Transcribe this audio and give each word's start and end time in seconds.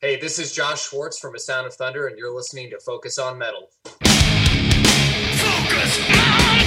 Hey, 0.00 0.16
this 0.16 0.38
is 0.38 0.52
Josh 0.52 0.88
Schwartz 0.88 1.18
from 1.18 1.34
A 1.34 1.40
Sound 1.40 1.66
of 1.66 1.74
Thunder, 1.74 2.06
and 2.06 2.16
you're 2.16 2.32
listening 2.32 2.70
to 2.70 2.78
Focus 2.78 3.18
on 3.18 3.36
Metal. 3.36 3.68
Focus 3.82 4.06
on 6.08 6.58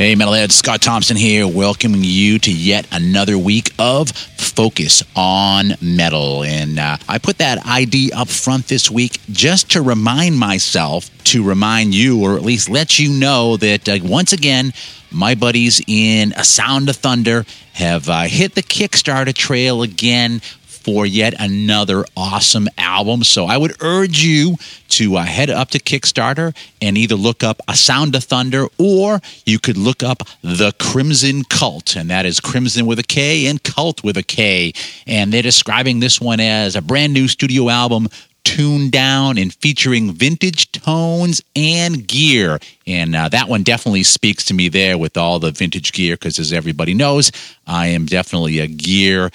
Hey, 0.00 0.14
Metalhead, 0.14 0.50
Scott 0.50 0.80
Thompson 0.80 1.14
here, 1.14 1.46
welcoming 1.46 2.00
you 2.02 2.38
to 2.38 2.50
yet 2.50 2.86
another 2.90 3.36
week 3.36 3.70
of 3.78 4.08
Focus 4.08 5.02
on 5.14 5.74
Metal. 5.82 6.42
And 6.42 6.78
uh, 6.78 6.96
I 7.06 7.18
put 7.18 7.36
that 7.36 7.58
ID 7.66 8.10
up 8.12 8.28
front 8.28 8.66
this 8.66 8.90
week 8.90 9.20
just 9.30 9.72
to 9.72 9.82
remind 9.82 10.38
myself, 10.38 11.10
to 11.24 11.46
remind 11.46 11.94
you, 11.94 12.24
or 12.24 12.36
at 12.36 12.42
least 12.42 12.70
let 12.70 12.98
you 12.98 13.12
know 13.12 13.58
that 13.58 13.90
uh, 13.90 13.98
once 14.02 14.32
again, 14.32 14.72
my 15.10 15.34
buddies 15.34 15.82
in 15.86 16.32
A 16.34 16.44
Sound 16.44 16.88
of 16.88 16.96
Thunder 16.96 17.44
have 17.74 18.08
uh, 18.08 18.22
hit 18.22 18.54
the 18.54 18.62
Kickstarter 18.62 19.34
trail 19.34 19.82
again 19.82 20.40
for 20.82 21.06
yet 21.06 21.34
another 21.38 22.04
awesome 22.16 22.68
album. 22.78 23.24
So 23.24 23.46
I 23.46 23.56
would 23.56 23.76
urge 23.82 24.22
you 24.22 24.56
to 24.90 25.16
uh, 25.16 25.22
head 25.22 25.50
up 25.50 25.70
to 25.70 25.78
Kickstarter 25.78 26.54
and 26.80 26.98
either 26.98 27.14
look 27.14 27.42
up 27.42 27.60
A 27.68 27.76
Sound 27.76 28.14
of 28.14 28.24
Thunder 28.24 28.66
or 28.78 29.20
you 29.46 29.58
could 29.58 29.76
look 29.76 30.02
up 30.02 30.22
The 30.42 30.72
Krimson 30.78 31.42
Kult. 31.44 31.96
And 31.96 32.10
that 32.10 32.26
is 32.26 32.40
Crimson 32.40 32.86
with 32.86 32.98
a 32.98 33.04
K 33.04 33.46
and 33.46 33.62
Cult 33.62 34.02
with 34.02 34.16
a 34.16 34.22
K. 34.22 34.72
And 35.06 35.32
they're 35.32 35.42
describing 35.42 36.00
this 36.00 36.20
one 36.20 36.40
as 36.40 36.76
a 36.76 36.82
brand 36.82 37.12
new 37.12 37.28
studio 37.28 37.68
album 37.68 38.08
tuned 38.42 38.90
down 38.90 39.38
and 39.38 39.52
featuring 39.54 40.12
vintage 40.12 40.72
tones 40.72 41.42
and 41.54 42.06
gear. 42.06 42.58
And 42.86 43.14
uh, 43.14 43.28
that 43.28 43.48
one 43.48 43.62
definitely 43.62 44.02
speaks 44.02 44.46
to 44.46 44.54
me 44.54 44.68
there 44.68 44.98
with 44.98 45.16
all 45.16 45.38
the 45.38 45.50
vintage 45.50 45.92
gear 45.92 46.14
because, 46.14 46.38
as 46.38 46.52
everybody 46.52 46.94
knows, 46.94 47.30
I 47.66 47.88
am 47.88 48.06
definitely 48.06 48.58
a 48.60 48.66
gear 48.66 49.30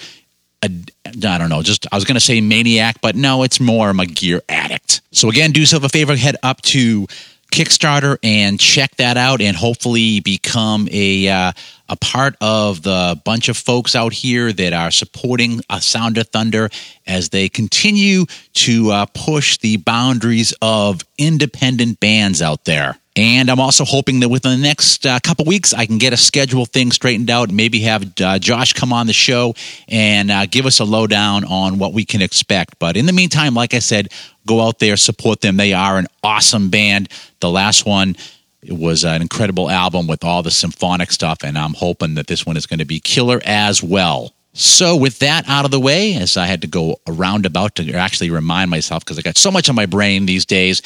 a, 0.62 0.70
I 1.08 1.38
don't 1.38 1.48
know, 1.48 1.62
just 1.62 1.86
I 1.90 1.96
was 1.96 2.04
going 2.04 2.14
to 2.14 2.20
say 2.20 2.40
maniac, 2.40 3.00
but 3.00 3.16
no, 3.16 3.42
it's 3.42 3.60
more 3.60 3.88
I'm 3.88 4.00
a 4.00 4.06
gear 4.06 4.42
addict. 4.48 5.02
So 5.12 5.28
again, 5.28 5.52
do 5.52 5.60
yourself 5.60 5.84
a 5.84 5.88
favor, 5.88 6.16
head 6.16 6.36
up 6.42 6.62
to 6.62 7.06
Kickstarter 7.52 8.18
and 8.22 8.58
check 8.58 8.96
that 8.96 9.16
out, 9.16 9.40
and 9.40 9.56
hopefully 9.56 10.20
become 10.20 10.88
a 10.90 11.28
uh, 11.28 11.52
a 11.88 11.96
part 11.96 12.34
of 12.40 12.82
the 12.82 13.20
bunch 13.24 13.48
of 13.48 13.56
folks 13.56 13.94
out 13.94 14.12
here 14.12 14.52
that 14.52 14.72
are 14.72 14.90
supporting 14.90 15.60
a 15.70 15.80
Sound 15.80 16.18
of 16.18 16.28
Thunder 16.28 16.68
as 17.06 17.28
they 17.30 17.48
continue 17.48 18.26
to 18.54 18.90
uh, 18.90 19.06
push 19.14 19.58
the 19.58 19.76
boundaries 19.76 20.52
of 20.60 21.02
independent 21.18 22.00
bands 22.00 22.42
out 22.42 22.64
there. 22.64 22.98
And 23.16 23.50
I'm 23.50 23.60
also 23.60 23.84
hoping 23.86 24.20
that 24.20 24.28
within 24.28 24.60
the 24.60 24.62
next 24.62 25.06
uh, 25.06 25.18
couple 25.22 25.46
weeks, 25.46 25.72
I 25.72 25.86
can 25.86 25.96
get 25.96 26.12
a 26.12 26.18
schedule 26.18 26.66
thing 26.66 26.92
straightened 26.92 27.30
out. 27.30 27.50
Maybe 27.50 27.80
have 27.80 28.12
uh, 28.20 28.38
Josh 28.38 28.74
come 28.74 28.92
on 28.92 29.06
the 29.06 29.14
show 29.14 29.54
and 29.88 30.30
uh, 30.30 30.44
give 30.44 30.66
us 30.66 30.80
a 30.80 30.84
lowdown 30.84 31.44
on 31.44 31.78
what 31.78 31.94
we 31.94 32.04
can 32.04 32.20
expect. 32.20 32.78
But 32.78 32.96
in 32.96 33.06
the 33.06 33.14
meantime, 33.14 33.54
like 33.54 33.72
I 33.72 33.78
said, 33.78 34.08
go 34.46 34.60
out 34.60 34.80
there, 34.80 34.98
support 34.98 35.40
them. 35.40 35.56
They 35.56 35.72
are 35.72 35.96
an 35.96 36.08
awesome 36.22 36.68
band. 36.68 37.08
The 37.40 37.50
last 37.50 37.86
one 37.86 38.16
it 38.62 38.76
was 38.76 39.04
an 39.04 39.22
incredible 39.22 39.70
album 39.70 40.08
with 40.08 40.24
all 40.24 40.42
the 40.42 40.50
symphonic 40.50 41.12
stuff, 41.12 41.44
and 41.44 41.56
I'm 41.56 41.74
hoping 41.74 42.14
that 42.14 42.26
this 42.26 42.44
one 42.44 42.56
is 42.56 42.66
going 42.66 42.80
to 42.80 42.84
be 42.84 42.98
killer 42.98 43.40
as 43.44 43.80
well. 43.80 44.34
So, 44.54 44.96
with 44.96 45.20
that 45.20 45.48
out 45.48 45.64
of 45.64 45.70
the 45.70 45.78
way, 45.78 46.14
as 46.14 46.36
I 46.36 46.46
had 46.46 46.62
to 46.62 46.66
go 46.66 46.98
around 47.06 47.46
about 47.46 47.76
to 47.76 47.92
actually 47.92 48.30
remind 48.30 48.70
myself 48.70 49.04
because 49.04 49.18
I 49.18 49.22
got 49.22 49.36
so 49.36 49.52
much 49.52 49.68
on 49.68 49.76
my 49.76 49.86
brain 49.86 50.26
these 50.26 50.46
days, 50.46 50.82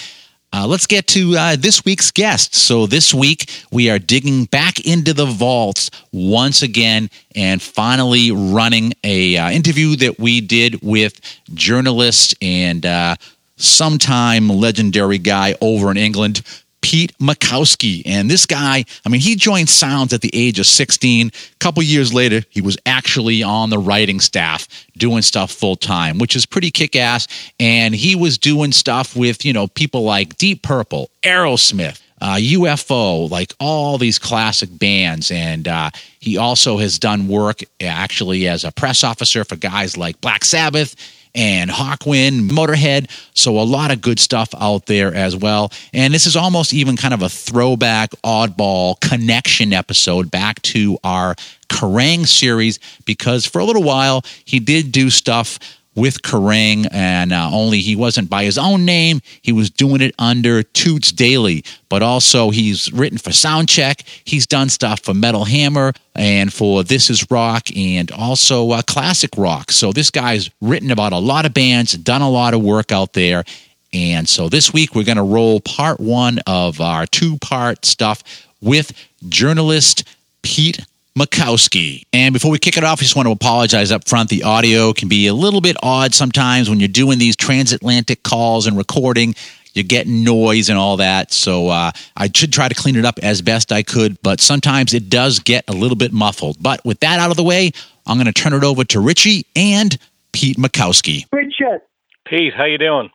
uh, 0.52 0.66
let's 0.66 0.86
get 0.86 1.06
to 1.08 1.36
uh, 1.36 1.56
this 1.56 1.84
week's 1.84 2.10
guest. 2.10 2.54
So, 2.54 2.86
this 2.86 3.14
week 3.14 3.48
we 3.70 3.88
are 3.88 3.98
digging 3.98 4.46
back 4.46 4.80
into 4.84 5.14
the 5.14 5.26
vaults 5.26 5.90
once 6.12 6.62
again 6.62 7.08
and 7.36 7.62
finally 7.62 8.32
running 8.32 8.92
a 9.04 9.36
uh, 9.36 9.50
interview 9.50 9.96
that 9.96 10.18
we 10.18 10.40
did 10.40 10.82
with 10.82 11.20
journalist 11.54 12.34
and 12.42 12.84
uh, 12.84 13.14
sometime 13.56 14.48
legendary 14.48 15.18
guy 15.18 15.54
over 15.60 15.90
in 15.90 15.96
England, 15.96 16.42
Pete 16.82 17.16
Makowski. 17.18 18.02
And 18.06 18.30
this 18.30 18.46
guy, 18.46 18.84
I 19.04 19.08
mean, 19.08 19.20
he 19.20 19.36
joined 19.36 19.68
Sounds 19.68 20.12
at 20.12 20.20
the 20.20 20.30
age 20.32 20.58
of 20.58 20.66
16. 20.66 21.28
A 21.28 21.56
couple 21.58 21.82
years 21.82 22.12
later, 22.12 22.42
he 22.50 22.60
was 22.60 22.78
actually 22.86 23.42
on 23.42 23.70
the 23.70 23.78
writing 23.78 24.20
staff 24.20 24.68
doing 24.96 25.22
stuff 25.22 25.50
full 25.50 25.76
time, 25.76 26.18
which 26.18 26.36
is 26.36 26.46
pretty 26.46 26.70
kick 26.70 26.96
ass. 26.96 27.28
And 27.58 27.94
he 27.94 28.14
was 28.14 28.38
doing 28.38 28.72
stuff 28.72 29.16
with, 29.16 29.44
you 29.44 29.52
know, 29.52 29.66
people 29.68 30.02
like 30.02 30.36
Deep 30.36 30.62
Purple, 30.62 31.10
Aerosmith. 31.22 32.00
Uh, 32.22 32.36
UFO, 32.36 33.30
like 33.30 33.54
all 33.58 33.96
these 33.96 34.18
classic 34.18 34.68
bands. 34.70 35.30
And 35.30 35.66
uh, 35.66 35.88
he 36.18 36.36
also 36.36 36.76
has 36.76 36.98
done 36.98 37.28
work 37.28 37.62
actually 37.80 38.46
as 38.46 38.62
a 38.62 38.70
press 38.70 39.02
officer 39.02 39.42
for 39.42 39.56
guys 39.56 39.96
like 39.96 40.20
Black 40.20 40.44
Sabbath 40.44 40.94
and 41.34 41.70
Hawkwind, 41.70 42.50
Motorhead. 42.50 43.10
So 43.34 43.58
a 43.58 43.62
lot 43.62 43.90
of 43.90 44.00
good 44.00 44.18
stuff 44.18 44.54
out 44.58 44.86
there 44.86 45.14
as 45.14 45.36
well. 45.36 45.72
And 45.92 46.12
this 46.12 46.26
is 46.26 46.36
almost 46.36 46.72
even 46.72 46.96
kind 46.96 47.14
of 47.14 47.22
a 47.22 47.28
throwback, 47.28 48.10
oddball 48.24 49.00
connection 49.00 49.72
episode 49.72 50.30
back 50.30 50.60
to 50.62 50.98
our 51.04 51.34
Kerrang 51.68 52.26
series 52.26 52.78
because 53.04 53.46
for 53.46 53.60
a 53.60 53.64
little 53.64 53.84
while 53.84 54.24
he 54.44 54.58
did 54.58 54.92
do 54.92 55.08
stuff 55.08 55.58
with 56.00 56.22
Kerrang, 56.22 56.88
and 56.90 57.30
uh, 57.30 57.50
only 57.52 57.80
he 57.80 57.94
wasn't 57.94 58.30
by 58.30 58.44
his 58.44 58.56
own 58.56 58.86
name. 58.86 59.20
He 59.42 59.52
was 59.52 59.68
doing 59.68 60.00
it 60.00 60.14
under 60.18 60.62
Toots 60.62 61.12
Daily, 61.12 61.62
but 61.90 62.02
also 62.02 62.48
he's 62.48 62.90
written 62.90 63.18
for 63.18 63.30
Soundcheck. 63.30 64.02
He's 64.24 64.46
done 64.46 64.70
stuff 64.70 65.00
for 65.00 65.12
Metal 65.12 65.44
Hammer 65.44 65.92
and 66.14 66.50
for 66.50 66.82
This 66.82 67.10
Is 67.10 67.30
Rock, 67.30 67.68
and 67.76 68.10
also 68.10 68.70
uh, 68.70 68.82
classic 68.82 69.30
rock. 69.36 69.70
So 69.72 69.92
this 69.92 70.10
guy's 70.10 70.50
written 70.62 70.90
about 70.90 71.12
a 71.12 71.18
lot 71.18 71.44
of 71.44 71.52
bands, 71.52 71.92
done 71.92 72.22
a 72.22 72.30
lot 72.30 72.54
of 72.54 72.62
work 72.62 72.92
out 72.92 73.12
there. 73.12 73.44
And 73.92 74.26
so 74.26 74.48
this 74.48 74.72
week 74.72 74.94
we're 74.94 75.04
going 75.04 75.16
to 75.16 75.22
roll 75.22 75.60
part 75.60 76.00
one 76.00 76.38
of 76.46 76.80
our 76.80 77.06
two 77.06 77.36
part 77.38 77.84
stuff 77.84 78.22
with 78.62 78.92
journalist 79.28 80.04
Pete 80.42 80.80
Makowski. 81.18 82.04
And 82.12 82.32
before 82.32 82.50
we 82.50 82.58
kick 82.58 82.76
it 82.76 82.84
off, 82.84 83.00
I 83.00 83.02
just 83.02 83.16
want 83.16 83.26
to 83.26 83.32
apologize 83.32 83.92
up 83.92 84.08
front. 84.08 84.30
The 84.30 84.42
audio 84.44 84.92
can 84.92 85.08
be 85.08 85.26
a 85.26 85.34
little 85.34 85.60
bit 85.60 85.76
odd 85.82 86.14
sometimes 86.14 86.70
when 86.70 86.80
you're 86.80 86.88
doing 86.88 87.18
these 87.18 87.36
transatlantic 87.36 88.22
calls 88.22 88.66
and 88.66 88.76
recording. 88.76 89.34
You're 89.72 89.84
getting 89.84 90.24
noise 90.24 90.68
and 90.68 90.78
all 90.78 90.96
that. 90.96 91.32
So 91.32 91.68
uh, 91.68 91.92
I 92.16 92.30
should 92.34 92.52
try 92.52 92.68
to 92.68 92.74
clean 92.74 92.96
it 92.96 93.04
up 93.04 93.18
as 93.22 93.40
best 93.42 93.70
I 93.72 93.82
could, 93.82 94.20
but 94.22 94.40
sometimes 94.40 94.94
it 94.94 95.08
does 95.08 95.38
get 95.38 95.64
a 95.68 95.72
little 95.72 95.96
bit 95.96 96.12
muffled. 96.12 96.56
But 96.60 96.84
with 96.84 97.00
that 97.00 97.20
out 97.20 97.30
of 97.30 97.36
the 97.36 97.44
way, 97.44 97.70
I'm 98.06 98.16
going 98.16 98.26
to 98.26 98.32
turn 98.32 98.52
it 98.52 98.64
over 98.64 98.84
to 98.84 99.00
Richie 99.00 99.46
and 99.54 99.96
Pete 100.32 100.56
Makowski. 100.56 101.26
Richard. 101.32 101.82
Pete, 102.26 102.52
how 102.56 102.64
you 102.64 102.78
doing? 102.78 103.10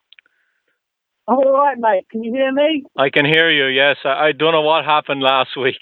All 1.28 1.52
right, 1.52 1.78
mate. 1.78 2.08
Can 2.10 2.24
you 2.24 2.32
hear 2.32 2.52
me? 2.52 2.84
I 2.96 3.10
can 3.10 3.26
hear 3.26 3.50
you. 3.50 3.66
Yes, 3.66 3.98
I, 4.06 4.28
I 4.28 4.32
don't 4.32 4.52
know 4.52 4.62
what 4.62 4.86
happened 4.86 5.22
last 5.22 5.58
week. 5.58 5.80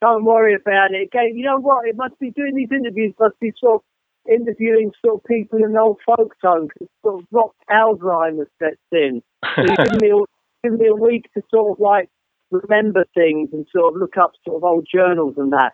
Don't 0.00 0.24
worry 0.24 0.54
about 0.54 0.92
it. 0.92 1.08
Okay, 1.08 1.32
you 1.32 1.44
know 1.44 1.58
what? 1.58 1.88
It 1.88 1.96
must 1.96 2.18
be 2.18 2.30
doing 2.30 2.54
these 2.54 2.68
interviews. 2.70 3.14
Must 3.18 3.38
be 3.40 3.52
sort 3.58 3.76
of 3.76 3.82
interviewing 4.30 4.92
sort 5.04 5.16
of 5.16 5.24
people 5.24 5.64
in 5.64 5.76
old 5.76 5.98
folk 6.04 6.34
songs. 6.40 6.72
Sort 7.02 7.22
of 7.22 7.26
rock 7.30 7.54
Alzheimer's 7.70 8.50
sets 8.58 8.76
in. 8.92 9.22
So 9.56 9.62
you 9.62 9.76
give 9.76 10.00
me 10.02 10.10
a, 10.14 10.68
give 10.68 10.78
me 10.78 10.86
a 10.88 10.94
week 10.94 11.30
to 11.34 11.42
sort 11.50 11.72
of 11.72 11.80
like 11.80 12.10
remember 12.50 13.04
things 13.14 13.50
and 13.52 13.66
sort 13.74 13.94
of 13.94 14.00
look 14.00 14.16
up 14.16 14.32
sort 14.44 14.56
of 14.56 14.64
old 14.64 14.86
journals 14.92 15.34
and 15.36 15.52
that. 15.52 15.72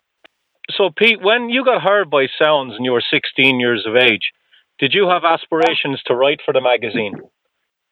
So, 0.76 0.90
Pete, 0.96 1.20
when 1.20 1.48
you 1.50 1.64
got 1.64 1.82
heard 1.82 2.10
by 2.10 2.26
Sounds 2.38 2.74
and 2.76 2.84
you 2.84 2.92
were 2.92 3.02
16 3.10 3.58
years 3.58 3.84
of 3.86 3.96
age, 3.96 4.30
did 4.78 4.94
you 4.94 5.08
have 5.08 5.24
aspirations 5.24 6.00
to 6.06 6.14
write 6.14 6.40
for 6.44 6.52
the 6.52 6.60
magazine? 6.60 7.14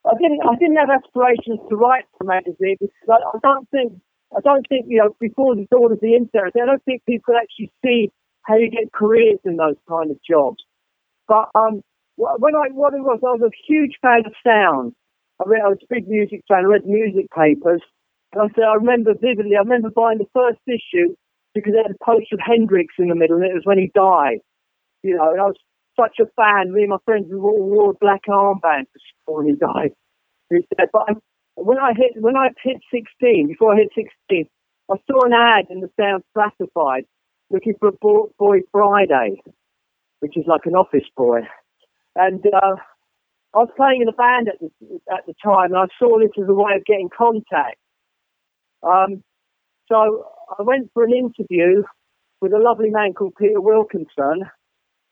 I 0.06 0.14
didn't. 0.20 0.40
I 0.48 0.56
didn't 0.56 0.76
have 0.76 0.90
aspirations 0.90 1.60
to 1.68 1.76
write 1.76 2.04
for 2.16 2.24
the 2.24 2.28
magazine 2.28 2.76
because 2.80 3.08
I, 3.10 3.36
I 3.36 3.38
don't 3.42 3.68
think 3.70 3.92
I 4.36 4.40
don't 4.40 4.66
think, 4.68 4.86
you 4.88 4.98
know, 4.98 5.16
before 5.20 5.54
the 5.56 5.66
dawn 5.70 5.92
of 5.92 6.00
the 6.00 6.14
internet, 6.14 6.52
I 6.54 6.66
don't 6.66 6.84
think 6.84 7.04
people 7.06 7.34
actually 7.34 7.72
see 7.84 8.10
how 8.42 8.56
you 8.56 8.70
get 8.70 8.92
careers 8.92 9.38
in 9.44 9.56
those 9.56 9.76
kind 9.88 10.10
of 10.10 10.18
jobs. 10.22 10.62
But 11.26 11.48
um, 11.54 11.82
when 12.16 12.54
I, 12.54 12.68
what 12.72 12.94
it 12.94 13.00
was, 13.00 13.20
I 13.22 13.32
was 13.36 13.42
a 13.42 13.56
huge 13.66 13.96
fan 14.02 14.24
of 14.26 14.32
sound. 14.44 14.92
I, 15.40 15.44
read, 15.46 15.62
I 15.64 15.68
was 15.68 15.78
a 15.82 15.94
big 15.94 16.08
music 16.08 16.42
fan. 16.48 16.64
I 16.64 16.68
read 16.68 16.86
music 16.86 17.26
papers. 17.30 17.82
And 18.32 18.42
I 18.42 18.46
said, 18.54 18.64
I 18.64 18.74
remember 18.74 19.14
vividly, 19.14 19.56
I 19.56 19.60
remember 19.60 19.90
buying 19.90 20.18
the 20.18 20.28
first 20.34 20.60
issue 20.66 21.14
because 21.54 21.72
it 21.72 21.86
had 21.86 21.96
a 21.96 22.04
poster 22.04 22.34
of 22.34 22.40
Hendrix 22.44 22.94
in 22.98 23.08
the 23.08 23.14
middle 23.14 23.36
and 23.36 23.46
it 23.46 23.54
was 23.54 23.64
when 23.64 23.78
he 23.78 23.90
died. 23.94 24.40
You 25.02 25.16
know, 25.16 25.30
and 25.30 25.40
I 25.40 25.44
was 25.44 25.56
such 25.98 26.18
a 26.20 26.26
fan. 26.36 26.72
Me 26.72 26.82
and 26.82 26.90
my 26.90 26.98
friends 27.04 27.26
we 27.30 27.36
all 27.38 27.62
wore 27.62 27.94
black 27.94 28.22
armbands 28.28 28.92
before 29.24 29.44
he 29.44 29.52
died. 29.54 29.92
But 30.50 31.02
I'm, 31.08 31.20
when 31.64 31.78
I 31.78 31.92
hit 31.96 32.22
when 32.22 32.36
I 32.36 32.48
hit 32.62 32.78
16, 32.92 33.48
before 33.48 33.74
I 33.74 33.78
hit 33.78 33.90
16, 34.30 34.48
I 34.90 34.96
saw 35.10 35.24
an 35.24 35.32
ad 35.34 35.66
in 35.70 35.80
the 35.80 35.90
Sound 36.00 36.24
Classified 36.34 37.04
looking 37.50 37.74
for 37.80 37.88
a 37.88 38.28
boy, 38.38 38.60
Friday. 38.72 39.40
which 40.20 40.36
is 40.36 40.44
like 40.46 40.62
an 40.66 40.74
office 40.74 41.08
boy. 41.16 41.40
And 42.16 42.44
uh, 42.46 42.76
I 43.54 43.58
was 43.58 43.70
playing 43.76 44.02
in 44.02 44.08
a 44.08 44.12
band 44.12 44.48
at 44.48 44.60
the, 44.60 44.70
at 45.12 45.26
the 45.26 45.34
time, 45.44 45.72
and 45.72 45.76
I 45.76 45.86
saw 45.98 46.18
this 46.18 46.30
as 46.42 46.48
a 46.48 46.54
way 46.54 46.72
of 46.76 46.84
getting 46.84 47.10
contact. 47.16 47.78
Um, 48.82 49.22
so 49.88 50.26
I 50.58 50.62
went 50.62 50.90
for 50.94 51.04
an 51.04 51.14
interview 51.14 51.82
with 52.40 52.52
a 52.52 52.58
lovely 52.58 52.90
man 52.90 53.14
called 53.14 53.34
Peter 53.38 53.60
Wilkinson, 53.60 54.44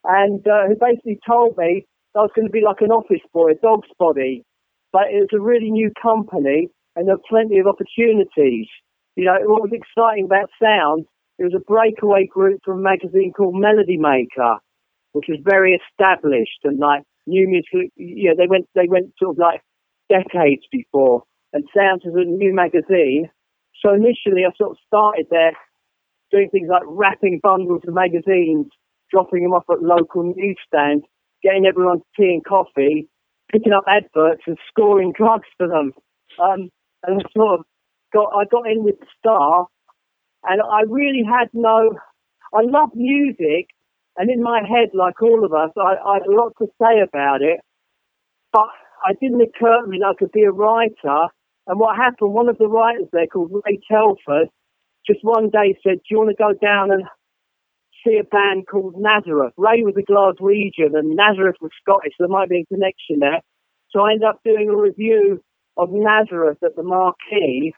and 0.05 0.47
uh, 0.47 0.69
who 0.69 0.77
basically 0.81 1.19
told 1.27 1.57
me 1.57 1.87
I 2.17 2.21
was 2.21 2.31
going 2.35 2.49
to 2.49 2.53
be 2.53 2.63
like 2.63 2.81
an 2.81 2.93
office 2.93 3.23
boy, 3.33 3.53
a 3.53 3.55
dog's 3.55 3.89
body, 3.99 4.45
but 4.97 5.13
it 5.13 5.29
was 5.29 5.37
a 5.37 5.41
really 5.41 5.71
new 5.71 5.91
company, 6.01 6.71
and 6.97 7.07
there 7.07 7.17
were 7.17 7.29
plenty 7.29 7.59
of 7.59 7.67
opportunities. 7.67 8.67
You 9.15 9.27
know, 9.27 9.37
what 9.45 9.61
was 9.61 9.77
exciting 9.77 10.25
about 10.25 10.49
sound, 10.57 11.05
it 11.39 11.45
was 11.45 11.53
a 11.53 11.61
breakaway 11.61 12.25
group 12.25 12.61
from 12.65 12.79
a 12.79 12.83
magazine 12.83 13.35
called 13.37 13.61
Melody 13.61 13.99
Maker, 13.99 14.57
which 15.13 15.27
was 15.29 15.39
very 15.45 15.77
established 15.77 16.65
and 16.65 16.79
like 16.79 17.03
new 17.27 17.47
music. 17.47 17.93
You 17.97 18.31
know, 18.31 18.37
they 18.39 18.47
went 18.47 18.69
they 18.75 18.89
went 18.89 19.13
sort 19.19 19.37
of 19.37 19.39
like 19.39 19.61
decades 20.09 20.63
before, 20.73 21.25
and 21.53 21.65
Sounds 21.77 22.01
was 22.07 22.17
a 22.17 22.25
new 22.25 22.55
magazine. 22.55 23.29
So 23.85 23.93
initially, 23.93 24.49
I 24.49 24.57
sort 24.57 24.71
of 24.71 24.79
started 24.87 25.27
there 25.31 25.53
doing 26.31 26.49
things 26.49 26.69
like 26.71 26.85
wrapping 26.87 27.41
bundles 27.43 27.83
of 27.87 27.93
magazines, 27.93 28.69
dropping 29.11 29.43
them 29.43 29.53
off 29.53 29.69
at 29.71 29.83
local 29.83 30.33
newsstands, 30.35 31.05
getting 31.43 31.67
everyone 31.67 32.01
tea 32.17 32.33
and 32.33 32.45
coffee, 32.47 33.11
picking 33.51 33.73
up 33.73 33.85
adverts 33.89 34.43
and 34.47 34.59
scoring 34.69 35.13
drugs 35.17 35.49
for 35.57 35.69
them. 35.69 35.93
Um, 36.43 36.71
and 37.05 37.23
I 37.23 37.25
sort 37.37 37.61
of 37.61 37.67
got, 38.13 38.31
I 38.35 38.45
got 38.51 38.71
in 38.71 38.85
with 38.85 38.99
the 39.01 39.07
star 39.19 39.67
and 40.45 40.61
I 40.63 40.83
really 40.89 41.23
had 41.25 41.49
no, 41.53 41.93
I 42.53 42.63
love 42.63 42.91
music 42.95 43.69
and 44.17 44.31
in 44.31 44.43
my 44.43 44.61
head, 44.61 44.91
like 44.95 45.21
all 45.21 45.45
of 45.45 45.53
us, 45.53 45.71
I, 45.77 45.95
I 46.03 46.15
had 46.15 46.27
a 46.27 46.35
lot 46.35 46.53
to 46.59 46.67
say 46.81 47.01
about 47.01 47.43
it, 47.43 47.61
but 48.53 48.69
I 49.05 49.13
didn't 49.21 49.43
occur 49.43 49.83
to 49.83 49.87
me 49.87 49.99
that 50.01 50.15
I 50.17 50.19
could 50.19 50.33
be 50.33 50.45
a 50.45 50.51
writer. 50.51 51.29
And 51.67 51.79
what 51.79 51.97
happened, 51.97 52.33
one 52.33 52.49
of 52.49 52.59
the 52.59 52.69
writers 52.69 53.09
there 53.13 53.27
called 53.27 53.53
Ray 53.67 53.79
Telford, 53.91 54.49
just 55.07 55.21
one 55.23 55.51
day 55.51 55.77
said, 55.83 55.99
do 55.99 56.09
you 56.11 56.19
want 56.19 56.31
to 56.31 56.43
go 56.43 56.53
down 56.55 56.91
and 56.91 57.05
see 58.05 58.19
a 58.19 58.25
band 58.25 58.67
called 58.67 58.95
Nazareth? 58.97 59.53
Ray 59.57 59.83
was 59.83 59.95
a 59.97 60.03
Glaswegian 60.03 60.99
and 60.99 61.17
Nazareth 61.17 61.57
was 61.61 61.71
Scottish, 61.81 62.13
so 62.17 62.25
there 62.25 62.29
might 62.29 62.49
be 62.49 62.61
a 62.61 62.75
connection 62.75 63.21
there. 63.21 63.41
So 63.91 64.01
I 64.01 64.13
ended 64.13 64.29
up 64.29 64.41
doing 64.45 64.69
a 64.69 64.77
review 64.77 65.41
of 65.77 65.91
Nazareth 65.93 66.59
at 66.65 66.77
the 66.77 66.83
Marquee. 66.83 67.75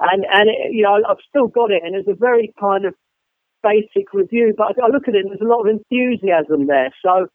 And, 0.00 0.24
and 0.24 0.48
it, 0.48 0.72
you 0.72 0.82
know, 0.82 0.96
I've 1.08 1.20
still 1.28 1.48
got 1.48 1.70
it, 1.70 1.82
and 1.84 1.94
it's 1.94 2.08
a 2.08 2.14
very 2.14 2.54
kind 2.58 2.86
of 2.86 2.94
basic 3.62 4.14
review, 4.14 4.54
but 4.56 4.72
I 4.82 4.88
look 4.88 5.08
at 5.08 5.14
it 5.14 5.24
and 5.24 5.30
there's 5.30 5.44
a 5.44 5.44
lot 5.44 5.60
of 5.60 5.68
enthusiasm 5.68 6.66
there. 6.66 6.90
So, 7.04 7.26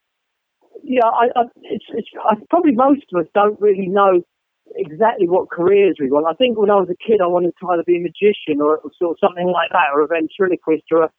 yeah, 0.84 1.06
I, 1.06 1.28
I, 1.36 1.44
it's, 1.62 1.86
it's, 1.90 2.10
I, 2.24 2.36
probably 2.50 2.74
most 2.74 3.06
of 3.14 3.22
us 3.22 3.30
don't 3.34 3.60
really 3.62 3.88
know 3.88 4.22
exactly 4.76 5.28
what 5.28 5.52
careers 5.52 5.98
we 6.00 6.10
want. 6.10 6.26
I 6.26 6.34
think 6.34 6.58
when 6.58 6.72
I 6.72 6.82
was 6.82 6.90
a 6.90 6.98
kid, 6.98 7.22
I 7.22 7.28
wanted 7.28 7.54
to 7.60 7.68
either 7.70 7.84
be 7.86 7.98
a 7.98 8.02
magician 8.02 8.62
or, 8.62 8.82
sort 8.98 9.12
of 9.12 9.18
something 9.22 9.46
like 9.46 9.70
that, 9.70 9.94
or 9.94 10.02
a 10.02 10.08
ventriloquist, 10.08 10.86
or, 10.92 11.04
a, 11.04 11.10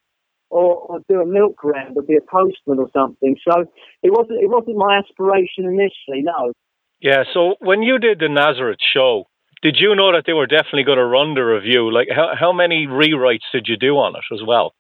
or, 0.51 0.77
or 0.77 1.01
do 1.09 1.21
a 1.21 1.27
milk 1.27 1.63
round, 1.65 1.97
or 1.97 2.03
be 2.03 2.17
a 2.17 2.21
postman 2.21 2.79
or 2.79 2.89
something. 2.93 3.37
So 3.47 3.65
it 4.03 4.11
wasn't 4.11 4.43
it 4.43 4.49
wasn't 4.49 4.77
my 4.77 4.99
aspiration 4.99 5.65
initially. 5.65 6.23
No. 6.23 6.53
Yeah. 7.01 7.25
So 7.35 7.57
when 7.61 7.83
you 7.83 7.99
did 7.99 8.21
the 8.21 8.29
Nazareth 8.29 8.79
show, 8.81 9.25
did 9.63 9.77
you 9.79 9.95
know 9.95 10.13
that 10.13 10.25
they 10.27 10.33
were 10.33 10.47
definitely 10.47 10.85
going 10.85 10.99
to 10.99 11.05
run 11.07 11.35
the 11.35 11.43
review? 11.43 11.93
Like, 11.93 12.09
how 12.15 12.33
how 12.39 12.53
many 12.53 12.87
rewrites 12.87 13.47
did 13.53 13.67
you 13.69 13.77
do 13.77 13.97
on 13.97 14.15
it 14.17 14.25
as 14.33 14.41
well? 14.47 14.75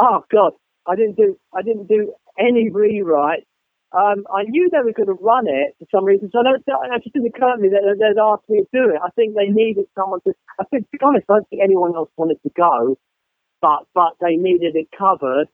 Oh 0.00 0.24
God, 0.30 0.52
I 0.86 0.96
didn't 0.96 1.16
do 1.16 1.38
I 1.54 1.62
didn't 1.62 1.86
do 1.86 2.12
any 2.38 2.70
rewrites. 2.70 3.46
Um, 3.94 4.26
I 4.26 4.42
knew 4.42 4.68
they 4.72 4.82
were 4.82 4.92
going 4.92 5.06
to 5.06 5.22
run 5.22 5.46
it 5.46 5.76
for 5.78 5.86
some 5.94 6.04
reason, 6.04 6.28
so 6.32 6.40
I 6.40 6.42
don't, 6.42 6.58
it 6.66 7.02
just 7.04 7.14
didn't 7.14 7.30
occur 7.30 7.54
to 7.54 7.62
me 7.62 7.68
that 7.68 7.86
they'd 7.94 8.18
asked 8.18 8.50
me 8.50 8.58
to 8.58 8.68
do 8.74 8.90
it. 8.90 8.98
I 8.98 9.10
think 9.14 9.36
they 9.36 9.46
needed 9.46 9.86
someone 9.94 10.18
to. 10.26 10.34
I 10.58 10.64
think, 10.64 10.90
to 10.90 10.98
be 10.98 10.98
honest, 11.00 11.30
I 11.30 11.34
don't 11.34 11.48
think 11.48 11.62
anyone 11.62 11.94
else 11.94 12.10
wanted 12.16 12.42
to 12.42 12.50
go, 12.56 12.98
but 13.64 13.88
but 13.94 14.12
they 14.20 14.36
needed 14.36 14.76
it 14.76 14.88
covered. 14.96 15.48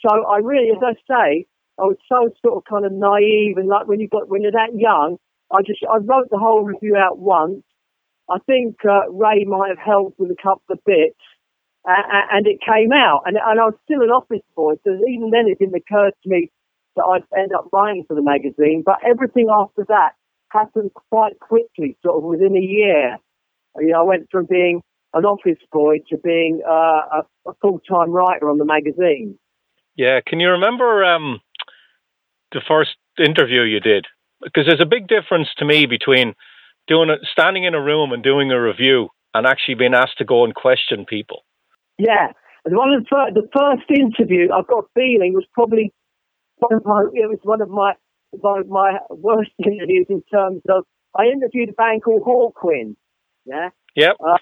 So 0.00 0.24
I 0.24 0.38
really, 0.38 0.70
as 0.70 0.82
I 0.82 0.94
say, 1.04 1.46
I 1.78 1.82
was 1.82 1.98
so 2.08 2.30
sort 2.40 2.56
of 2.56 2.64
kind 2.64 2.86
of 2.86 2.92
naive 2.92 3.58
and 3.58 3.68
like 3.68 3.86
when 3.86 4.00
you 4.00 4.08
got 4.08 4.30
when 4.30 4.40
you're 4.40 4.52
that 4.52 4.72
young, 4.74 5.18
I 5.52 5.60
just 5.60 5.80
I 5.84 5.98
wrote 5.98 6.30
the 6.30 6.38
whole 6.38 6.64
review 6.64 6.96
out 6.96 7.18
once. 7.18 7.62
I 8.30 8.38
think 8.46 8.76
uh, 8.88 9.10
Ray 9.10 9.44
might 9.44 9.68
have 9.68 9.84
helped 9.84 10.18
with 10.18 10.30
a 10.30 10.42
couple 10.42 10.70
of 10.70 10.78
bits, 10.86 11.20
uh, 11.86 12.00
and 12.32 12.46
it 12.46 12.60
came 12.64 12.92
out. 12.92 13.24
And, 13.26 13.36
and 13.36 13.60
I 13.60 13.64
was 13.64 13.74
still 13.84 14.02
an 14.02 14.10
office 14.10 14.46
boy, 14.56 14.74
so 14.84 14.94
even 15.08 15.30
then 15.30 15.48
it 15.48 15.58
didn't 15.58 15.74
occur 15.74 16.10
to 16.10 16.28
me 16.28 16.48
that 16.94 17.02
I'd 17.04 17.38
end 17.38 17.52
up 17.52 17.68
writing 17.72 18.04
for 18.06 18.14
the 18.14 18.22
magazine. 18.22 18.84
But 18.86 19.02
everything 19.04 19.48
after 19.50 19.84
that 19.88 20.12
happened 20.52 20.92
quite 21.10 21.40
quickly, 21.40 21.98
sort 22.04 22.18
of 22.18 22.22
within 22.22 22.56
a 22.56 22.60
year. 22.60 23.18
You 23.76 23.88
know, 23.88 24.00
I 24.00 24.04
went 24.04 24.28
from 24.30 24.46
being 24.46 24.80
an 25.14 25.24
office 25.24 25.58
boy 25.72 25.98
to 26.08 26.16
being 26.18 26.60
uh, 26.66 26.70
a, 26.70 27.26
a 27.46 27.52
full-time 27.60 28.10
writer 28.10 28.48
on 28.48 28.58
the 28.58 28.64
magazine. 28.64 29.38
Yeah, 29.96 30.20
can 30.24 30.40
you 30.40 30.50
remember 30.50 31.04
um, 31.04 31.40
the 32.52 32.60
first 32.66 32.96
interview 33.18 33.62
you 33.62 33.80
did? 33.80 34.06
Because 34.42 34.64
there's 34.66 34.80
a 34.80 34.86
big 34.86 35.08
difference 35.08 35.48
to 35.58 35.64
me 35.64 35.86
between 35.86 36.34
doing 36.86 37.10
it, 37.10 37.20
standing 37.30 37.64
in 37.64 37.74
a 37.74 37.82
room 37.82 38.12
and 38.12 38.22
doing 38.22 38.50
a 38.50 38.60
review, 38.60 39.08
and 39.34 39.46
actually 39.46 39.74
being 39.74 39.94
asked 39.94 40.18
to 40.18 40.24
go 40.24 40.44
and 40.44 40.54
question 40.54 41.04
people. 41.04 41.44
Yeah, 41.98 42.32
one 42.64 42.92
of 42.92 43.02
the 43.02 43.08
first, 43.08 43.34
the 43.34 43.48
first 43.52 43.90
interview 43.90 44.48
I've 44.52 44.66
got 44.66 44.84
a 44.84 44.88
feeling 44.94 45.34
was 45.34 45.44
probably 45.52 45.92
one 46.58 46.74
of 46.74 46.84
my 46.84 47.02
it 47.12 47.28
was 47.28 47.38
one 47.42 47.60
of 47.60 47.68
my 47.68 47.94
one 48.30 48.60
of 48.60 48.68
my 48.68 48.98
worst 49.10 49.50
interviews 49.64 50.06
in 50.08 50.22
terms 50.32 50.62
of 50.68 50.84
I 51.16 51.24
interviewed 51.24 51.70
a 51.70 51.72
band 51.72 52.02
called 52.02 52.22
Hawkwind. 52.22 52.96
Yeah. 53.44 53.70
Yep. 53.96 54.16
Uh, 54.24 54.36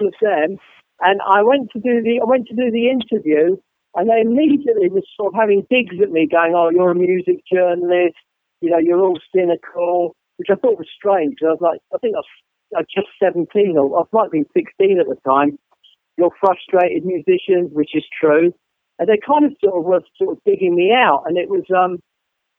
with 0.00 0.14
them, 0.20 0.58
and 1.00 1.20
I 1.26 1.42
went 1.42 1.70
to 1.72 1.80
do 1.80 2.02
the 2.02 2.20
I 2.22 2.28
went 2.28 2.46
to 2.48 2.56
do 2.56 2.70
the 2.70 2.88
interview, 2.90 3.56
and 3.94 4.08
they 4.08 4.20
immediately 4.20 4.88
were 4.88 5.02
sort 5.16 5.34
of 5.34 5.40
having 5.40 5.66
digs 5.70 5.96
at 6.02 6.10
me, 6.10 6.26
going, 6.26 6.54
"Oh, 6.54 6.70
you're 6.70 6.92
a 6.92 6.94
music 6.94 7.42
journalist. 7.52 8.16
You 8.60 8.70
know, 8.70 8.78
you're 8.78 9.00
all 9.00 9.18
cynical," 9.34 10.16
which 10.36 10.48
I 10.50 10.56
thought 10.56 10.78
was 10.78 10.88
strange. 10.94 11.38
I 11.42 11.52
was 11.52 11.60
like, 11.60 11.80
I 11.94 11.98
think 11.98 12.14
I 12.16 12.20
was, 12.20 12.32
I 12.76 12.80
was 12.80 12.92
just 12.94 13.08
17, 13.22 13.76
or 13.76 14.00
I 14.00 14.04
might 14.12 14.24
have 14.24 14.32
been 14.32 14.46
16 14.54 15.00
at 15.00 15.06
the 15.06 15.16
time 15.28 15.58
you're 16.20 16.30
frustrated 16.38 17.04
musicians, 17.04 17.72
which 17.72 17.94
is 17.94 18.04
true. 18.20 18.52
And 18.98 19.08
they 19.08 19.18
kind 19.26 19.46
of 19.46 19.52
sort 19.64 19.78
of 19.78 19.84
were 19.84 20.02
sort 20.20 20.36
of 20.36 20.44
digging 20.44 20.76
me 20.76 20.92
out, 20.92 21.24
and 21.26 21.38
it 21.38 21.48
was 21.48 21.64
um, 21.74 21.98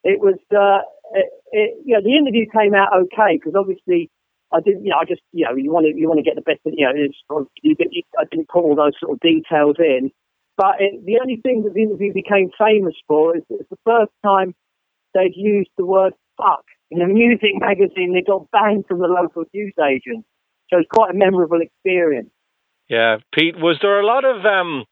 it 0.03 0.19
was 0.19 0.41
uh, 0.49 0.81
it, 1.13 1.29
it, 1.51 1.69
you 1.85 1.93
know 1.93 2.01
the 2.01 2.17
interview 2.17 2.49
came 2.49 2.73
out 2.73 2.89
okay 2.97 3.37
because 3.37 3.53
obviously 3.53 4.09
I 4.53 4.59
didn't 4.59 4.85
you 4.85 4.91
know 4.91 4.97
I 5.01 5.05
just 5.05 5.21
you 5.31 5.45
know 5.45 5.55
you 5.55 5.71
want 5.71 5.85
to 5.85 5.93
you 5.95 6.07
want 6.07 6.19
to 6.19 6.23
get 6.23 6.35
the 6.35 6.41
best 6.41 6.59
you 6.65 6.85
know 6.85 6.93
it's, 6.95 7.17
you, 7.61 7.75
you, 7.79 8.03
I 8.19 8.23
didn't 8.29 8.49
put 8.49 8.63
all 8.63 8.75
those 8.75 8.93
sort 8.99 9.13
of 9.13 9.19
details 9.19 9.77
in, 9.79 10.11
but 10.57 10.75
it, 10.79 11.05
the 11.05 11.19
only 11.21 11.39
thing 11.41 11.63
that 11.63 11.73
the 11.73 11.83
interview 11.83 12.13
became 12.13 12.51
famous 12.57 12.95
for 13.07 13.35
is 13.35 13.43
it's 13.49 13.69
the 13.69 13.77
first 13.85 14.11
time 14.23 14.53
they'd 15.13 15.35
used 15.35 15.69
the 15.77 15.85
word 15.85 16.13
fuck 16.37 16.65
in 16.89 17.01
a 17.01 17.07
music 17.07 17.51
magazine. 17.55 18.13
They 18.13 18.21
got 18.21 18.49
banned 18.51 18.85
from 18.87 18.99
the 18.99 19.07
local 19.07 19.43
news 19.53 19.73
agent, 19.79 20.25
so 20.69 20.79
it's 20.79 20.89
quite 20.93 21.11
a 21.11 21.17
memorable 21.17 21.61
experience. 21.61 22.29
Yeah, 22.87 23.17
Pete, 23.33 23.55
was 23.57 23.77
there 23.81 24.01
a 24.01 24.05
lot 24.05 24.25
of 24.25 24.45
um, 24.45 24.85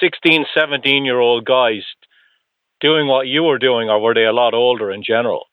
16, 0.00 0.44
17 0.54 1.04
year 1.04 1.18
old 1.18 1.44
guys 1.44 1.82
doing 2.80 3.08
what 3.08 3.26
you 3.26 3.42
were 3.42 3.58
doing, 3.58 3.88
or 3.88 4.00
were 4.00 4.14
they 4.14 4.24
a 4.24 4.32
lot 4.32 4.54
older 4.54 4.90
in 4.90 5.02
general? 5.02 5.46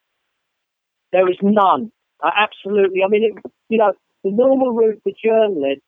There 1.12 1.24
was 1.24 1.38
none. 1.42 1.92
Uh, 2.24 2.32
absolutely. 2.38 3.04
I 3.06 3.10
mean, 3.10 3.26
it, 3.26 3.52
you 3.70 3.80
know, 3.80 3.94
the 4.24 4.32
normal 4.32 4.74
route 4.74 5.02
for 5.04 5.14
journalists 5.24 5.86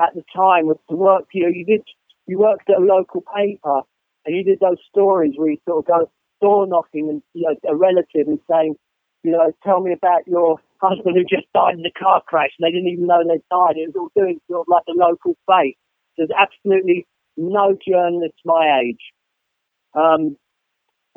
at 0.00 0.14
the 0.14 0.24
time 0.34 0.66
was 0.66 0.78
to 0.90 0.96
work. 0.96 1.26
You 1.34 1.44
know, 1.44 1.50
you 1.50 1.66
did 1.66 1.82
you 2.28 2.38
worked 2.38 2.70
at 2.70 2.78
a 2.78 2.84
local 2.84 3.22
paper, 3.36 3.82
and 4.26 4.36
you 4.36 4.44
did 4.44 4.60
those 4.60 4.78
stories 4.90 5.34
where 5.36 5.50
you 5.50 5.58
sort 5.68 5.84
of 5.84 5.86
go 5.86 6.10
door 6.42 6.66
knocking 6.66 7.10
and 7.10 7.22
you 7.34 7.44
know 7.48 7.56
a 7.70 7.76
relative 7.76 8.28
and 8.28 8.40
saying, 8.50 8.76
you 9.24 9.32
know, 9.32 9.52
tell 9.64 9.80
me 9.80 9.92
about 9.94 10.26
your 10.28 10.58
husband 10.82 11.16
who 11.16 11.24
just 11.24 11.48
died 11.54 11.74
in 11.78 11.86
a 11.86 11.92
car 11.98 12.22
crash 12.26 12.50
and 12.58 12.66
they 12.66 12.72
didn't 12.72 12.88
even 12.92 13.06
know 13.06 13.22
they 13.24 13.40
died. 13.50 13.76
It 13.76 13.92
was 13.94 13.96
all 13.96 14.22
doing 14.22 14.40
sort 14.50 14.62
of 14.62 14.68
like 14.68 14.84
the 14.86 14.94
local 14.96 15.36
fate. 15.48 15.78
There's 16.18 16.30
absolutely 16.36 17.06
no 17.36 17.76
journalists 17.86 18.40
my 18.44 18.80
age. 18.84 19.00
Um, 19.94 20.36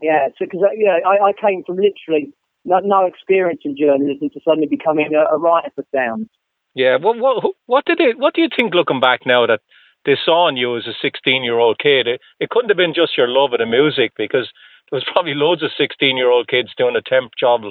yeah, 0.01 0.27
so 0.37 0.45
because 0.45 0.61
uh, 0.63 0.73
yeah, 0.77 0.99
I, 1.07 1.29
I 1.29 1.33
came 1.33 1.63
from 1.65 1.77
literally 1.77 2.33
no, 2.65 2.79
no 2.79 3.05
experience 3.05 3.61
in 3.65 3.75
journalism 3.77 4.29
to 4.29 4.39
suddenly 4.43 4.67
becoming 4.67 5.11
a, 5.15 5.33
a 5.33 5.37
writer 5.37 5.69
for 5.75 5.85
Sounds. 5.93 6.29
Yeah, 6.75 6.97
well, 7.01 7.17
what 7.19 7.53
what 7.67 7.85
did 7.85 7.99
it? 7.99 8.17
What 8.17 8.33
do 8.33 8.41
you 8.41 8.49
think, 8.55 8.73
looking 8.73 8.99
back 8.99 9.21
now, 9.25 9.45
that 9.45 9.61
they 10.05 10.17
saw 10.23 10.49
in 10.49 10.57
you 10.57 10.75
as 10.77 10.87
a 10.87 10.93
16 11.01 11.43
year 11.43 11.59
old 11.59 11.77
kid? 11.79 12.07
It, 12.07 12.21
it 12.39 12.49
couldn't 12.49 12.69
have 12.69 12.77
been 12.77 12.95
just 12.95 13.17
your 13.17 13.27
love 13.27 13.53
of 13.53 13.59
the 13.59 13.65
music 13.65 14.13
because 14.17 14.49
there 14.89 14.97
was 14.97 15.05
probably 15.11 15.35
loads 15.35 15.63
of 15.63 15.71
16 15.77 16.17
year 16.17 16.29
old 16.29 16.47
kids 16.47 16.69
doing 16.77 16.95
a 16.95 17.01
temp 17.01 17.33
job 17.39 17.61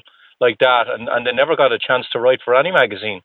like 0.41 0.59
that, 0.59 0.87
and, 0.89 1.09
and 1.09 1.27
they 1.27 1.33
never 1.33 1.57
got 1.57 1.73
a 1.73 1.79
chance 1.79 2.07
to 2.13 2.21
write 2.21 2.41
for 2.45 2.55
any 2.55 2.71
magazine. 2.71 3.21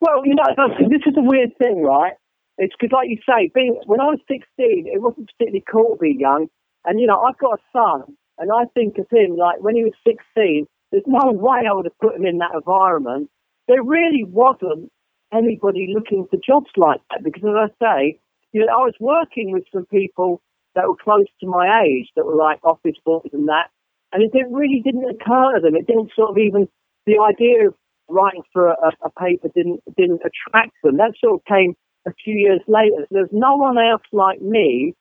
Well, 0.00 0.24
you 0.24 0.34
know, 0.34 0.44
this 0.88 1.02
is 1.06 1.14
a 1.16 1.22
weird 1.22 1.56
thing, 1.58 1.82
right? 1.82 2.12
It's 2.58 2.74
because, 2.78 2.92
like 2.92 3.08
you 3.08 3.18
say, 3.28 3.50
being 3.54 3.80
when 3.86 4.00
I 4.00 4.04
was 4.04 4.20
16, 4.28 4.42
it 4.58 5.00
wasn't 5.00 5.30
particularly 5.30 5.64
cool 5.70 5.96
to 5.96 6.00
be 6.00 6.16
young. 6.18 6.48
And, 6.84 7.00
you 7.00 7.06
know, 7.06 7.20
I've 7.20 7.38
got 7.38 7.58
a 7.58 7.62
son 7.72 8.16
And 8.38 8.50
I 8.52 8.64
think 8.74 8.98
of 8.98 9.06
him 9.10 9.36
like 9.36 9.60
when 9.60 9.76
he 9.76 9.84
was 9.84 9.92
16, 10.06 10.66
there's 10.90 11.04
no 11.06 11.32
way 11.32 11.60
I 11.68 11.72
would 11.72 11.86
have 11.86 11.98
put 11.98 12.16
him 12.16 12.26
in 12.26 12.38
that 12.38 12.54
environment. 12.54 13.30
There 13.66 13.82
really 13.82 14.24
wasn't 14.24 14.90
anybody 15.32 15.92
looking 15.94 16.26
for 16.30 16.38
jobs 16.44 16.70
like 16.76 17.00
that 17.10 17.22
because, 17.22 17.42
as 17.44 17.70
I 17.80 17.84
say, 17.84 18.20
you 18.52 18.64
know, 18.64 18.72
I 18.72 18.84
was 18.84 18.94
working 18.98 19.52
with 19.52 19.64
some 19.72 19.84
people 19.86 20.40
that 20.74 20.88
were 20.88 20.96
close 20.96 21.26
to 21.40 21.46
my 21.46 21.82
age 21.84 22.08
that 22.16 22.24
were 22.24 22.36
like 22.36 22.60
office 22.64 22.96
boys 23.04 23.28
and 23.32 23.48
that, 23.48 23.68
and 24.12 24.22
it 24.22 24.32
didn't, 24.32 24.54
really 24.54 24.80
didn't 24.82 25.04
occur 25.04 25.56
to 25.56 25.60
them. 25.60 25.76
It 25.76 25.86
didn't 25.86 26.12
sort 26.16 26.30
of 26.30 26.38
even 26.38 26.68
the 27.06 27.18
idea 27.20 27.68
of 27.68 27.74
writing 28.08 28.42
for 28.52 28.68
a, 28.68 28.92
a 29.04 29.10
paper 29.10 29.48
didn't 29.54 29.80
didn't 29.96 30.22
attract 30.24 30.72
them. 30.82 30.96
That 30.96 31.12
sort 31.22 31.40
of 31.40 31.44
came 31.44 31.74
a 32.06 32.12
few 32.24 32.34
years 32.34 32.60
later. 32.66 33.06
There's 33.10 33.28
no 33.32 33.56
one 33.56 33.76
else 33.78 34.02
like 34.12 34.40
me. 34.40 34.94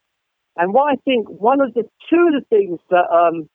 And 0.57 0.73
what 0.73 0.91
I 0.91 0.95
think 1.05 1.29
one 1.29 1.61
of 1.61 1.73
the 1.73 1.83
two 2.09 2.29
of 2.29 2.33
the 2.33 2.45
things 2.49 2.79
that 2.89 3.07
um, 3.11 3.47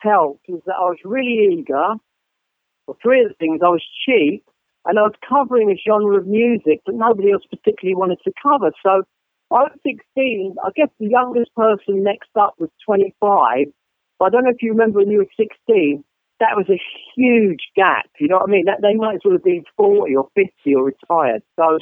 helped 0.00 0.46
was 0.48 0.62
that 0.66 0.76
I 0.76 0.84
was 0.84 0.98
really 1.04 1.58
eager. 1.58 1.94
Well, 2.86 2.98
three 3.02 3.22
of 3.22 3.28
the 3.28 3.34
things 3.34 3.60
I 3.64 3.68
was 3.68 3.84
cheap, 4.04 4.44
and 4.84 4.98
I 4.98 5.02
was 5.02 5.14
covering 5.28 5.70
a 5.70 5.76
genre 5.76 6.18
of 6.18 6.26
music 6.26 6.80
that 6.86 6.94
nobody 6.94 7.32
else 7.32 7.42
particularly 7.50 7.96
wanted 7.96 8.18
to 8.24 8.32
cover. 8.42 8.70
So 8.82 9.02
I 9.50 9.66
was 9.66 9.72
16. 9.84 10.56
I 10.64 10.70
guess 10.74 10.88
the 10.98 11.08
youngest 11.08 11.54
person 11.54 12.02
next 12.02 12.30
up 12.38 12.54
was 12.58 12.70
25. 12.84 13.66
But 14.18 14.24
I 14.24 14.30
don't 14.30 14.44
know 14.44 14.50
if 14.50 14.62
you 14.62 14.70
remember 14.70 15.00
when 15.00 15.10
you 15.10 15.18
were 15.18 15.26
16. 15.36 16.04
That 16.38 16.56
was 16.56 16.66
a 16.68 16.80
huge 17.14 17.62
gap. 17.74 18.06
You 18.20 18.28
know 18.28 18.36
what 18.36 18.48
I 18.48 18.52
mean? 18.52 18.66
That 18.66 18.82
they 18.82 18.94
might 18.94 19.16
as 19.16 19.20
well 19.24 19.34
have 19.34 19.44
been 19.44 19.64
40 19.76 20.14
or 20.14 20.28
50 20.34 20.74
or 20.74 20.84
retired. 20.84 21.42
So 21.56 21.78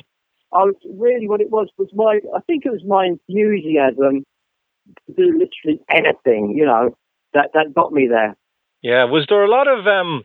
I 0.52 0.64
was 0.64 0.76
really 0.96 1.28
what 1.28 1.40
it 1.40 1.50
was 1.50 1.68
was 1.76 1.90
my. 1.92 2.20
I 2.34 2.40
think 2.46 2.64
it 2.64 2.70
was 2.70 2.84
my 2.86 3.06
enthusiasm 3.06 4.24
to 5.06 5.12
do 5.12 5.26
literally 5.32 5.80
anything. 5.90 6.54
You 6.56 6.66
know 6.66 6.96
that 7.34 7.50
that 7.54 7.74
got 7.74 7.92
me 7.92 8.08
there. 8.08 8.36
Yeah. 8.82 9.04
Was 9.04 9.26
there 9.28 9.44
a 9.44 9.50
lot 9.50 9.68
of 9.68 9.86
um? 9.86 10.24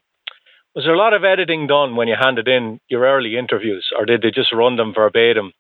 Was 0.75 0.85
there 0.85 0.93
a 0.93 0.97
lot 0.97 1.13
of 1.13 1.23
editing 1.23 1.67
done 1.67 1.95
when 1.95 2.07
you 2.07 2.15
handed 2.19 2.47
in 2.47 2.79
your 2.87 3.03
early 3.03 3.35
interviews, 3.37 3.89
or 3.97 4.05
did 4.05 4.21
they 4.21 4.31
just 4.31 4.53
run 4.53 4.75
them 4.75 4.93
verbatim? 4.93 5.51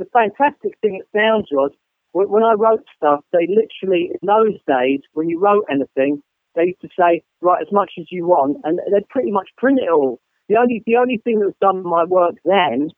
the 0.00 0.06
fantastic 0.12 0.80
thing 0.80 0.98
at 0.98 1.06
Sounds 1.14 1.48
was 1.52 1.70
when 2.12 2.42
I 2.42 2.54
wrote 2.54 2.82
stuff, 2.96 3.20
they 3.32 3.46
literally, 3.46 4.10
in 4.10 4.26
those 4.26 4.58
days, 4.66 5.00
when 5.12 5.28
you 5.28 5.38
wrote 5.38 5.66
anything, 5.70 6.22
they 6.56 6.74
used 6.74 6.80
to 6.80 6.88
say, 6.98 7.22
write 7.40 7.62
as 7.62 7.70
much 7.70 7.92
as 8.00 8.06
you 8.10 8.26
want, 8.26 8.56
and 8.64 8.80
they'd 8.92 9.08
pretty 9.08 9.30
much 9.30 9.48
print 9.56 9.78
it 9.80 9.88
all. 9.88 10.18
The 10.48 10.56
only, 10.56 10.82
the 10.86 10.96
only 10.96 11.18
thing 11.22 11.38
that 11.38 11.46
was 11.46 11.60
done 11.60 11.76
in 11.76 11.82
my 11.84 12.04
work 12.04 12.34
then 12.44 12.90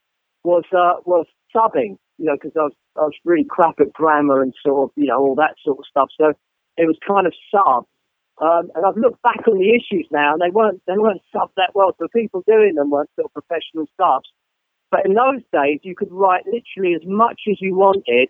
was, 0.45 0.65
uh, 0.73 1.03
was 1.05 1.27
subbing, 1.55 1.99
you 2.17 2.25
know, 2.25 2.37
because 2.41 2.57
I 2.57 2.63
was, 2.63 2.73
I 2.97 3.01
was 3.03 3.13
really 3.27 3.45
crap 3.45 3.81
at 3.81 3.93
grammar 3.93 4.41
and 4.41 4.55
sort 4.65 4.85
of, 4.85 4.91
you 4.97 5.09
know, 5.09 5.19
all 5.19 5.35
that 5.35 5.57
sort 5.63 5.79
of 5.79 5.85
stuff. 5.91 6.09
So 6.19 6.33
it 6.79 6.87
was 6.87 6.97
kind 7.07 7.27
of 7.27 7.35
sub. 7.51 7.85
Um, 8.41 8.73
and 8.75 8.87
I've 8.87 8.97
looked 8.97 9.23
back 9.23 9.45
on 9.47 9.59
the 9.59 9.71
issues 9.71 10.09
now, 10.11 10.33
and 10.33 10.41
they 10.41 10.51
weren't, 10.51 10.81
they 10.87 10.97
weren't 10.97 11.23
subbed 11.35 11.55
that 11.57 11.75
well. 11.75 11.95
So 11.99 12.09
people 12.09 12.43
doing 12.47 12.75
them 12.75 12.91
weren't 12.91 13.11
of 13.19 13.33
professional 13.33 13.87
subs. 14.01 14.29
But 14.91 15.07
in 15.07 15.15
those 15.15 15.41
days, 15.53 15.81
you 15.83 15.95
could 15.95 16.13
write 16.13 16.45
literally 16.47 16.95
as 16.95 17.03
much 17.05 17.41
as 17.51 17.57
you 17.61 17.75
wanted, 17.75 18.29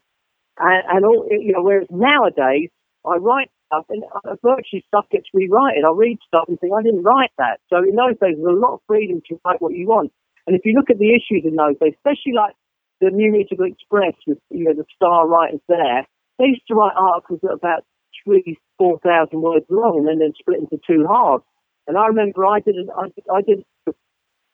and, 0.59 0.82
and 0.88 1.04
all 1.04 1.26
you 1.30 1.52
know. 1.52 1.62
Whereas 1.62 1.88
nowadays, 1.90 2.71
I 3.04 3.16
write 3.16 3.50
stuff, 3.66 3.87
and 3.90 4.04
uh, 4.04 4.37
virtually 4.42 4.85
stuff 4.87 5.06
gets 5.11 5.26
rewritten. 5.35 5.82
I 5.87 5.92
read 5.94 6.18
stuff 6.26 6.44
and 6.47 6.59
think 6.61 6.73
I 6.73 6.82
didn't 6.82 7.02
write 7.02 7.32
that. 7.38 7.59
So 7.71 7.78
in 7.78 7.97
those 7.97 8.18
days, 8.23 8.38
there's 8.38 8.56
a 8.56 8.61
lot 8.61 8.75
of 8.75 8.80
freedom 8.87 9.23
to 9.28 9.40
write 9.44 9.61
what 9.61 9.75
you 9.75 9.88
want. 9.88 10.12
And 10.47 10.54
if 10.54 10.62
you 10.64 10.75
look 10.75 10.90
at 10.90 10.99
the 10.99 11.14
issues 11.14 11.42
in 11.44 11.56
those 11.56 11.78
days, 11.80 11.94
especially 11.99 12.35
like 12.35 12.54
the 13.00 13.11
New 13.11 13.32
Musical 13.32 13.66
Express 13.66 14.14
with 14.26 14.38
you 14.50 14.64
know 14.64 14.75
the 14.75 14.85
star 14.94 15.26
writers 15.26 15.61
there, 15.68 16.06
they 16.38 16.47
used 16.47 16.66
to 16.68 16.75
write 16.75 16.94
articles 16.97 17.40
about 17.42 17.82
three, 18.25 18.59
four 18.79 18.99
thousand 19.00 19.43
words 19.43 19.67
long, 19.69 20.07
and 20.09 20.21
then 20.21 20.33
split 20.38 20.61
into 20.61 20.79
two 20.87 21.07
halves. 21.07 21.45
And 21.87 21.97
I 21.99 22.07
remember 22.07 22.47
I 22.47 22.61
did, 22.61 22.76
I 22.97 23.09
did, 23.09 23.25
I 23.33 23.41
did 23.43 23.64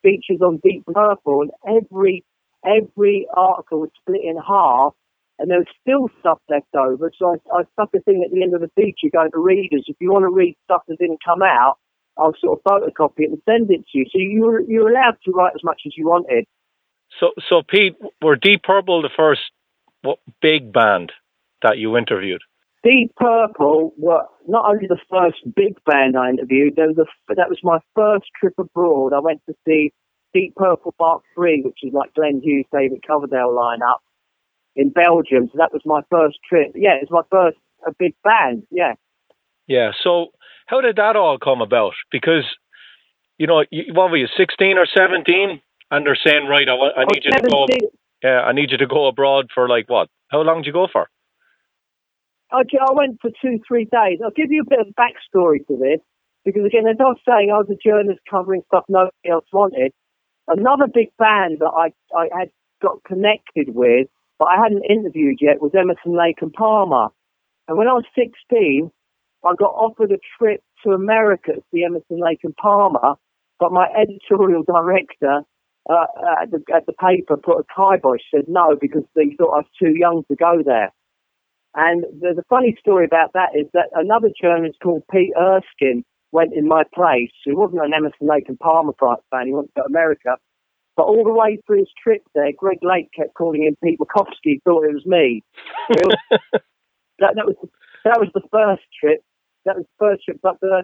features 0.02 0.40
on 0.40 0.60
Deep 0.62 0.84
Purple, 0.86 1.42
and 1.42 1.50
every 1.66 2.24
every 2.64 3.26
article 3.34 3.80
was 3.80 3.90
split 4.00 4.22
in 4.24 4.36
half, 4.36 4.94
and 5.38 5.50
there 5.50 5.58
was 5.58 5.68
still 5.80 6.08
stuff 6.20 6.38
left 6.48 6.74
over. 6.74 7.10
So 7.18 7.34
I, 7.34 7.58
I 7.58 7.62
stuck 7.74 7.90
a 7.94 8.00
thing 8.00 8.22
at 8.24 8.32
the 8.32 8.42
end 8.42 8.54
of 8.54 8.60
the 8.60 8.70
feature 8.74 9.10
going 9.12 9.30
to 9.32 9.38
readers. 9.38 9.84
If 9.86 9.96
you 10.00 10.10
want 10.10 10.24
to 10.24 10.30
read 10.30 10.56
stuff 10.64 10.82
that 10.88 10.98
didn't 10.98 11.24
come 11.24 11.42
out, 11.42 11.76
I'll 12.16 12.34
sort 12.40 12.58
of 12.58 12.64
photocopy 12.64 13.24
it 13.24 13.30
and 13.30 13.42
send 13.48 13.70
it 13.70 13.84
to 13.92 13.98
you. 13.98 14.04
So 14.06 14.18
you 14.18 14.42
were 14.42 14.60
you're 14.62 14.90
allowed 14.90 15.16
to 15.24 15.30
write 15.32 15.52
as 15.54 15.64
much 15.64 15.82
as 15.86 15.92
you 15.96 16.06
wanted. 16.08 16.44
So 17.20 17.30
so 17.48 17.62
Pete, 17.66 17.96
were 18.22 18.36
Deep 18.36 18.62
Purple 18.62 19.02
the 19.02 19.10
first 19.16 19.42
what 20.02 20.18
big 20.40 20.72
band 20.72 21.12
that 21.62 21.78
you 21.78 21.96
interviewed? 21.96 22.42
Deep 22.88 23.14
Purple 23.16 23.92
were 23.98 24.22
not 24.46 24.64
only 24.66 24.86
the 24.86 24.98
first 25.10 25.38
big 25.54 25.74
band 25.84 26.16
I 26.16 26.30
interviewed, 26.30 26.74
was 26.78 26.96
a, 26.98 27.34
that 27.34 27.50
was 27.50 27.58
my 27.62 27.78
first 27.94 28.26
trip 28.40 28.54
abroad. 28.58 29.12
I 29.12 29.20
went 29.20 29.42
to 29.46 29.54
see 29.66 29.92
Deep 30.32 30.54
Purple 30.56 30.94
Mark 30.98 31.22
III, 31.38 31.62
which 31.66 31.80
is 31.82 31.92
like 31.92 32.14
Glenn 32.14 32.40
Hughes, 32.42 32.64
David 32.72 33.04
Coverdale 33.06 33.50
lineup 33.50 34.00
in 34.74 34.88
Belgium. 34.90 35.50
So 35.52 35.58
that 35.58 35.72
was 35.72 35.82
my 35.84 36.00
first 36.10 36.38
trip. 36.48 36.72
Yeah, 36.74 36.94
it 36.94 37.08
was 37.10 37.24
my 37.24 37.28
first 37.30 37.58
a 37.86 37.92
big 37.98 38.14
band. 38.24 38.62
Yeah. 38.70 38.94
Yeah. 39.66 39.90
So 40.02 40.28
how 40.66 40.80
did 40.80 40.96
that 40.96 41.14
all 41.14 41.38
come 41.38 41.60
about? 41.60 41.92
Because 42.10 42.44
you 43.36 43.46
know, 43.46 43.64
you, 43.70 43.92
what 43.92 44.10
were 44.10 44.16
you, 44.16 44.28
sixteen 44.34 44.78
or 44.78 44.86
seventeen? 44.86 45.60
And 45.90 46.06
they're 46.06 46.18
saying, 46.22 46.46
right, 46.46 46.68
I, 46.68 47.00
I 47.00 47.04
need 47.12 47.24
you 47.24 47.32
17. 47.32 47.42
to 47.42 47.80
go. 47.80 47.88
Yeah, 48.22 48.40
I 48.40 48.52
need 48.52 48.70
you 48.70 48.78
to 48.78 48.86
go 48.86 49.06
abroad 49.06 49.50
for 49.54 49.68
like 49.68 49.88
what? 49.88 50.08
How 50.28 50.40
long 50.40 50.58
did 50.58 50.66
you 50.66 50.72
go 50.72 50.88
for? 50.90 51.08
I, 52.50 52.62
I 52.62 52.92
went 52.92 53.20
for 53.20 53.30
two, 53.42 53.60
three 53.66 53.84
days. 53.84 54.20
I'll 54.24 54.30
give 54.30 54.50
you 54.50 54.62
a 54.62 54.68
bit 54.68 54.80
of 54.80 54.94
backstory 54.94 55.66
to 55.66 55.76
this 55.76 56.00
because, 56.44 56.64
again, 56.64 56.86
as 56.88 56.96
I 56.98 57.04
was 57.04 57.20
saying, 57.26 57.50
I 57.52 57.58
was 57.58 57.68
a 57.70 57.76
journalist 57.76 58.20
covering 58.30 58.62
stuff 58.66 58.84
nobody 58.88 59.30
else 59.30 59.44
wanted. 59.52 59.92
Another 60.46 60.86
big 60.92 61.08
band 61.18 61.58
that 61.60 61.72
I, 61.76 61.92
I 62.16 62.28
had 62.32 62.50
got 62.80 63.04
connected 63.04 63.74
with, 63.74 64.08
but 64.38 64.46
I 64.46 64.56
hadn't 64.62 64.84
interviewed 64.88 65.38
yet, 65.40 65.60
was 65.60 65.72
Emerson, 65.78 66.16
Lake 66.16 66.38
and 66.40 66.52
Palmer. 66.52 67.08
And 67.66 67.76
when 67.76 67.88
I 67.88 67.92
was 67.92 68.04
16, 68.14 68.90
I 69.44 69.52
got 69.58 69.74
offered 69.76 70.10
a 70.10 70.18
trip 70.38 70.62
to 70.84 70.92
America 70.92 71.52
to 71.52 71.62
see 71.72 71.84
Emerson, 71.84 72.18
Lake 72.18 72.40
and 72.44 72.56
Palmer, 72.56 73.14
but 73.60 73.72
my 73.72 73.88
editorial 73.92 74.62
director 74.62 75.42
uh, 75.90 76.06
at, 76.40 76.50
the, 76.50 76.62
at 76.74 76.86
the 76.86 76.92
paper 76.94 77.36
put 77.36 77.58
a 77.58 77.64
kibosh, 77.74 78.20
said 78.34 78.44
no 78.48 78.76
because 78.80 79.04
they 79.14 79.34
thought 79.36 79.52
I 79.52 79.58
was 79.58 79.66
too 79.78 79.92
young 79.94 80.22
to 80.28 80.36
go 80.36 80.62
there. 80.64 80.92
And 81.78 82.02
the, 82.20 82.34
the 82.34 82.42
funny 82.50 82.76
story 82.80 83.04
about 83.04 83.34
that 83.34 83.50
is 83.54 83.66
that 83.72 83.86
another 83.94 84.30
journalist 84.42 84.78
called 84.82 85.04
Pete 85.12 85.32
Erskine 85.38 86.04
went 86.32 86.52
in 86.52 86.66
my 86.66 86.82
place. 86.92 87.30
He 87.44 87.54
wasn't 87.54 87.84
an 87.84 87.94
Emerson 87.94 88.26
Lake 88.26 88.48
and 88.48 88.58
Palmer 88.58 88.94
fan. 88.98 89.46
He 89.46 89.52
went 89.52 89.70
to 89.76 89.84
America. 89.84 90.36
But 90.96 91.04
all 91.04 91.22
the 91.22 91.32
way 91.32 91.56
through 91.64 91.78
his 91.78 91.92
trip 92.02 92.22
there, 92.34 92.50
Greg 92.50 92.78
Lake 92.82 93.10
kept 93.14 93.34
calling 93.34 93.62
him 93.62 93.76
Pete 93.82 94.00
Makowski, 94.00 94.60
thought 94.64 94.86
it 94.86 94.92
was 94.92 95.06
me. 95.06 95.44
that, 95.88 97.36
that, 97.36 97.46
was, 97.46 97.54
that 98.04 98.18
was 98.18 98.28
the 98.34 98.42
first 98.50 98.82
trip. 98.98 99.22
That 99.64 99.76
was 99.76 99.84
the 99.86 100.04
first 100.04 100.24
trip. 100.24 100.40
But 100.42 100.58
the, 100.60 100.82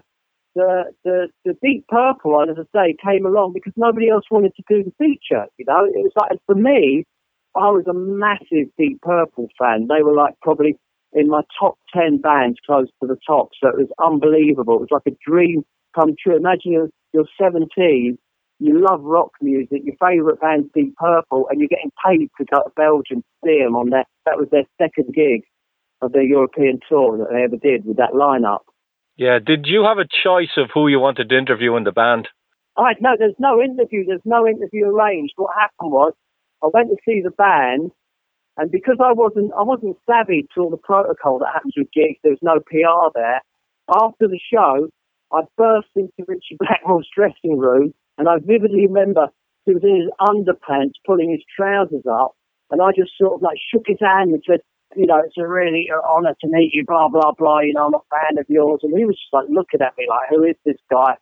the, 0.55 0.83
the, 1.03 1.27
the 1.43 1.57
Deep 1.61 1.85
Purple 1.89 2.31
one, 2.31 2.49
as 2.49 2.55
I 2.57 2.63
say, 2.73 2.95
came 3.05 3.25
along 3.25 3.51
because 3.51 3.73
nobody 3.75 4.07
else 4.07 4.23
wanted 4.31 4.53
to 4.55 4.63
do 4.69 4.81
the 4.81 4.93
feature. 4.97 5.47
You 5.57 5.65
know, 5.67 5.83
it 5.83 5.99
was 5.99 6.13
like, 6.15 6.39
for 6.45 6.55
me, 6.55 7.03
I 7.53 7.67
was 7.69 7.83
a 7.85 7.93
massive 7.93 8.71
Deep 8.77 9.01
Purple 9.01 9.49
fan. 9.59 9.87
They 9.89 10.01
were 10.01 10.15
like 10.15 10.35
probably 10.41 10.77
in 11.15 11.29
my 11.29 11.41
top 11.59 11.79
10 11.95 12.19
bands 12.19 12.57
close 12.65 12.87
to 13.01 13.07
the 13.07 13.17
top. 13.25 13.49
So 13.61 13.69
it 13.69 13.77
was 13.77 13.89
unbelievable. 14.03 14.75
It 14.75 14.81
was 14.81 14.91
like 14.91 15.07
a 15.07 15.17
dream 15.25 15.63
come 15.95 16.15
true. 16.21 16.35
Imagine 16.35 16.73
you're, 16.73 16.89
you're 17.13 17.25
17, 17.41 18.17
you 18.59 18.85
love 18.85 19.01
rock 19.01 19.31
music, 19.41 19.81
your 19.83 19.95
favourite 19.99 20.39
band's 20.41 20.69
Deep 20.75 20.95
Purple, 20.97 21.47
and 21.49 21.59
you're 21.59 21.69
getting 21.69 21.91
paid 22.05 22.29
to 22.37 22.45
go 22.45 22.61
to 22.63 22.71
Belgium 22.75 23.21
to 23.21 23.47
see 23.47 23.63
them 23.63 23.75
on 23.75 23.89
their, 23.89 24.05
that 24.25 24.37
was 24.37 24.49
their 24.51 24.65
second 24.77 25.13
gig 25.15 25.41
of 26.01 26.11
their 26.11 26.23
European 26.23 26.79
tour 26.87 27.17
that 27.17 27.29
they 27.31 27.43
ever 27.43 27.57
did 27.57 27.85
with 27.85 27.97
that 27.97 28.11
lineup. 28.13 28.59
Yeah. 29.15 29.39
Did 29.39 29.65
you 29.67 29.83
have 29.83 29.97
a 29.97 30.05
choice 30.05 30.51
of 30.57 30.69
who 30.73 30.89
you 30.89 30.99
wanted 30.99 31.29
to 31.29 31.37
interview 31.37 31.75
in 31.77 31.85
the 31.85 31.93
band? 31.93 32.27
I 32.77 32.93
no, 32.99 33.11
there's 33.17 33.39
no 33.39 33.61
interview. 33.61 34.05
There's 34.05 34.19
no 34.25 34.45
interview 34.45 34.87
arranged. 34.87 35.33
What 35.37 35.55
happened 35.55 35.91
was 35.91 36.11
I 36.61 36.67
went 36.73 36.89
to 36.89 36.97
see 37.05 37.21
the 37.23 37.31
band, 37.31 37.91
and 38.57 38.71
because 38.71 38.97
I 39.03 39.11
wasn't 39.11 39.51
I 39.57 39.63
wasn't 39.63 39.97
savvy 40.05 40.47
to 40.55 40.61
all 40.61 40.69
the 40.69 40.77
protocol 40.77 41.39
that 41.39 41.51
happens 41.53 41.73
with 41.75 41.91
gigs, 41.91 42.19
there 42.23 42.31
was 42.31 42.39
no 42.41 42.59
PR 42.59 43.11
there. 43.13 43.41
After 43.89 44.27
the 44.27 44.39
show, 44.51 44.87
I 45.31 45.41
burst 45.57 45.89
into 45.95 46.23
Ritchie 46.27 46.57
Blackmore's 46.59 47.09
dressing 47.15 47.57
room, 47.57 47.93
and 48.17 48.29
I 48.29 48.37
vividly 48.39 48.87
remember 48.87 49.27
he 49.65 49.73
was 49.73 49.83
in 49.83 49.95
his 49.95 50.11
underpants, 50.21 50.93
pulling 51.05 51.31
his 51.31 51.43
trousers 51.55 52.05
up, 52.09 52.35
and 52.71 52.81
I 52.81 52.91
just 52.95 53.11
sort 53.17 53.33
of 53.33 53.41
like 53.41 53.57
shook 53.71 53.83
his 53.87 53.99
hand 53.99 54.31
and 54.31 54.43
said, 54.47 54.61
you 54.95 55.05
know, 55.05 55.19
it's 55.25 55.37
a 55.37 55.47
really 55.47 55.89
honour 55.91 56.35
to 56.39 56.47
meet 56.47 56.71
you, 56.73 56.85
blah 56.85 57.09
blah 57.09 57.33
blah. 57.37 57.59
You 57.59 57.73
know, 57.73 57.87
I'm 57.87 57.93
a 57.93 58.05
fan 58.09 58.39
of 58.39 58.45
yours, 58.47 58.79
and 58.83 58.97
he 58.97 59.05
was 59.05 59.15
just 59.15 59.33
like 59.33 59.45
looking 59.49 59.81
at 59.81 59.97
me 59.97 60.07
like, 60.09 60.29
who 60.29 60.43
is 60.43 60.55
this 60.65 60.79
guy? 60.89 61.15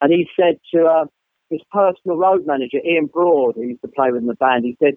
And 0.00 0.12
he 0.12 0.26
said 0.34 0.58
to 0.74 0.86
uh, 0.86 1.04
his 1.50 1.60
personal 1.70 2.16
road 2.16 2.46
manager, 2.46 2.78
Ian 2.84 3.06
Broad, 3.06 3.54
who 3.54 3.62
used 3.62 3.82
to 3.82 3.88
play 3.88 4.10
with 4.10 4.22
in 4.22 4.26
the 4.26 4.34
band, 4.34 4.64
he 4.64 4.76
said, 4.82 4.94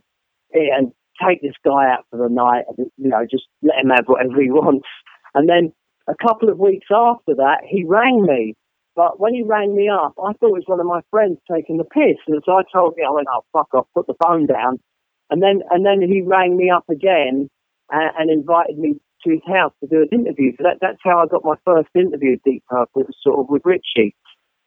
Ian, 0.56 0.94
take 1.22 1.42
this 1.42 1.56
guy 1.64 1.92
out 1.92 2.06
for 2.10 2.18
the 2.18 2.34
night 2.34 2.66
and, 2.68 2.88
you 2.98 3.10
know, 3.10 3.26
just 3.30 3.46
let 3.62 3.80
him 3.84 3.90
have 3.90 4.06
whatever 4.06 4.42
he 4.42 4.50
wants. 4.52 4.88
And 5.34 5.50
then 5.50 5.74
a 6.08 6.16
couple 6.16 6.50
of 6.50 6.60
weeks 6.60 6.88
after 6.92 7.36
that, 7.36 7.62
he 7.68 7.84
rang 7.84 8.24
me. 8.24 8.56
But 8.96 9.20
when 9.20 9.34
he 9.34 9.42
rang 9.42 9.76
me 9.76 9.90
up, 9.90 10.14
I 10.20 10.34
thought 10.34 10.54
it 10.54 10.62
was 10.62 10.68
one 10.68 10.80
of 10.80 10.86
my 10.86 11.02
friends 11.10 11.40
taking 11.52 11.78
the 11.78 11.84
piss. 11.84 12.22
And 12.28 12.42
so 12.46 12.54
I 12.54 12.62
told 12.72 12.98
him, 12.98 13.06
I 13.08 13.12
went, 13.12 13.28
oh, 13.34 13.44
fuck 13.52 13.74
off, 13.74 13.88
put 13.96 14.06
the 14.06 14.14
phone 14.24 14.46
down. 14.46 14.80
And 15.32 15.42
then, 15.42 15.62
and 15.72 15.86
then 15.86 16.02
he 16.08 16.22
rang 16.22 16.56
me 16.56 16.70
up 16.70 16.88
again 16.90 17.50
and, 17.90 18.12
and 18.18 18.30
invited 18.30 18.78
me 18.78 18.96
to 19.24 19.32
his 19.32 19.42
house 19.48 19.74
to 19.80 19.88
do 19.88 20.04
an 20.04 20.10
interview. 20.12 20.52
So 20.58 20.64
that, 20.64 20.78
that's 20.80 21.00
how 21.04 21.20
I 21.20 21.26
got 21.26 21.44
my 21.44 21.56
first 21.66 21.90
interview 21.96 22.34
at 22.34 22.44
Deep 22.44 22.64
Purple, 22.70 23.06
sort 23.24 23.40
of 23.40 23.50
with 23.50 23.64
Ritchie. 23.66 24.16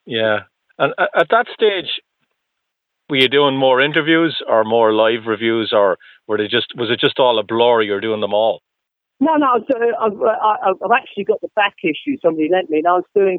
Yeah. 0.07 0.41
And 0.79 0.93
at 0.99 1.29
that 1.31 1.47
stage, 1.55 2.01
were 3.09 3.17
you 3.17 3.29
doing 3.29 3.57
more 3.57 3.81
interviews 3.81 4.43
or 4.49 4.65
more 4.65 4.93
live 4.93 5.27
reviews, 5.27 5.73
or 5.73 5.99
were 6.27 6.39
they 6.39 6.49
just 6.49 6.73
was 6.77 6.91
it 6.91 7.01
just 7.01 7.19
all 7.19 7.39
a 7.39 7.45
blur? 7.45 7.83
You're 7.83 8.01
doing 8.01 8.21
them 8.21 8.35
all. 8.35 8.63
No, 9.19 9.35
no, 9.37 9.47
I've, 9.55 9.63
uh, 9.63 10.27
uh, 10.27 10.57
I've, 10.63 10.77
I've 10.85 10.97
actually 10.97 11.25
got 11.25 11.41
the 11.41 11.49
back 11.57 11.77
issue 11.83 12.19
somebody 12.21 12.49
lent 12.53 12.69
me, 12.69 12.79
and 12.79 12.87
I 12.87 12.93
was 12.93 13.05
doing 13.15 13.39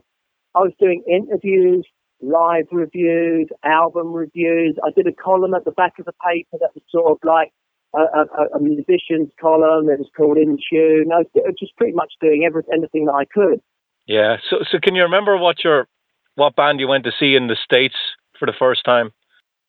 I 0.55 0.59
was 0.59 0.73
doing 0.79 1.03
interviews, 1.07 1.85
live 2.21 2.65
reviews, 2.71 3.49
album 3.63 4.13
reviews. 4.13 4.75
I 4.83 4.89
did 4.95 5.07
a 5.07 5.13
column 5.13 5.53
at 5.53 5.65
the 5.65 5.71
back 5.71 5.93
of 5.99 6.05
the 6.05 6.13
paper 6.25 6.57
that 6.59 6.71
was 6.73 6.83
sort 6.89 7.11
of 7.11 7.17
like 7.23 7.51
a, 7.95 7.99
a, 7.99 8.57
a 8.57 8.59
musician's 8.59 9.29
column. 9.39 9.89
It 9.89 9.99
was 9.99 10.09
called 10.15 10.37
In 10.37 10.57
Tune. 10.69 11.11
I 11.13 11.19
was 11.19 11.55
just 11.59 11.75
pretty 11.77 11.93
much 11.93 12.13
doing 12.21 12.43
everything, 12.45 12.73
anything 12.73 13.05
that 13.05 13.13
I 13.13 13.25
could. 13.25 13.61
Yeah. 14.07 14.37
So, 14.49 14.57
so 14.69 14.79
can 14.81 14.95
you 14.95 15.03
remember 15.03 15.37
what 15.37 15.63
your 15.63 15.87
what 16.35 16.55
band 16.55 16.79
you 16.79 16.87
went 16.87 17.03
to 17.03 17.11
see 17.19 17.35
in 17.35 17.47
the 17.47 17.57
states 17.63 17.95
for 18.39 18.45
the 18.45 18.53
first 18.57 18.83
time? 18.83 19.11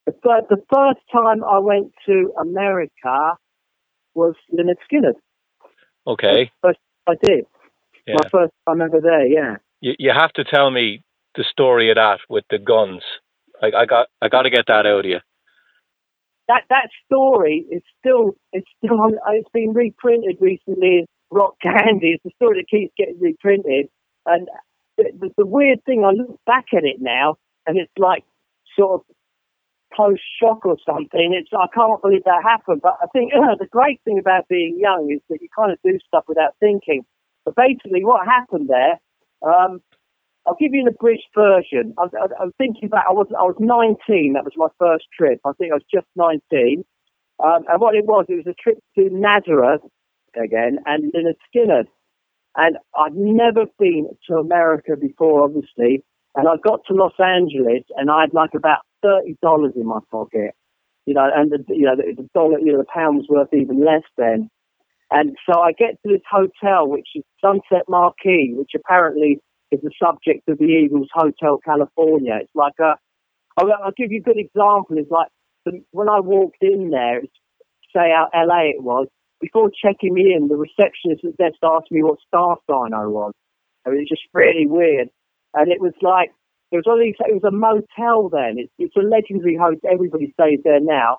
The 0.08 0.14
first, 0.22 0.48
the 0.48 0.62
first 0.74 1.00
time 1.12 1.44
I 1.44 1.58
went 1.58 1.92
to 2.06 2.32
America 2.40 3.36
was 4.14 4.34
Lynyrd 4.50 4.76
Skynyrd. 4.90 5.20
Okay. 6.06 6.50
First 6.62 6.78
I 7.06 7.12
did. 7.22 7.44
Yeah. 8.06 8.14
My 8.22 8.28
first 8.30 8.52
time 8.66 8.80
ever 8.80 9.02
there. 9.02 9.26
Yeah. 9.26 9.56
You 9.82 9.92
you 9.98 10.10
have 10.18 10.32
to 10.32 10.44
tell 10.44 10.70
me 10.70 11.02
the 11.36 11.44
story 11.44 11.90
of 11.90 11.96
that 11.96 12.20
with 12.30 12.44
the 12.48 12.58
guns. 12.58 13.02
I, 13.62 13.66
I 13.66 13.84
got 13.84 14.06
I 14.22 14.28
got 14.28 14.42
to 14.42 14.50
get 14.50 14.64
that 14.68 14.86
out 14.86 15.00
of 15.00 15.04
you. 15.04 15.18
That 16.48 16.62
that 16.70 16.88
story 17.04 17.66
is 17.70 17.82
still 18.00 18.34
it's 18.50 18.66
still 18.82 18.98
on, 19.02 19.12
it's 19.32 19.50
been 19.52 19.74
reprinted 19.74 20.38
recently. 20.40 21.04
Rock 21.30 21.56
Candy 21.62 22.12
It's 22.14 22.24
the 22.24 22.30
story 22.36 22.60
that 22.60 22.70
keeps 22.70 22.94
getting 22.96 23.20
reprinted, 23.20 23.90
and 24.24 24.48
the, 24.96 25.04
the, 25.20 25.28
the 25.36 25.46
weird 25.46 25.84
thing 25.84 26.02
I 26.02 26.12
look 26.12 26.40
back 26.46 26.68
at 26.74 26.84
it 26.84 26.96
now, 26.98 27.36
and 27.66 27.76
it's 27.76 27.92
like 27.98 28.24
sort 28.74 29.02
of 29.02 29.14
post 29.96 30.22
shock 30.40 30.64
or 30.66 30.76
something. 30.84 31.34
It's 31.34 31.50
I 31.52 31.66
can't 31.74 32.00
believe 32.02 32.24
that 32.24 32.42
happened. 32.42 32.80
But 32.82 32.98
I 33.02 33.06
think 33.12 33.32
uh, 33.34 33.54
the 33.58 33.66
great 33.66 34.00
thing 34.04 34.18
about 34.18 34.48
being 34.48 34.78
young 34.78 35.10
is 35.12 35.20
that 35.28 35.40
you 35.40 35.48
kind 35.54 35.72
of 35.72 35.78
do 35.84 35.98
stuff 36.06 36.24
without 36.28 36.54
thinking. 36.60 37.04
But 37.44 37.56
basically, 37.56 38.04
what 38.04 38.26
happened 38.26 38.68
there 38.68 39.00
um, 39.42 39.80
I'll 40.46 40.56
give 40.58 40.72
you 40.72 40.80
an 40.80 40.88
abridged 40.88 41.28
version. 41.34 41.94
I 41.98 42.04
I, 42.04 42.26
I 42.40 42.44
was 42.44 42.54
thinking 42.58 42.88
back. 42.88 43.04
I 43.08 43.12
was 43.12 43.26
I 43.38 43.42
was 43.42 43.56
19. 43.58 44.32
That 44.32 44.44
was 44.44 44.54
my 44.56 44.68
first 44.78 45.06
trip. 45.16 45.40
I 45.44 45.52
think 45.58 45.72
I 45.72 45.76
was 45.76 45.84
just 45.92 46.06
19. 46.16 46.84
Um, 47.44 47.64
and 47.68 47.80
what 47.80 47.94
it 47.94 48.04
was, 48.04 48.26
it 48.28 48.34
was 48.34 48.46
a 48.48 48.54
trip 48.60 48.78
to 48.96 49.08
Nazareth 49.12 49.82
again 50.34 50.78
and 50.86 51.12
Lynyrd 51.12 51.36
Skynyrd. 51.46 51.86
And 52.56 52.78
I'd 52.96 53.14
never 53.14 53.66
been 53.78 54.08
to 54.28 54.36
America 54.36 54.96
before, 55.00 55.44
obviously. 55.44 56.02
And 56.34 56.48
I 56.48 56.54
got 56.64 56.80
to 56.88 56.94
Los 56.94 57.12
Angeles 57.20 57.84
and 57.96 58.10
I 58.10 58.22
had 58.22 58.34
like 58.34 58.54
about 58.56 58.80
thirty 59.02 59.36
dollars 59.42 59.72
in 59.76 59.86
my 59.86 60.00
pocket. 60.10 60.52
You 61.06 61.14
know, 61.14 61.28
and 61.34 61.50
the 61.50 61.64
you 61.68 61.86
know 61.86 61.96
the, 61.96 62.14
the 62.22 62.28
dollar, 62.34 62.58
you 62.58 62.72
know, 62.72 62.78
the 62.78 62.92
pound's 62.92 63.28
worth 63.28 63.52
even 63.52 63.84
less 63.84 64.04
then. 64.16 64.50
And 65.10 65.36
so 65.48 65.60
I 65.60 65.72
get 65.72 65.96
to 66.02 66.12
this 66.12 66.22
hotel, 66.30 66.86
which 66.86 67.08
is 67.14 67.24
Sunset 67.40 67.88
Marquis, 67.88 68.52
which 68.54 68.72
apparently 68.76 69.40
is 69.70 69.80
the 69.82 69.90
subject 70.02 70.48
of 70.48 70.58
the 70.58 70.64
Eagles 70.64 71.08
Hotel 71.12 71.58
California. 71.64 72.38
It's 72.42 72.54
like 72.54 72.74
a, 72.80 72.94
I'll, 73.56 73.72
I'll 73.84 73.96
give 73.96 74.12
you 74.12 74.20
a 74.20 74.22
good 74.22 74.38
example. 74.38 74.96
It's 74.98 75.10
like 75.10 75.28
the, 75.64 75.82
when 75.92 76.08
I 76.08 76.20
walked 76.20 76.62
in 76.62 76.90
there, 76.90 77.22
say 77.94 78.12
out 78.12 78.30
LA 78.34 78.76
it 78.76 78.82
was, 78.82 79.08
before 79.40 79.70
checking 79.70 80.12
me 80.12 80.34
in, 80.34 80.48
the 80.48 80.56
receptionist 80.56 81.24
at 81.24 81.36
desk 81.36 81.56
asked 81.62 81.90
me 81.90 82.02
what 82.02 82.18
star 82.26 82.58
sign 82.68 82.92
I 82.92 83.06
was. 83.06 83.32
And 83.84 83.94
it 83.94 83.98
was 83.98 84.08
just 84.08 84.22
really 84.34 84.66
weird. 84.66 85.08
And 85.54 85.72
it 85.72 85.80
was 85.80 85.94
like, 86.02 86.32
it 86.70 86.76
was 86.76 86.84
only, 86.86 87.14
it 87.18 87.42
was 87.42 87.44
a 87.44 87.50
motel 87.50 88.28
then. 88.28 88.56
It's, 88.58 88.72
it's 88.78 88.96
a 88.96 89.00
legendary 89.00 89.56
hotel. 89.56 89.90
Everybody 89.90 90.32
stays 90.32 90.60
there 90.64 90.80
now. 90.80 91.18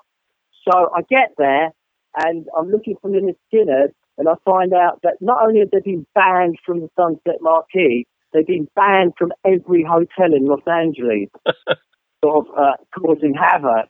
So 0.68 0.90
I 0.94 1.02
get 1.02 1.34
there 1.38 1.72
and 2.16 2.46
I'm 2.56 2.70
looking 2.70 2.96
for 3.00 3.10
Lynyrd 3.10 3.36
Skynyrd, 3.52 3.92
and 4.18 4.28
I 4.28 4.34
find 4.44 4.72
out 4.72 5.00
that 5.02 5.16
not 5.20 5.42
only 5.42 5.60
have 5.60 5.70
they 5.70 5.80
been 5.80 6.06
banned 6.14 6.58
from 6.64 6.80
the 6.80 6.88
Sunset 6.96 7.40
Marquis, 7.40 8.06
they've 8.32 8.46
been 8.46 8.68
banned 8.74 9.14
from 9.18 9.32
every 9.44 9.84
hotel 9.84 10.34
in 10.34 10.46
Los 10.46 10.66
Angeles, 10.66 11.28
sort 12.24 12.46
of 12.48 12.54
uh, 12.56 12.76
causing 12.94 13.34
havoc. 13.34 13.88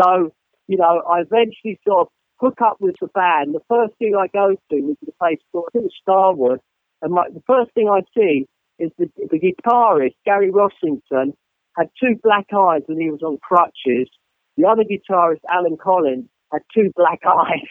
So, 0.00 0.32
you 0.66 0.78
know, 0.78 1.02
I 1.08 1.20
eventually 1.20 1.78
sort 1.86 2.02
of 2.02 2.08
hook 2.40 2.58
up 2.64 2.76
with 2.80 2.96
the 3.00 3.08
band. 3.08 3.54
The 3.54 3.60
first 3.68 3.94
thing 3.98 4.14
I 4.18 4.28
go 4.28 4.54
to 4.70 4.76
is 4.76 4.96
the 5.04 5.12
place 5.20 5.38
called, 5.52 5.66
I 5.68 5.70
think 5.72 5.86
it's 5.86 5.94
Starwood, 6.00 6.60
and 7.02 7.12
my, 7.12 7.24
the 7.32 7.42
first 7.46 7.72
thing 7.74 7.88
I 7.88 8.00
see 8.16 8.46
is 8.78 8.90
the, 8.98 9.08
the 9.16 9.38
guitarist, 9.38 10.14
Gary 10.24 10.50
Rossington, 10.50 11.32
had 11.76 11.90
two 12.00 12.16
black 12.22 12.46
eyes 12.52 12.82
when 12.86 13.00
he 13.00 13.10
was 13.10 13.22
on 13.22 13.38
crutches. 13.38 14.08
The 14.56 14.66
other 14.66 14.84
guitarist, 14.84 15.40
Allen 15.50 15.76
Collins, 15.82 16.26
had 16.52 16.62
two 16.74 16.90
black 16.94 17.20
eyes. 17.26 17.68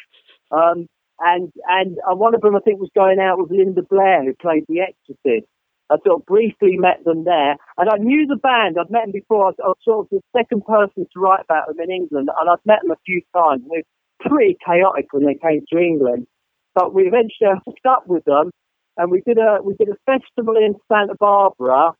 Um, 0.51 0.87
and 1.19 1.51
and 1.67 1.97
uh, 2.09 2.15
one 2.15 2.35
of 2.35 2.41
them, 2.41 2.55
I 2.55 2.59
think, 2.59 2.79
was 2.79 2.91
going 2.95 3.19
out 3.19 3.39
with 3.39 3.51
Linda 3.51 3.81
Blair, 3.81 4.23
who 4.23 4.33
played 4.33 4.65
The 4.67 4.81
Exorcist. 4.81 5.47
I 5.91 5.97
sort 6.05 6.21
of 6.21 6.25
briefly 6.25 6.77
met 6.77 7.03
them 7.05 7.23
there, 7.23 7.55
and 7.77 7.89
I 7.89 7.97
knew 7.97 8.25
the 8.25 8.35
band. 8.35 8.77
I'd 8.79 8.89
met 8.89 9.03
them 9.03 9.11
before. 9.11 9.45
I 9.45 9.49
was, 9.49 9.55
I 9.63 9.67
was 9.67 9.77
sort 9.83 10.05
of 10.05 10.09
the 10.09 10.21
second 10.35 10.65
person 10.65 11.05
to 11.05 11.19
write 11.19 11.43
about 11.43 11.67
them 11.67 11.79
in 11.79 11.91
England, 11.91 12.29
and 12.29 12.49
I'd 12.49 12.65
met 12.65 12.79
them 12.81 12.91
a 12.91 13.05
few 13.05 13.21
times. 13.35 13.63
They 13.69 13.83
were 13.83 14.29
pretty 14.29 14.57
chaotic 14.65 15.07
when 15.11 15.25
they 15.25 15.35
came 15.35 15.63
to 15.71 15.77
England, 15.77 16.27
but 16.73 16.93
we 16.93 17.03
eventually 17.03 17.61
hooked 17.65 17.85
up 17.85 18.07
with 18.07 18.23
them, 18.25 18.51
and 18.97 19.11
we 19.11 19.21
did 19.25 19.37
a 19.37 19.61
we 19.63 19.73
did 19.75 19.89
a 19.89 19.97
festival 20.05 20.55
in 20.55 20.75
Santa 20.91 21.15
Barbara, 21.19 21.93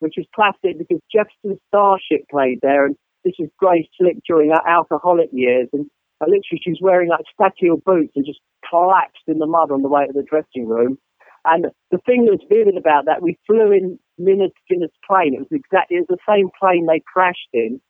which 0.00 0.14
was 0.16 0.26
classic 0.34 0.78
because 0.78 1.00
Jefferson 1.12 1.58
Starship 1.68 2.28
played 2.30 2.58
there, 2.62 2.86
and 2.86 2.96
this 3.24 3.34
was 3.38 3.48
Grace 3.58 3.86
Slick 3.98 4.18
during 4.26 4.50
her 4.50 4.68
alcoholic 4.68 5.28
years, 5.32 5.68
and 5.72 5.86
literally, 6.20 6.60
she 6.62 6.70
was 6.70 6.80
wearing 6.80 7.08
like 7.08 7.24
staccato 7.32 7.76
boots 7.84 8.12
and 8.16 8.24
just 8.24 8.40
collapsed 8.68 9.24
in 9.26 9.38
the 9.38 9.46
mud 9.46 9.70
on 9.70 9.82
the 9.82 9.88
way 9.88 10.06
to 10.06 10.12
the 10.12 10.22
dressing 10.22 10.66
room. 10.66 10.98
And 11.44 11.66
the 11.90 11.98
thing 12.06 12.24
that 12.24 12.32
was 12.32 12.46
vivid 12.50 12.76
about 12.76 13.06
that, 13.06 13.22
we 13.22 13.38
flew 13.46 13.70
in 13.70 13.98
Lynyrd 14.18 14.50
Skynyrd's 14.66 14.98
plane. 15.06 15.34
It 15.34 15.46
was 15.46 15.52
exactly 15.52 15.96
it 15.96 16.06
was 16.08 16.18
the 16.18 16.26
same 16.28 16.50
plane 16.58 16.86
they 16.86 17.02
crashed 17.06 17.50
in, 17.52 17.80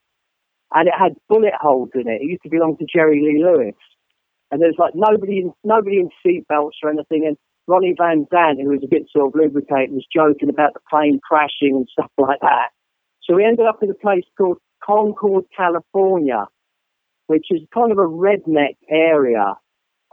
and 0.73 0.89
it 0.89 0.95
had 0.99 1.15
bullet 1.29 1.55
holes 1.59 1.91
in 1.95 2.09
it. 2.09 2.21
It 2.21 2.31
used 2.31 2.43
to 2.43 2.51
belong 2.51 2.77
to 2.77 2.87
Jerry 2.87 3.23
Lee 3.23 3.43
Lewis, 3.43 3.79
and 4.51 4.61
there 4.61 4.69
was 4.69 4.79
like 4.79 4.95
nobody 4.95 5.39
in 5.39 5.53
nobody 5.65 5.99
in 5.99 6.11
seatbelts 6.21 6.83
or 6.83 6.91
anything. 6.91 7.25
And 7.27 7.37
Ronnie 7.67 7.95
Van 7.99 8.27
Zant, 8.33 8.63
who 8.63 8.71
was 8.71 8.83
a 8.85 8.89
bit 8.89 9.05
sort 9.11 9.29
of 9.29 9.35
lubricated, 9.35 9.93
was 9.93 10.07
joking 10.15 10.49
about 10.49 10.75
the 10.75 10.81
plane 10.89 11.21
crashing 11.23 11.75
and 11.75 11.89
stuff 11.91 12.11
like 12.17 12.41
that. 12.41 12.71
So 13.23 13.35
we 13.35 13.45
ended 13.45 13.67
up 13.67 13.83
in 13.83 13.91
a 13.91 13.95
place 13.95 14.25
called 14.39 14.59
Concord, 14.85 15.45
California, 15.57 16.47
which 17.27 17.47
is 17.51 17.61
kind 17.75 17.91
of 17.91 17.99
a 17.99 18.03
redneck 18.03 18.77
area. 18.89 19.55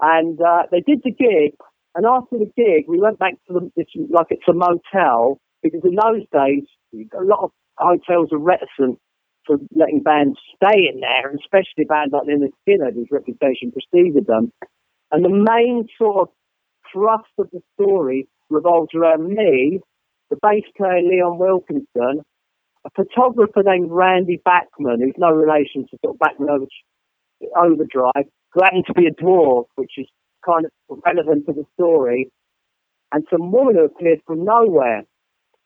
And 0.02 0.42
uh, 0.42 0.63
they 0.72 0.82
did 0.82 1.02
the 1.04 1.12
gig, 1.12 1.54
and 1.94 2.06
after 2.06 2.39
the 2.39 2.52
gig, 2.58 2.86
we 2.88 3.00
went 3.00 3.20
back 3.20 3.34
to 3.48 3.54
the, 3.54 3.72
it's 3.76 3.92
like 4.10 4.28
it's 4.32 4.48
a 4.50 4.54
motel, 4.54 5.39
because 5.62 5.82
in 5.84 5.96
those 5.96 6.26
days, 6.34 6.63
a 7.13 7.24
lot 7.24 7.44
of 7.44 7.52
hotels 7.78 8.30
are 8.32 8.39
reticent 8.39 8.98
for 9.46 9.58
letting 9.76 10.02
bands 10.02 10.39
stay 10.56 10.89
in 10.92 11.02
there, 11.02 11.32
especially 11.36 11.86
bands 11.88 12.13
like 12.13 12.24
Lynyrd 12.24 12.54
Skynyrd, 12.68 12.96
whose 12.96 13.10
reputation 13.12 13.72
preceded 13.72 14.26
them. 14.26 14.52
And 15.12 15.24
the 15.24 15.30
main 15.30 15.88
sort 15.98 16.18
of 16.22 16.28
thrust 16.93 17.32
of 17.38 17.49
the 17.51 17.62
story 17.73 18.27
revolves 18.49 18.93
around 18.95 19.27
me, 19.27 19.79
the 20.29 20.38
bass 20.41 20.63
player 20.77 21.01
Leon 21.01 21.38
Wilkeson, 21.39 22.23
a 22.86 22.89
photographer 22.95 23.63
named 23.63 23.89
Randy 23.91 24.41
Backman, 24.45 24.99
who's 24.99 25.15
no 25.17 25.32
relation 25.32 25.86
to 25.89 25.97
sort 26.03 26.15
of 26.15 26.19
Bachman 26.19 26.49
Overdrive, 27.56 28.25
who 28.53 28.60
to 28.60 28.93
be 28.93 29.08
a 29.08 29.12
dwarf, 29.12 29.65
which 29.75 29.93
is 29.97 30.08
kind 30.45 30.65
of 30.65 30.71
relevant 31.06 31.45
to 31.47 31.53
the 31.53 31.65
story, 31.73 32.29
and 33.12 33.25
some 33.32 33.51
woman 33.51 33.75
who 33.75 33.86
appeared 33.86 34.19
from 34.25 34.43
nowhere. 34.43 35.03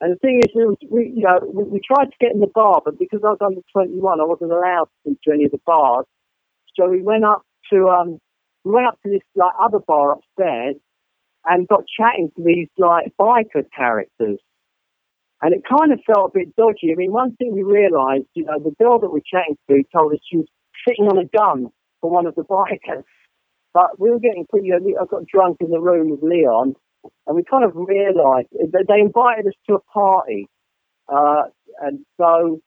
And 0.00 0.12
the 0.12 0.18
thing 0.18 0.40
is, 0.40 0.54
we, 0.88 1.12
you 1.16 1.24
know, 1.24 1.40
we, 1.52 1.64
we, 1.64 1.80
tried 1.80 2.06
to 2.06 2.16
get 2.20 2.32
in 2.32 2.38
the 2.38 2.46
bar, 2.46 2.80
but 2.84 2.98
because 2.98 3.20
I 3.24 3.30
was 3.30 3.38
under 3.44 3.60
21, 3.72 4.20
I 4.20 4.24
wasn't 4.24 4.52
allowed 4.52 4.84
to 4.84 4.90
speak 5.02 5.18
to 5.24 5.32
any 5.32 5.44
of 5.44 5.50
the 5.50 5.60
bars. 5.66 6.06
So 6.76 6.88
we 6.88 7.02
went 7.02 7.24
up 7.24 7.42
to 7.72 7.88
um, 7.88 8.18
we 8.64 8.72
went 8.72 8.86
up 8.86 8.98
to 9.02 9.10
this 9.10 9.22
like 9.34 9.54
other 9.60 9.80
bar 9.80 10.12
upstairs 10.12 10.76
and 11.48 11.66
got 11.68 11.84
chatting 11.88 12.30
to 12.36 12.42
these 12.44 12.68
like 12.76 13.12
biker 13.18 13.64
characters. 13.74 14.38
And 15.40 15.54
it 15.54 15.62
kind 15.68 15.92
of 15.92 16.00
felt 16.04 16.32
a 16.34 16.38
bit 16.38 16.56
dodgy. 16.56 16.92
I 16.92 16.96
mean, 16.96 17.12
one 17.12 17.36
thing 17.36 17.54
we 17.54 17.62
realised, 17.62 18.26
you 18.34 18.44
know, 18.44 18.58
the 18.58 18.74
girl 18.82 18.98
that 18.98 19.10
we're 19.10 19.20
chatting 19.20 19.56
to 19.68 19.82
told 19.94 20.12
us 20.12 20.18
she 20.28 20.38
was 20.38 20.46
sitting 20.86 21.06
on 21.06 21.16
a 21.16 21.24
gun 21.24 21.68
for 22.00 22.10
one 22.10 22.26
of 22.26 22.34
the 22.34 22.42
bikers. 22.50 23.04
But 23.72 24.00
we 24.00 24.10
were 24.10 24.18
getting 24.18 24.46
pretty, 24.48 24.72
I 24.72 25.04
got 25.04 25.26
drunk 25.26 25.58
in 25.60 25.70
the 25.70 25.80
room 25.80 26.10
with 26.10 26.22
Leon, 26.22 26.74
and 27.26 27.36
we 27.36 27.44
kind 27.44 27.64
of 27.64 27.72
realised 27.74 28.48
that 28.52 28.86
they 28.88 29.00
invited 29.00 29.46
us 29.46 29.52
to 29.68 29.74
a 29.74 29.80
party, 29.92 30.48
uh, 31.08 31.42
and 31.80 32.00
so 32.16 32.60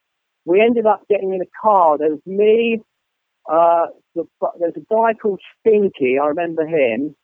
we 0.44 0.60
ended 0.60 0.86
up 0.86 1.02
getting 1.10 1.34
in 1.34 1.42
a 1.42 1.50
car. 1.60 1.98
There 1.98 2.10
was 2.10 2.20
me, 2.24 2.80
uh, 3.50 3.86
the, 4.14 4.24
there's 4.58 4.74
a 4.76 4.94
guy 4.94 5.12
called 5.20 5.40
Stinky, 5.60 6.18
I 6.22 6.26
remember 6.26 6.66
him, 6.66 7.14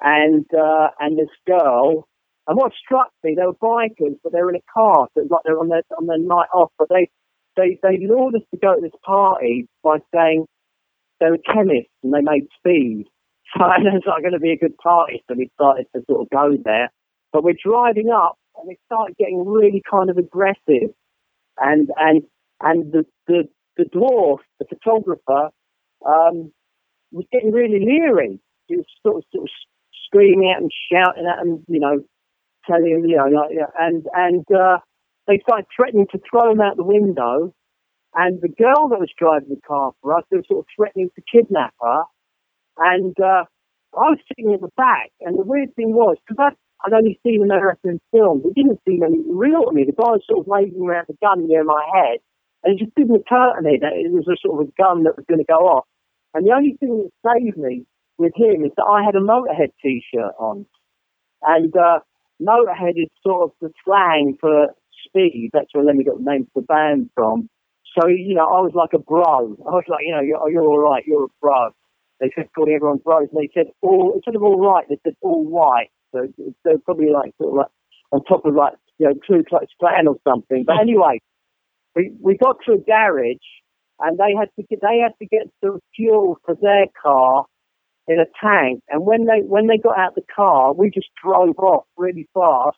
and 0.00 0.46
uh, 0.54 0.88
and 0.98 1.18
this 1.18 1.32
girl. 1.46 2.06
And 2.46 2.56
what 2.56 2.72
struck 2.72 3.12
me, 3.22 3.36
they 3.36 3.46
were 3.46 3.54
bikers, 3.54 4.16
but 4.24 4.32
they 4.32 4.40
were 4.40 4.50
in 4.50 4.56
a 4.56 4.72
car, 4.72 5.06
so 5.14 5.20
it 5.20 5.24
was 5.24 5.30
like 5.30 5.42
they're 5.44 5.58
on 5.58 5.68
their 5.68 5.82
on 5.98 6.06
their 6.06 6.18
night 6.18 6.48
off. 6.52 6.72
But 6.78 6.88
they 6.88 7.08
they 7.56 7.78
they 7.82 8.04
lured 8.06 8.34
us 8.34 8.42
to 8.52 8.58
go 8.58 8.74
to 8.74 8.80
this 8.80 8.98
party 9.04 9.68
by 9.84 9.98
saying 10.12 10.46
they 11.20 11.30
were 11.30 11.38
chemists 11.38 11.92
and 12.02 12.12
they 12.12 12.22
made 12.22 12.48
speed. 12.58 13.06
So 13.58 13.64
it's 13.66 14.06
not 14.06 14.20
going 14.20 14.32
to 14.32 14.38
be 14.38 14.52
a 14.52 14.56
good 14.56 14.76
party, 14.78 15.24
so 15.26 15.34
we 15.36 15.50
started 15.54 15.86
to 15.92 16.02
sort 16.08 16.20
of 16.20 16.30
go 16.30 16.56
there. 16.64 16.88
But 17.32 17.42
we're 17.42 17.58
driving 17.60 18.08
up, 18.08 18.38
and 18.56 18.70
they 18.70 18.78
started 18.86 19.16
getting 19.16 19.44
really 19.44 19.82
kind 19.90 20.08
of 20.08 20.18
aggressive, 20.18 20.94
and 21.58 21.90
and 21.96 22.22
and 22.60 22.92
the 22.92 23.04
the, 23.26 23.48
the 23.76 23.86
dwarf, 23.86 24.38
the 24.60 24.66
photographer, 24.66 25.50
um, 26.06 26.52
was 27.10 27.26
getting 27.32 27.50
really 27.50 27.84
leery. 27.84 28.38
He 28.68 28.76
was 28.76 28.86
sort 29.02 29.16
of, 29.16 29.24
sort 29.32 29.44
of 29.44 29.50
screaming 30.10 30.52
at 30.54 30.60
and 30.60 30.70
shouting 30.92 31.26
at 31.26 31.42
them, 31.42 31.64
you 31.68 31.80
know, 31.80 32.02
telling 32.66 32.90
him, 32.90 33.04
you 33.04 33.16
know, 33.16 33.26
like, 33.26 33.56
and 33.78 34.06
and 34.12 34.44
uh, 34.52 34.78
they 35.26 35.38
started 35.42 35.66
threatening 35.74 36.06
to 36.12 36.20
throw 36.28 36.50
him 36.52 36.60
out 36.60 36.76
the 36.76 36.84
window. 36.84 37.54
And 38.12 38.40
the 38.40 38.48
girl 38.48 38.88
that 38.90 38.98
was 38.98 39.12
driving 39.16 39.50
the 39.50 39.60
car 39.66 39.92
for 40.02 40.16
us, 40.18 40.24
they 40.30 40.36
were 40.36 40.42
sort 40.48 40.66
of 40.66 40.66
threatening 40.74 41.10
to 41.14 41.22
kidnap 41.30 41.72
her. 41.80 42.02
And 42.76 43.14
uh, 43.20 43.44
I 43.94 44.10
was 44.10 44.18
sitting 44.26 44.52
in 44.52 44.60
the 44.60 44.74
back, 44.76 45.10
and 45.20 45.38
the 45.38 45.46
weird 45.46 45.74
thing 45.76 45.94
was, 45.94 46.16
because 46.26 46.54
I'd 46.84 46.92
only 46.92 47.20
seen 47.22 47.42
American 47.42 48.00
films, 48.10 48.42
it 48.44 48.54
didn't 48.54 48.80
seem 48.86 49.04
any 49.04 49.22
real 49.30 49.66
to 49.66 49.72
me. 49.72 49.84
The 49.84 49.92
guy 49.92 50.10
was 50.10 50.22
sort 50.26 50.40
of 50.40 50.46
waving 50.46 50.82
around 50.82 51.06
the 51.06 51.18
gun 51.22 51.46
near 51.46 51.62
my 51.62 51.86
head, 51.94 52.18
and 52.64 52.74
it 52.74 52.82
just 52.82 52.94
didn't 52.96 53.14
occur 53.14 53.54
to 53.54 53.62
me 53.62 53.78
that 53.80 53.94
it 53.94 54.10
was 54.10 54.26
a 54.26 54.34
sort 54.42 54.60
of 54.60 54.68
a 54.68 54.72
gun 54.74 55.04
that 55.04 55.16
was 55.16 55.26
going 55.28 55.38
to 55.38 55.46
go 55.46 55.70
off. 55.70 55.86
And 56.34 56.46
the 56.46 56.52
only 56.52 56.76
thing 56.78 57.06
that 57.06 57.14
saved 57.22 57.58
me 57.58 57.86
with 58.20 58.36
him 58.36 58.64
is 58.64 58.72
that 58.76 58.84
I 58.84 59.02
had 59.02 59.16
a 59.16 59.24
Motorhead 59.24 59.72
t-shirt 59.82 60.34
on. 60.38 60.66
And 61.42 61.74
uh, 61.74 62.00
Motorhead 62.40 62.96
is 62.96 63.08
sort 63.26 63.44
of 63.44 63.50
the 63.60 63.72
slang 63.84 64.36
for 64.38 64.68
speed. 65.06 65.50
That's 65.52 65.72
where 65.72 65.84
Lemmy 65.84 66.04
got 66.04 66.18
the 66.22 66.30
name 66.30 66.46
for 66.52 66.60
the 66.60 66.66
band 66.66 67.10
from. 67.14 67.48
So, 67.98 68.06
you 68.06 68.34
know, 68.34 68.46
I 68.46 68.60
was 68.60 68.72
like 68.74 68.92
a 68.92 68.98
bro. 68.98 69.56
I 69.66 69.72
was 69.72 69.88
like, 69.88 70.04
you 70.06 70.14
know, 70.14 70.20
you're, 70.20 70.50
you're 70.50 70.62
all 70.62 70.78
right, 70.78 71.02
you're 71.06 71.24
a 71.24 71.28
bro. 71.40 71.70
They 72.20 72.30
said 72.36 72.50
calling 72.54 72.74
everyone 72.74 72.98
bros, 72.98 73.28
and 73.32 73.40
they 73.40 73.50
said 73.54 73.72
all, 73.80 74.12
instead 74.14 74.36
of 74.36 74.42
all 74.42 74.60
right, 74.60 74.86
they 74.88 74.98
said 75.02 75.14
all 75.22 75.42
white. 75.42 75.90
So 76.12 76.28
they're 76.64 76.78
probably 76.78 77.10
like 77.10 77.32
sort 77.40 77.50
of 77.50 77.56
like 77.56 77.72
on 78.12 78.22
top 78.24 78.44
of 78.44 78.54
like, 78.54 78.74
you 78.98 79.06
know, 79.06 79.14
Ku 79.26 79.42
Klux 79.48 79.66
Klan 79.80 80.06
or 80.06 80.16
something. 80.28 80.64
But 80.66 80.76
anyway, 80.80 81.20
we, 81.96 82.12
we 82.20 82.36
got 82.36 82.56
to 82.66 82.72
a 82.72 82.78
garage 82.78 83.48
and 83.98 84.18
they 84.18 84.34
had 84.38 84.50
to 84.56 84.62
get, 84.68 84.80
they 84.82 84.98
had 84.98 85.16
to 85.18 85.26
get 85.26 85.48
some 85.64 85.80
fuel 85.96 86.36
for 86.44 86.54
their 86.60 86.86
car 87.00 87.46
in 88.08 88.18
a 88.18 88.26
tank. 88.42 88.82
And 88.88 89.04
when 89.04 89.26
they 89.26 89.40
when 89.46 89.66
they 89.66 89.78
got 89.78 89.98
out 89.98 90.14
the 90.14 90.22
car, 90.34 90.72
we 90.72 90.90
just 90.90 91.08
drove 91.22 91.58
off 91.58 91.84
really 91.96 92.28
fast. 92.34 92.76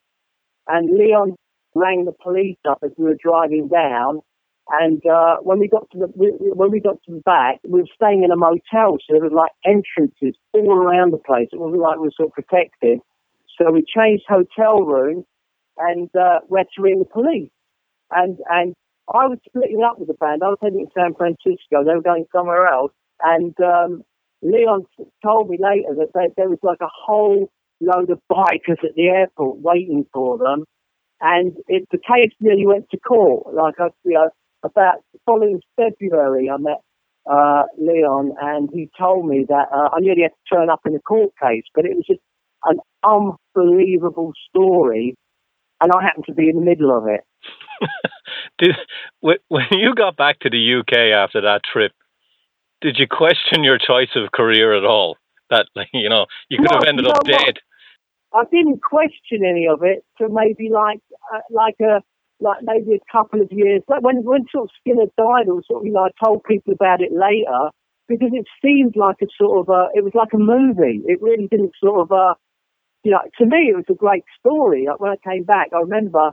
And 0.68 0.96
Leon 0.96 1.36
rang 1.74 2.04
the 2.04 2.12
police 2.12 2.58
up 2.68 2.78
as 2.84 2.90
we 2.96 3.04
were 3.04 3.16
driving 3.22 3.68
down. 3.68 4.20
And 4.70 5.02
uh, 5.06 5.36
when 5.42 5.58
we 5.58 5.68
got 5.68 5.90
to 5.90 5.98
the 5.98 6.06
when 6.16 6.70
we 6.70 6.80
got 6.80 7.02
to 7.06 7.12
the 7.12 7.22
back, 7.24 7.60
we 7.64 7.80
were 7.80 7.94
staying 7.94 8.22
in 8.22 8.30
a 8.30 8.36
motel, 8.36 8.98
so 8.98 9.10
there 9.10 9.22
was 9.22 9.32
like 9.34 9.50
entrances 9.64 10.38
all 10.52 10.72
around 10.72 11.12
the 11.12 11.18
place. 11.18 11.48
It 11.52 11.58
wasn't 11.58 11.82
like 11.82 11.98
we 11.98 12.06
were 12.06 12.16
sort 12.16 12.28
of 12.28 12.34
protected. 12.34 13.00
So 13.58 13.70
we 13.70 13.84
changed 13.84 14.24
hotel 14.28 14.82
rooms 14.82 15.24
and 15.78 16.08
uh, 16.14 16.40
to 16.48 16.82
ring 16.82 17.00
the 17.00 17.04
police. 17.04 17.50
And 18.10 18.38
and 18.48 18.74
I 19.12 19.26
was 19.26 19.38
splitting 19.46 19.82
up 19.82 19.98
with 19.98 20.08
the 20.08 20.14
band. 20.14 20.42
I 20.44 20.48
was 20.48 20.58
heading 20.62 20.86
to 20.86 20.92
San 20.94 21.14
Francisco. 21.14 21.84
They 21.84 21.94
were 21.94 22.02
going 22.02 22.26
somewhere 22.32 22.66
else. 22.66 22.92
And 23.20 23.54
um, 23.60 24.04
Leon 24.42 24.84
told 25.24 25.48
me 25.48 25.58
later 25.60 25.94
that 25.96 26.10
they, 26.14 26.32
there 26.36 26.48
was 26.48 26.58
like 26.62 26.80
a 26.80 26.90
whole 26.90 27.50
load 27.80 28.10
of 28.10 28.20
bikers 28.30 28.84
at 28.84 28.94
the 28.96 29.08
airport 29.08 29.58
waiting 29.58 30.04
for 30.12 30.38
them. 30.38 30.64
And 31.20 31.56
it, 31.68 31.86
the 31.90 31.98
case 31.98 32.32
nearly 32.40 32.66
went 32.66 32.90
to 32.90 32.98
court. 32.98 33.54
Like, 33.54 33.74
I, 33.78 33.88
you 34.04 34.14
know, 34.14 34.30
about 34.64 34.96
following 35.24 35.60
February, 35.76 36.50
I 36.50 36.56
met 36.56 36.80
uh, 37.30 37.62
Leon 37.78 38.32
and 38.40 38.68
he 38.72 38.90
told 38.98 39.26
me 39.26 39.46
that 39.48 39.68
uh, 39.72 39.90
I 39.94 40.00
nearly 40.00 40.22
had 40.22 40.32
to 40.32 40.56
turn 40.56 40.70
up 40.70 40.80
in 40.84 40.94
a 40.94 41.00
court 41.00 41.32
case, 41.40 41.64
but 41.74 41.84
it 41.84 41.94
was 41.94 42.04
just 42.06 42.20
an 42.64 42.78
unbelievable 43.04 44.32
story. 44.48 45.14
And 45.80 45.90
I 45.92 46.02
happened 46.02 46.26
to 46.26 46.34
be 46.34 46.48
in 46.48 46.56
the 46.56 46.62
middle 46.62 46.96
of 46.96 47.06
it. 47.06 47.24
Did, 48.58 48.76
when 49.20 49.66
you 49.72 49.94
got 49.94 50.16
back 50.16 50.40
to 50.40 50.50
the 50.50 50.80
UK 50.80 51.12
after 51.12 51.40
that 51.42 51.62
trip, 51.64 51.92
did 52.82 52.98
you 52.98 53.06
question 53.06 53.64
your 53.64 53.78
choice 53.78 54.10
of 54.16 54.32
career 54.32 54.76
at 54.76 54.84
all? 54.84 55.16
That 55.50 55.66
you 55.92 56.08
know 56.08 56.26
you 56.48 56.58
could 56.58 56.70
no, 56.70 56.78
have 56.78 56.88
ended 56.88 57.06
up 57.06 57.24
dead. 57.24 57.58
I 58.34 58.44
didn't 58.50 58.82
question 58.82 59.44
any 59.48 59.66
of 59.66 59.82
it 59.82 60.04
for 60.18 60.28
maybe 60.28 60.68
like 60.70 61.00
uh, 61.32 61.40
like 61.50 61.76
a 61.80 62.02
like 62.40 62.58
maybe 62.62 62.94
a 62.94 63.12
couple 63.12 63.40
of 63.40 63.48
years. 63.52 63.82
Like 63.88 64.02
when 64.02 64.24
when 64.24 64.46
sort 64.50 64.68
of 64.68 64.70
Skynyrd 64.80 65.12
died, 65.16 65.48
or 65.48 65.62
sort 65.66 65.82
of 65.82 65.86
you 65.86 65.92
know 65.92 66.04
I 66.04 66.24
told 66.24 66.44
people 66.44 66.72
about 66.72 67.00
it 67.00 67.12
later 67.12 67.70
because 68.08 68.30
it 68.32 68.46
seemed 68.60 68.96
like 68.96 69.16
a 69.22 69.26
sort 69.38 69.60
of 69.60 69.72
a, 69.72 69.88
it 69.94 70.04
was 70.04 70.12
like 70.14 70.34
a 70.34 70.38
movie. 70.38 71.00
It 71.06 71.22
really 71.22 71.46
didn't 71.48 71.72
sort 71.82 72.00
of 72.00 72.12
uh 72.12 72.34
you 73.04 73.12
know 73.12 73.20
to 73.38 73.46
me 73.46 73.70
it 73.70 73.76
was 73.76 73.86
a 73.90 73.94
great 73.94 74.24
story. 74.40 74.86
Like 74.88 75.00
when 75.00 75.12
I 75.12 75.30
came 75.30 75.44
back, 75.44 75.68
I 75.72 75.80
remember 75.80 76.32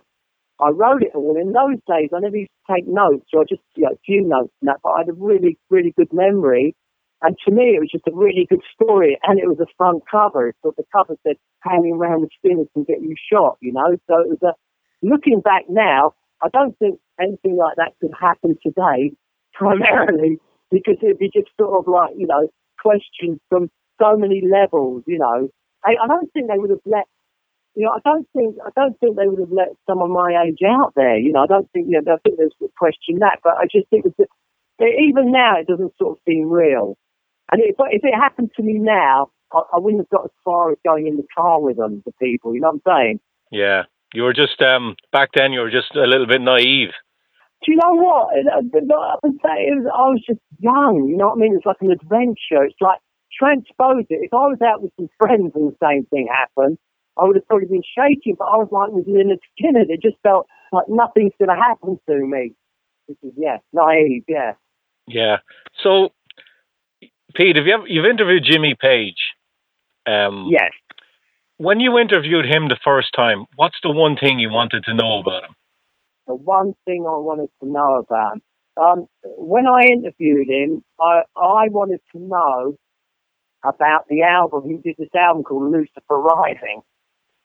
I 0.62 0.70
wrote 0.70 1.04
it 1.04 1.12
all. 1.16 1.38
In 1.40 1.54
those 1.54 1.80
days, 1.88 2.10
I 2.16 2.20
never 2.20 2.38
used 2.38 2.52
to 2.68 2.76
take 2.76 2.88
notes, 2.88 3.28
or 3.34 3.46
just 3.46 3.62
you 3.76 3.84
know, 3.84 3.92
a 3.92 4.00
few 4.06 4.22
notes 4.22 4.54
and 4.62 4.68
that, 4.68 4.80
but 4.84 4.90
I 4.90 5.00
had 5.00 5.10
a 5.10 5.14
really, 5.14 5.58
really 5.70 5.94
good 5.98 6.12
memory. 6.12 6.76
And 7.22 7.36
to 7.46 7.52
me, 7.52 7.76
it 7.76 7.80
was 7.80 7.90
just 7.92 8.08
a 8.08 8.16
really 8.16 8.46
good 8.50 8.62
story, 8.74 9.18
and 9.24 9.40
it 9.40 9.48
was 9.48 9.60
a 9.60 9.68
front 9.78 10.04
cover. 10.10 10.54
So 10.62 10.74
the 10.78 10.84
cover 10.92 11.16
said, 11.24 11.36
"Hanging 11.62 11.94
around 11.94 12.22
with 12.22 12.32
spinners 12.38 12.68
can 12.74 12.84
get 12.84 13.02
you 13.02 13.16
shot," 13.32 13.58
you 13.62 13.74
know. 13.74 13.98
So 14.08 14.22
it 14.22 14.30
was 14.30 14.42
a. 14.44 14.54
Looking 15.02 15.40
back 15.40 15.64
now, 15.70 16.14
I 16.42 16.50
don't 16.50 16.78
think 16.78 17.00
anything 17.20 17.56
like 17.56 17.78
that 17.78 17.94
could 18.02 18.14
happen 18.20 18.58
today, 18.62 19.12
primarily 19.54 20.40
because 20.72 20.98
it'd 21.02 21.20
be 21.20 21.30
just 21.34 21.50
sort 21.60 21.78
of 21.80 21.88
like 21.92 22.14
you 22.18 22.28
know 22.28 22.50
questions 22.82 23.40
from 23.50 23.70
so 24.02 24.16
many 24.18 24.42
levels. 24.46 25.04
You 25.06 25.20
know, 25.20 25.50
I, 25.86 25.96
I 26.02 26.08
don't 26.08 26.32
think 26.32 26.48
they 26.48 26.58
would 26.58 26.70
have 26.70 26.80
let 26.86 27.08
you 27.76 27.86
know, 27.86 27.92
I 27.92 28.00
don't 28.04 28.28
think 28.34 28.56
I 28.66 28.70
don't 28.76 29.00
think 29.00 29.16
they 29.16 29.28
would 29.28 29.40
have 29.40 29.52
let 29.52 29.70
someone 29.88 30.12
my 30.12 30.44
age 30.46 30.60
out 30.66 30.94
there. 30.96 31.18
You 31.18 31.34
know, 31.34 31.44
I 31.44 31.48
don't 31.48 31.70
think 31.72 31.88
you 31.90 32.02
know, 32.02 32.14
I 32.14 32.18
think 32.24 32.38
there's 32.38 32.52
a 32.62 32.68
question 32.78 33.20
that, 33.20 33.40
but 33.44 33.54
I 33.58 33.66
just 33.72 33.90
think 33.90 34.06
that 34.06 34.28
even 34.82 35.32
now 35.32 35.60
it 35.60 35.68
doesn't 35.68 35.94
sort 35.98 36.18
of 36.18 36.24
seem 36.28 36.50
real. 36.50 36.98
And 37.52 37.62
if, 37.62 37.76
if 37.80 38.04
it 38.04 38.14
happened 38.14 38.52
to 38.58 38.64
me 38.64 38.74
now, 38.74 39.32
I, 39.52 39.62
I, 39.74 39.80
wouldn't 39.80 40.02
have 40.02 40.10
got 40.10 40.26
as 40.26 40.32
far 40.46 40.72
as 40.72 40.78
going 40.86 41.08
in 41.08 41.18
the 41.18 41.26
car 41.36 41.60
with 41.60 41.78
them, 41.78 42.04
the 42.06 42.12
people. 42.22 42.54
You 42.54 42.62
know 42.62 42.72
what 42.72 42.82
I'm 42.86 43.06
saying? 43.06 43.20
Yeah, 43.52 43.84
you 44.14 44.24
were 44.24 44.34
just 44.34 44.62
um 44.62 44.96
back 45.12 45.30
then. 45.36 45.54
You 45.54 45.62
were 45.62 45.72
just 45.72 45.96
a 45.96 46.08
little 46.08 46.28
bit 46.28 46.42
naive. 46.42 46.90
Do 47.66 47.74
you 47.74 47.78
know 47.78 47.94
what? 47.94 48.30
I 48.34 49.16
would 49.22 49.34
say 49.44 49.68
it 49.68 49.84
was, 49.84 49.92
I 49.94 50.08
was 50.08 50.24
just 50.26 50.40
young. 50.60 51.08
You 51.10 51.18
know 51.18 51.28
what 51.28 51.38
I 51.38 51.42
mean? 51.42 51.56
It's 51.56 51.66
like 51.66 51.82
an 51.82 51.92
adventure. 51.92 52.64
It's 52.64 52.80
like 52.80 53.00
transpose 53.38 54.06
it. 54.10 54.24
If 54.24 54.34
I 54.34 54.48
was 54.48 54.60
out 54.64 54.82
with 54.82 54.92
some 54.96 55.10
friends 55.18 55.52
and 55.56 55.72
the 55.72 55.78
same 55.84 56.06
thing 56.06 56.28
happened, 56.32 56.78
I 57.20 57.26
would 57.26 57.36
have 57.36 57.48
probably 57.48 57.68
been 57.68 57.84
shaking, 57.84 58.36
but 58.38 58.46
I 58.46 58.58
was 58.58 58.70
like 58.72 58.92
with 58.92 59.08
Lynyrd 59.08 59.40
Skynyrd. 59.60 59.90
It 59.90 60.02
just 60.02 60.18
felt 60.24 60.48
like 60.72 60.86
nothing's 60.88 61.34
going 61.38 61.50
to 61.50 61.62
happen 61.62 62.00
to 62.08 62.26
me. 62.26 62.54
Which 63.08 63.18
is, 63.24 63.34
yeah, 63.38 63.58
naive, 63.74 64.24
yeah. 64.28 64.54
Yeah. 65.08 65.38
So, 65.84 66.10
Pete, 67.36 67.56
have 67.56 67.66
you 67.66 67.74
ever, 67.74 67.88
you've 67.88 68.06
interviewed 68.06 68.44
Jimmy 68.50 68.76
Page? 68.80 69.34
Um, 70.06 70.48
yes. 70.50 70.72
When 71.58 71.80
you 71.80 71.98
interviewed 71.98 72.46
him 72.46 72.70
the 72.70 72.80
first 72.84 73.10
time, 73.16 73.46
what's 73.56 73.78
the 73.84 73.92
one 73.92 74.16
thing 74.16 74.40
you 74.40 74.50
wanted 74.50 74.84
to 74.86 74.94
know 74.94 75.20
about 75.20 75.44
him? 75.44 75.56
The 76.28 76.36
one 76.36 76.74
thing 76.86 77.06
I 77.06 77.18
wanted 77.18 77.50
to 77.62 77.70
know 77.70 77.98
about 77.98 78.36
him. 78.36 78.42
Um, 78.82 79.08
when 79.24 79.66
I 79.68 79.88
interviewed 79.88 80.48
him, 80.48 80.84
I, 81.02 81.24
I 81.36 81.68
wanted 81.68 82.00
to 82.14 82.20
know 82.20 82.78
about 83.66 84.08
the 84.08 84.22
album. 84.22 84.70
He 84.70 84.78
did 84.78 84.96
this 84.98 85.14
album 85.14 85.44
called 85.44 85.70
Lucifer 85.70 86.18
Rising 86.18 86.82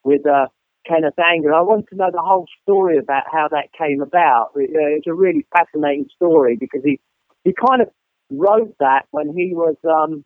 with 0.05 0.27
uh, 0.27 0.47
Kenneth 0.87 1.19
Anger. 1.19 1.53
I 1.53 1.63
want 1.63 1.87
to 1.89 1.97
know 1.97 2.11
the 2.13 2.21
whole 2.21 2.47
story 2.63 2.99
about 2.99 3.25
how 3.31 3.49
that 3.49 3.73
came 3.77 4.03
about. 4.03 4.51
It, 4.57 4.71
uh, 4.71 4.97
it's 4.97 5.07
a 5.07 5.15
really 5.15 5.47
fascinating 5.57 6.07
story 6.15 6.57
because 6.59 6.83
he 6.85 7.01
he 7.45 7.53
kind 7.53 7.83
of 7.83 7.89
wrote 8.31 8.75
that 8.81 9.07
when 9.11 9.35
he 9.37 9.53
was 9.55 9.77
um, 9.85 10.25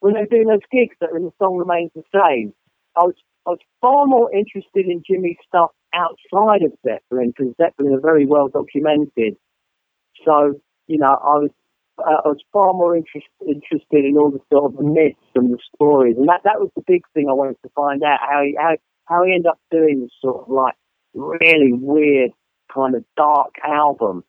when 0.00 0.14
they 0.14 0.20
were 0.20 0.26
doing 0.26 0.48
those 0.48 0.68
gigs 0.70 0.96
that 1.00 1.10
the 1.12 1.30
song 1.38 1.56
remains 1.56 1.90
the 1.94 2.04
same. 2.12 2.52
I 2.96 3.04
was 3.04 3.14
I 3.46 3.50
was 3.50 3.60
far 3.80 4.06
more 4.06 4.32
interested 4.34 4.86
in 4.86 5.02
Jimmy's 5.08 5.38
stuff 5.46 5.70
outside 5.94 6.62
of 6.62 6.72
Zeppelin 6.84 7.32
because 7.36 7.54
Zeppelin 7.56 7.94
are 7.94 8.00
very 8.00 8.26
well 8.26 8.48
documented. 8.48 9.36
So 10.24 10.60
you 10.86 10.98
know 10.98 11.16
I 11.16 11.38
was 11.38 11.50
uh, 11.98 12.22
I 12.24 12.28
was 12.28 12.42
far 12.52 12.72
more 12.74 12.96
interest, 12.96 13.26
interested 13.46 14.04
in 14.04 14.16
all 14.16 14.30
the 14.30 14.40
sort 14.52 14.72
of 14.72 14.80
myths 14.80 15.18
and 15.34 15.52
the 15.52 15.58
stories, 15.74 16.16
and 16.16 16.28
that 16.28 16.42
that 16.44 16.60
was 16.60 16.70
the 16.76 16.82
big 16.86 17.02
thing 17.14 17.26
I 17.28 17.32
wanted 17.32 17.56
to 17.62 17.70
find 17.74 18.02
out 18.02 18.20
how 18.20 18.42
he 18.44 18.56
how 18.58 18.76
how 19.08 19.24
he 19.24 19.32
ended 19.32 19.46
up 19.46 19.58
doing 19.70 20.00
this 20.00 20.10
sort 20.20 20.42
of 20.42 20.48
like 20.48 20.74
really 21.14 21.72
weird 21.72 22.30
kind 22.72 22.94
of 22.94 23.04
dark 23.16 23.54
album. 23.64 24.24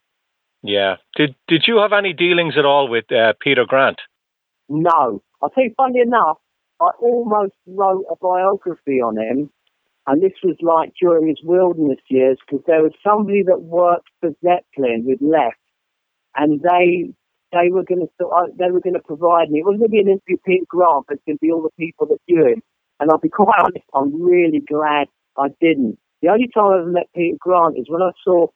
Yeah. 0.64 0.96
Did 1.16 1.36
Did 1.48 1.64
you 1.68 1.78
have 1.78 1.94
any 1.94 2.14
dealings 2.14 2.56
at 2.58 2.66
all 2.66 2.90
with 2.90 3.12
uh, 3.12 3.34
Peter 3.42 3.66
Grant? 3.68 4.00
No. 4.68 5.22
I 5.42 5.48
think, 5.56 5.76
funny 5.76 6.02
enough, 6.02 6.38
I 6.82 6.90
almost 7.02 7.54
wrote 7.66 8.06
a 8.12 8.16
biography 8.16 9.02
on 9.02 9.18
him, 9.18 9.50
and 10.08 10.22
this 10.22 10.34
was 10.44 10.56
like 10.62 10.94
during 11.02 11.28
his 11.28 11.40
wilderness 11.44 12.00
years 12.08 12.38
because 12.46 12.64
there 12.68 12.82
was 12.82 12.94
somebody 13.04 13.44
that 13.44 13.62
worked 13.62 14.10
for 14.20 14.32
Zeppelin 14.44 15.06
who'd 15.06 15.22
left, 15.22 15.60
and 16.36 16.62
they 16.62 17.14
they 17.52 17.70
were 17.70 17.84
going 17.84 18.08
to 18.08 18.28
uh, 18.28 18.48
they 18.58 18.72
were 18.72 18.82
going 18.82 18.94
to 18.94 19.00
provide 19.00 19.50
me. 19.50 19.60
It 19.60 19.66
wasn't 19.66 19.82
going 19.82 19.92
to 19.92 19.96
be 19.96 20.00
an 20.00 20.08
interview 20.08 20.36
with 20.36 20.44
Peter 20.44 20.66
Grant, 20.68 21.06
but 21.08 21.16
it's 21.16 21.26
going 21.26 21.38
to 21.38 21.42
be 21.42 21.52
all 21.52 21.64
the 21.64 21.84
people 21.84 22.08
that 22.08 22.20
knew 22.28 22.46
him. 22.46 22.62
And 23.00 23.10
I'll 23.10 23.18
be 23.18 23.30
quite 23.30 23.60
honest, 23.60 23.86
I'm 23.94 24.22
really 24.22 24.60
glad 24.60 25.08
I 25.38 25.48
didn't. 25.62 25.98
The 26.22 26.30
only 26.30 26.50
time 26.54 26.66
I 26.66 26.80
ever 26.80 26.92
met 26.92 27.10
Peter 27.16 27.38
Grant 27.40 27.78
is 27.78 27.86
when 27.88 28.02
I 28.02 28.12
saw 28.24 28.48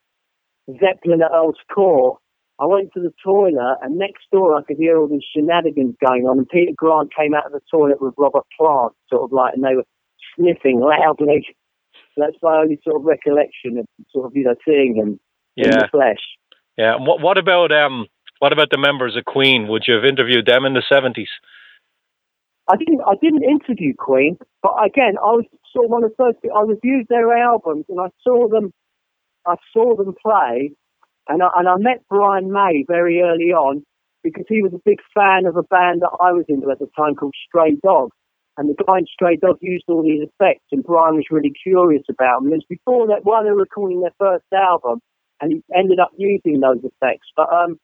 Zeppelin 0.80 1.22
at 1.22 1.32
Earl's 1.32 1.60
Court. 1.74 2.20
I 2.60 2.66
went 2.66 2.94
to 2.94 3.00
the 3.00 3.14
toilet, 3.24 3.78
and 3.82 3.98
next 3.98 4.26
door 4.32 4.56
I 4.56 4.62
could 4.62 4.78
hear 4.78 4.98
all 4.98 5.08
these 5.08 5.26
shenanigans 5.34 5.96
going 6.06 6.24
on. 6.24 6.38
And 6.38 6.48
Peter 6.48 6.72
Grant 6.76 7.14
came 7.16 7.34
out 7.34 7.46
of 7.46 7.52
the 7.52 7.62
toilet 7.72 8.02
with 8.02 8.14
Robert 8.18 8.44
Plant, 8.58 8.94
sort 9.10 9.24
of 9.24 9.32
like, 9.32 9.54
and 9.56 9.64
they 9.64 9.76
were 9.76 9.86
sniffing 10.36 10.80
loudly. 10.80 11.48
That's 12.18 12.38
my 12.44 12.58
only 12.58 12.80
sort 12.84 12.98
of 12.98 13.06
recollection 13.06 13.80
of 13.80 13.86
sort 14.12 14.28
of 14.28 14.36
you 14.36 14.44
know 14.44 14.56
seeing 14.66 14.96
him 14.96 15.20
yeah. 15.56 15.66
in 15.66 15.72
the 15.72 15.88
flesh. 15.92 16.22
Yeah. 16.78 16.96
What 17.00 17.22
What 17.22 17.38
about 17.38 17.72
um 17.72 18.08
What 18.40 18.54
about 18.54 18.70
the 18.70 18.78
members 18.78 19.16
of 19.16 19.26
Queen? 19.26 19.68
Would 19.68 19.84
you 19.88 19.96
have 19.96 20.06
interviewed 20.06 20.46
them 20.46 20.66
in 20.66 20.74
the 20.74 20.84
seventies? 20.88 21.30
I 22.74 22.76
didn't. 22.76 23.02
I 23.06 23.14
didn't 23.22 23.44
interview 23.44 23.94
Queen, 23.96 24.36
but 24.64 24.74
again, 24.84 25.14
I 25.22 25.38
was 25.38 25.46
sort 25.72 25.86
of 25.86 25.92
one 25.92 26.04
of 26.04 26.10
the 26.10 26.16
first. 26.18 26.40
I 26.44 26.62
reviewed 26.62 27.06
their 27.08 27.32
albums 27.38 27.86
and 27.88 28.02
I 28.02 28.10
saw 28.24 28.48
them. 28.50 28.74
I 29.46 29.56
saw 29.72 29.96
them 29.96 30.16
play, 30.20 30.72
and 31.28 31.44
I, 31.44 31.50
and 31.56 31.70
I 31.70 31.76
met 31.78 32.02
Brian 32.10 32.52
May 32.52 32.84
very 32.88 33.22
early 33.22 33.54
on 33.54 33.84
because 34.24 34.46
he 34.50 34.64
was 34.64 34.74
a 34.74 34.82
big 34.86 34.98
fan 35.14 35.46
of 35.46 35.56
a 35.56 35.62
band 35.62 36.02
that 36.02 36.18
I 36.20 36.32
was 36.32 36.46
into 36.50 36.72
at 36.72 36.80
the 36.80 36.90
time 36.98 37.14
called 37.14 37.36
Stray 37.48 37.76
Dog. 37.84 38.10
And 38.58 38.70
the 38.70 38.84
guy 38.84 39.00
in 39.00 39.06
Stray 39.06 39.36
Dog 39.36 39.58
used 39.62 39.86
all 39.88 40.02
these 40.02 40.24
effects, 40.24 40.66
and 40.72 40.84
Brian 40.84 41.16
was 41.16 41.26
really 41.30 41.52
curious 41.52 42.04
about 42.10 42.40
them. 42.40 42.52
And 42.52 42.54
it 42.54 42.66
was 42.66 42.78
before 42.78 43.06
that, 43.08 43.24
while 43.24 43.44
they 43.44 43.52
were 43.52 43.58
recording 43.58 44.02
their 44.02 44.18
first 44.18 44.46
album, 44.52 45.00
and 45.42 45.52
he 45.52 45.64
ended 45.78 46.00
up 46.00 46.12
using 46.18 46.62
those 46.62 46.82
effects. 46.82 47.28
But 47.36 47.54
um, 47.54 47.78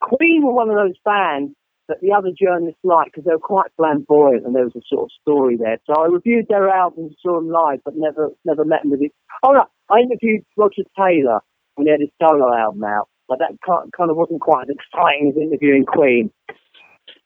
Queen 0.00 0.44
were 0.44 0.52
one 0.52 0.68
of 0.68 0.76
those 0.76 0.98
bands 1.02 1.54
that 1.88 2.00
the 2.00 2.12
other 2.12 2.30
journalists 2.30 2.80
liked 2.82 3.12
because 3.12 3.24
they 3.24 3.32
were 3.32 3.38
quite 3.38 3.70
flamboyant 3.76 4.46
and 4.46 4.54
there 4.54 4.64
was 4.64 4.76
a 4.76 4.82
sort 4.88 5.04
of 5.04 5.10
story 5.20 5.56
there. 5.56 5.78
So 5.86 5.94
I 5.94 6.06
reviewed 6.06 6.46
their 6.48 6.68
albums, 6.68 7.16
saw 7.22 7.36
them 7.36 7.50
live, 7.50 7.80
but 7.84 7.94
never 7.96 8.30
never 8.44 8.64
met 8.64 8.82
them 8.82 8.90
with 8.90 9.02
it. 9.02 9.12
Oh 9.42 9.52
no, 9.52 9.64
I 9.90 10.00
interviewed 10.00 10.44
Roger 10.56 10.82
Taylor 10.96 11.40
when 11.74 11.86
he 11.86 11.90
had 11.90 12.00
his 12.00 12.10
solo 12.20 12.54
album 12.54 12.84
out, 12.84 13.08
but 13.28 13.38
that 13.38 13.58
kind 13.64 14.10
of 14.10 14.16
wasn't 14.16 14.40
quite 14.40 14.68
as 14.68 14.76
exciting 14.76 15.32
as 15.34 15.40
interviewing 15.40 15.84
Queen. 15.84 16.30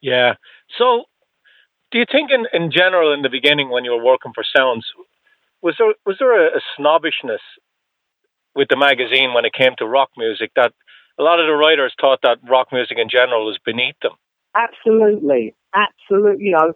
Yeah. 0.00 0.34
So, 0.78 1.04
do 1.90 1.98
you 1.98 2.04
think, 2.10 2.30
in, 2.30 2.46
in 2.52 2.70
general, 2.70 3.12
in 3.12 3.22
the 3.22 3.28
beginning 3.28 3.70
when 3.70 3.84
you 3.84 3.92
were 3.92 4.04
working 4.04 4.32
for 4.34 4.44
Sounds, 4.56 4.86
was 5.62 5.74
there 5.78 5.94
was 6.06 6.16
there 6.18 6.48
a, 6.48 6.58
a 6.58 6.60
snobbishness 6.76 7.42
with 8.54 8.68
the 8.68 8.76
magazine 8.76 9.34
when 9.34 9.44
it 9.44 9.52
came 9.52 9.74
to 9.78 9.86
rock 9.86 10.10
music 10.16 10.50
that 10.56 10.72
a 11.18 11.22
lot 11.22 11.40
of 11.40 11.46
the 11.46 11.54
writers 11.54 11.92
thought 12.00 12.20
that 12.22 12.38
rock 12.48 12.68
music 12.72 12.98
in 12.98 13.08
general 13.08 13.46
was 13.46 13.58
beneath 13.64 13.98
them? 14.02 14.12
Absolutely, 14.58 15.54
absolutely. 15.74 16.46
You 16.46 16.52
know, 16.52 16.72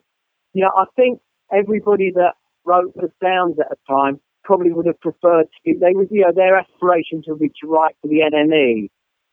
know, 0.55 0.71
I 0.77 0.85
think 0.95 1.21
everybody 1.53 2.13
that 2.15 2.35
wrote 2.65 2.95
the 2.95 3.11
sounds 3.23 3.59
at 3.59 3.67
a 3.73 3.93
time 3.93 4.21
probably 4.45 4.73
would 4.73 4.87
have 4.87 5.01
preferred 5.01 5.47
to. 5.65 5.75
They 5.79 5.93
was, 5.95 6.07
you 6.11 6.23
know, 6.23 6.33
their 6.35 6.57
aspirations 6.57 7.25
would 7.27 7.41
be 7.41 7.49
to 7.49 7.67
write 7.67 7.97
for 8.01 8.09
the 8.09 8.21
NME, 8.21 8.89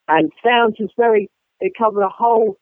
and 0.08 0.32
sounds 0.44 0.78
was 0.80 0.90
very. 0.98 1.30
It 1.60 1.74
covered 1.78 2.04
a 2.04 2.10
whole, 2.10 2.58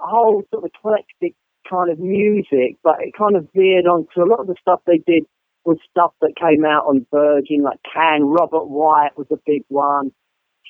a 0.00 0.06
whole 0.06 0.44
sort 0.50 0.64
of 0.64 0.70
eclectic 0.74 1.34
kind 1.68 1.90
of 1.90 1.98
music, 1.98 2.76
but 2.82 2.96
it 3.00 3.12
kind 3.18 3.36
of 3.36 3.48
veered 3.54 3.86
onto 3.86 4.22
a 4.22 4.28
lot 4.30 4.40
of 4.40 4.46
the 4.46 4.54
stuff 4.60 4.80
they 4.86 5.02
did 5.06 5.24
was 5.64 5.76
stuff 5.90 6.12
that 6.22 6.32
came 6.40 6.64
out 6.64 6.86
on 6.86 7.04
Virgin, 7.12 7.62
like 7.62 7.80
Can. 7.92 8.24
Robert 8.24 8.68
Wyatt 8.68 9.18
was 9.18 9.26
a 9.30 9.38
big 9.44 9.64
one, 9.68 10.12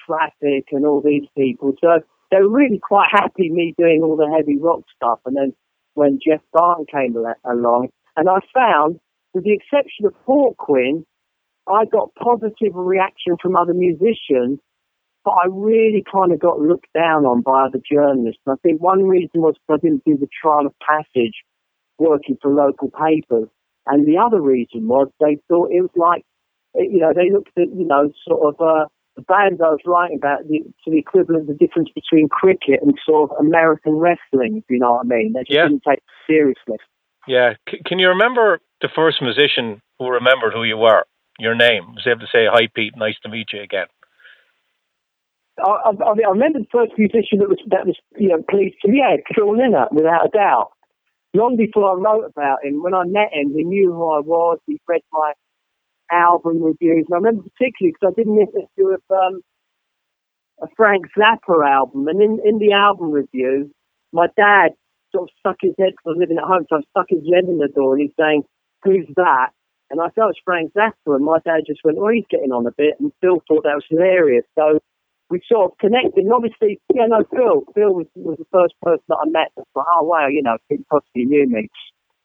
Traffic, 0.06 0.68
and 0.72 0.84
all 0.84 1.00
these 1.00 1.28
people. 1.36 1.74
So 1.80 2.00
they 2.30 2.38
were 2.38 2.50
really 2.50 2.78
quite 2.78 3.08
happy 3.10 3.50
me 3.50 3.74
doing 3.78 4.02
all 4.02 4.16
the 4.16 4.30
heavy 4.34 4.58
rock 4.58 4.80
stuff. 4.94 5.20
And 5.24 5.36
then 5.36 5.54
when 5.94 6.18
Geoff 6.22 6.42
Barton 6.52 6.86
came 6.90 7.16
along, 7.44 7.88
and 8.16 8.28
I 8.28 8.38
found, 8.54 9.00
with 9.34 9.44
the 9.44 9.52
exception 9.52 10.06
of 10.06 10.14
Fort 10.26 10.56
Quinn, 10.56 11.04
I 11.68 11.84
got 11.84 12.14
positive 12.14 12.74
reaction 12.74 13.36
from 13.40 13.56
other 13.56 13.74
musicians, 13.74 14.58
but 15.24 15.32
I 15.32 15.46
really 15.50 16.04
kind 16.10 16.32
of 16.32 16.40
got 16.40 16.60
looked 16.60 16.92
down 16.94 17.26
on 17.26 17.42
by 17.42 17.66
other 17.66 17.80
journalists. 17.90 18.40
And 18.46 18.54
I 18.54 18.58
think 18.62 18.80
one 18.80 19.04
reason 19.04 19.42
was 19.42 19.56
I 19.68 19.76
didn't 19.76 20.04
do 20.04 20.16
the 20.16 20.28
trial 20.42 20.66
of 20.66 20.74
passage 20.80 21.34
working 21.98 22.38
for 22.40 22.50
local 22.50 22.90
papers. 22.90 23.48
And 23.86 24.06
the 24.06 24.18
other 24.18 24.40
reason 24.40 24.86
was 24.86 25.08
they 25.20 25.38
thought 25.48 25.70
it 25.70 25.80
was 25.80 25.90
like, 25.96 26.24
you 26.74 27.00
know, 27.00 27.12
they 27.14 27.30
looked 27.30 27.56
at, 27.56 27.68
you 27.74 27.86
know, 27.86 28.10
sort 28.26 28.54
of, 28.54 28.60
uh, 28.60 28.86
the 29.18 29.26
bands 29.26 29.60
I 29.60 29.74
was 29.74 29.82
writing 29.84 30.16
about 30.16 30.46
the, 30.46 30.62
to 30.62 30.90
the 30.90 30.98
equivalent 30.98 31.50
of 31.50 31.58
the 31.58 31.58
difference 31.58 31.90
between 31.90 32.28
cricket 32.28 32.78
and 32.80 32.94
sort 33.04 33.30
of 33.30 33.36
American 33.44 33.98
wrestling, 33.98 34.62
if 34.62 34.64
you 34.70 34.78
know 34.78 34.92
what 34.92 35.06
I 35.06 35.08
mean. 35.08 35.32
They 35.34 35.40
just 35.40 35.50
yeah. 35.50 35.66
didn't 35.66 35.82
take 35.82 35.98
it 35.98 36.14
seriously. 36.24 36.78
Yeah. 37.26 37.54
C- 37.68 37.82
can 37.84 37.98
you 37.98 38.08
remember 38.08 38.60
the 38.80 38.88
first 38.94 39.20
musician 39.20 39.82
who 39.98 40.08
remembered 40.08 40.54
who 40.54 40.62
you 40.62 40.76
were, 40.76 41.02
your 41.40 41.56
name, 41.56 41.98
was 41.98 42.06
able 42.06 42.20
to 42.20 42.30
say, 42.30 42.46
Hi, 42.46 42.68
Pete, 42.72 42.94
nice 42.96 43.18
to 43.24 43.28
meet 43.28 43.48
you 43.52 43.60
again? 43.60 43.90
I, 45.58 45.90
I, 45.90 45.90
I 45.90 46.30
remember 46.30 46.60
the 46.60 46.70
first 46.70 46.92
musician 46.96 47.42
that 47.42 47.50
was, 47.50 47.58
that 47.74 47.86
was 47.90 47.98
you 48.16 48.28
know, 48.28 48.40
pleased 48.48 48.76
to 48.82 48.88
me, 48.88 49.02
yeah, 49.02 49.16
Phil 49.34 49.50
Lynott, 49.50 49.90
without 49.90 50.26
a 50.26 50.30
doubt. 50.30 50.70
Long 51.34 51.56
before 51.56 51.90
I 51.90 51.94
wrote 51.98 52.24
about 52.24 52.62
him, 52.62 52.84
when 52.84 52.94
I 52.94 53.02
met 53.04 53.34
him, 53.34 53.50
he 53.50 53.64
knew 53.64 53.92
who 53.92 54.14
I 54.14 54.20
was, 54.20 54.60
he 54.66 54.80
read 54.86 55.02
my 55.12 55.32
album 56.10 56.62
reviews. 56.62 57.06
And 57.08 57.14
I 57.14 57.18
remember 57.18 57.42
particularly 57.42 57.94
because 57.94 58.12
I 58.12 58.16
didn't 58.16 58.38
listen 58.38 58.66
to 58.78 58.96
a, 58.96 59.14
um, 59.14 59.40
a 60.62 60.66
Frank 60.76 61.06
Zappa 61.16 61.66
album, 61.66 62.08
and 62.08 62.20
in, 62.22 62.38
in 62.44 62.58
the 62.58 62.72
album 62.72 63.10
review, 63.10 63.70
my 64.12 64.26
dad 64.36 64.72
sort 65.12 65.28
of 65.28 65.34
stuck 65.38 65.56
his 65.60 65.74
head, 65.78 65.94
I 66.04 66.08
was 66.10 66.18
living 66.18 66.38
at 66.38 66.44
home, 66.44 66.66
so 66.68 66.76
I 66.76 66.80
stuck 66.90 67.06
his 67.08 67.24
head 67.32 67.44
in 67.44 67.58
the 67.58 67.68
door 67.68 67.94
and 67.94 68.02
he's 68.02 68.16
saying, 68.18 68.42
Who's 68.84 69.08
that? 69.16 69.50
And 69.90 70.00
I 70.00 70.08
thought 70.08 70.30
it 70.30 70.36
was 70.36 70.44
Frank 70.44 70.72
Zappa, 70.74 71.16
and 71.16 71.24
my 71.24 71.38
dad 71.44 71.64
just 71.66 71.80
went, 71.84 71.98
Oh, 71.98 72.08
he's 72.08 72.28
getting 72.30 72.52
on 72.52 72.66
a 72.66 72.72
bit, 72.76 72.94
and 73.00 73.12
Phil 73.20 73.42
thought 73.48 73.64
that 73.64 73.78
was 73.78 73.86
hilarious. 73.88 74.44
So 74.54 74.80
we 75.30 75.40
sort 75.50 75.72
of 75.72 75.78
connected. 75.78 76.24
And 76.24 76.32
obviously, 76.32 76.80
yeah, 76.94 77.06
no, 77.06 77.24
Phil, 77.30 77.64
Phil 77.74 77.92
was, 77.92 78.06
was 78.14 78.38
the 78.38 78.48
first 78.52 78.74
person 78.82 79.04
that 79.08 79.20
I 79.22 79.28
met. 79.28 79.52
Like, 79.56 79.86
oh, 79.96 80.04
wow, 80.04 80.28
you 80.28 80.42
know, 80.42 80.56
Pete 80.68 80.86
possibly 80.88 81.24
knew 81.24 81.46
me. 81.48 81.68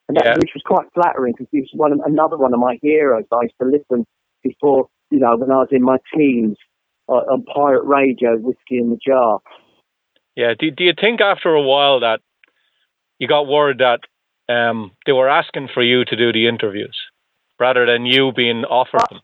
And 0.08 0.18
that, 0.18 0.26
Yeah. 0.26 0.36
which 0.38 0.52
was 0.54 0.64
quite 0.66 0.88
flattering 0.94 1.34
because 1.34 1.48
he 1.52 1.62
was 1.62 1.70
one 1.74 1.94
of, 1.94 2.00
another 2.06 2.38
one 2.38 2.54
of 2.54 2.60
my 2.60 2.78
heroes. 2.82 3.26
I 3.32 3.44
used 3.44 3.56
to 3.62 3.68
listen 3.68 4.06
before, 4.44 4.88
you 5.12 5.20
know, 5.20 5.38
when 5.38 5.52
I 5.52 5.58
was 5.58 5.70
in 5.72 5.82
my 5.82 5.98
teens 6.14 6.58
uh, 7.08 7.14
on 7.14 7.44
pirate 7.44 7.86
radio, 7.86 8.38
whiskey 8.38 8.78
in 8.78 8.90
the 8.90 8.98
jar. 9.06 9.40
Yeah. 10.36 10.54
Do, 10.60 10.72
do 10.72 10.84
you 10.84 10.94
think 11.00 11.22
after 11.22 11.54
a 11.54 11.62
while 11.62 12.02
that 12.02 12.20
you 13.20 13.28
got 13.28 13.48
word 13.48 13.80
that 13.80 14.02
um, 14.54 14.92
they 15.06 15.14
were 15.14 15.30
asking 15.30 15.70
for 15.74 15.82
you 15.82 16.04
to 16.06 16.16
do 16.16 16.34
the 16.34 16.48
interviews 16.48 16.98
rather 17.60 17.86
than 17.86 18.06
you 18.06 18.34
being 18.36 18.66
offered 18.66 19.02
them? 19.10 19.22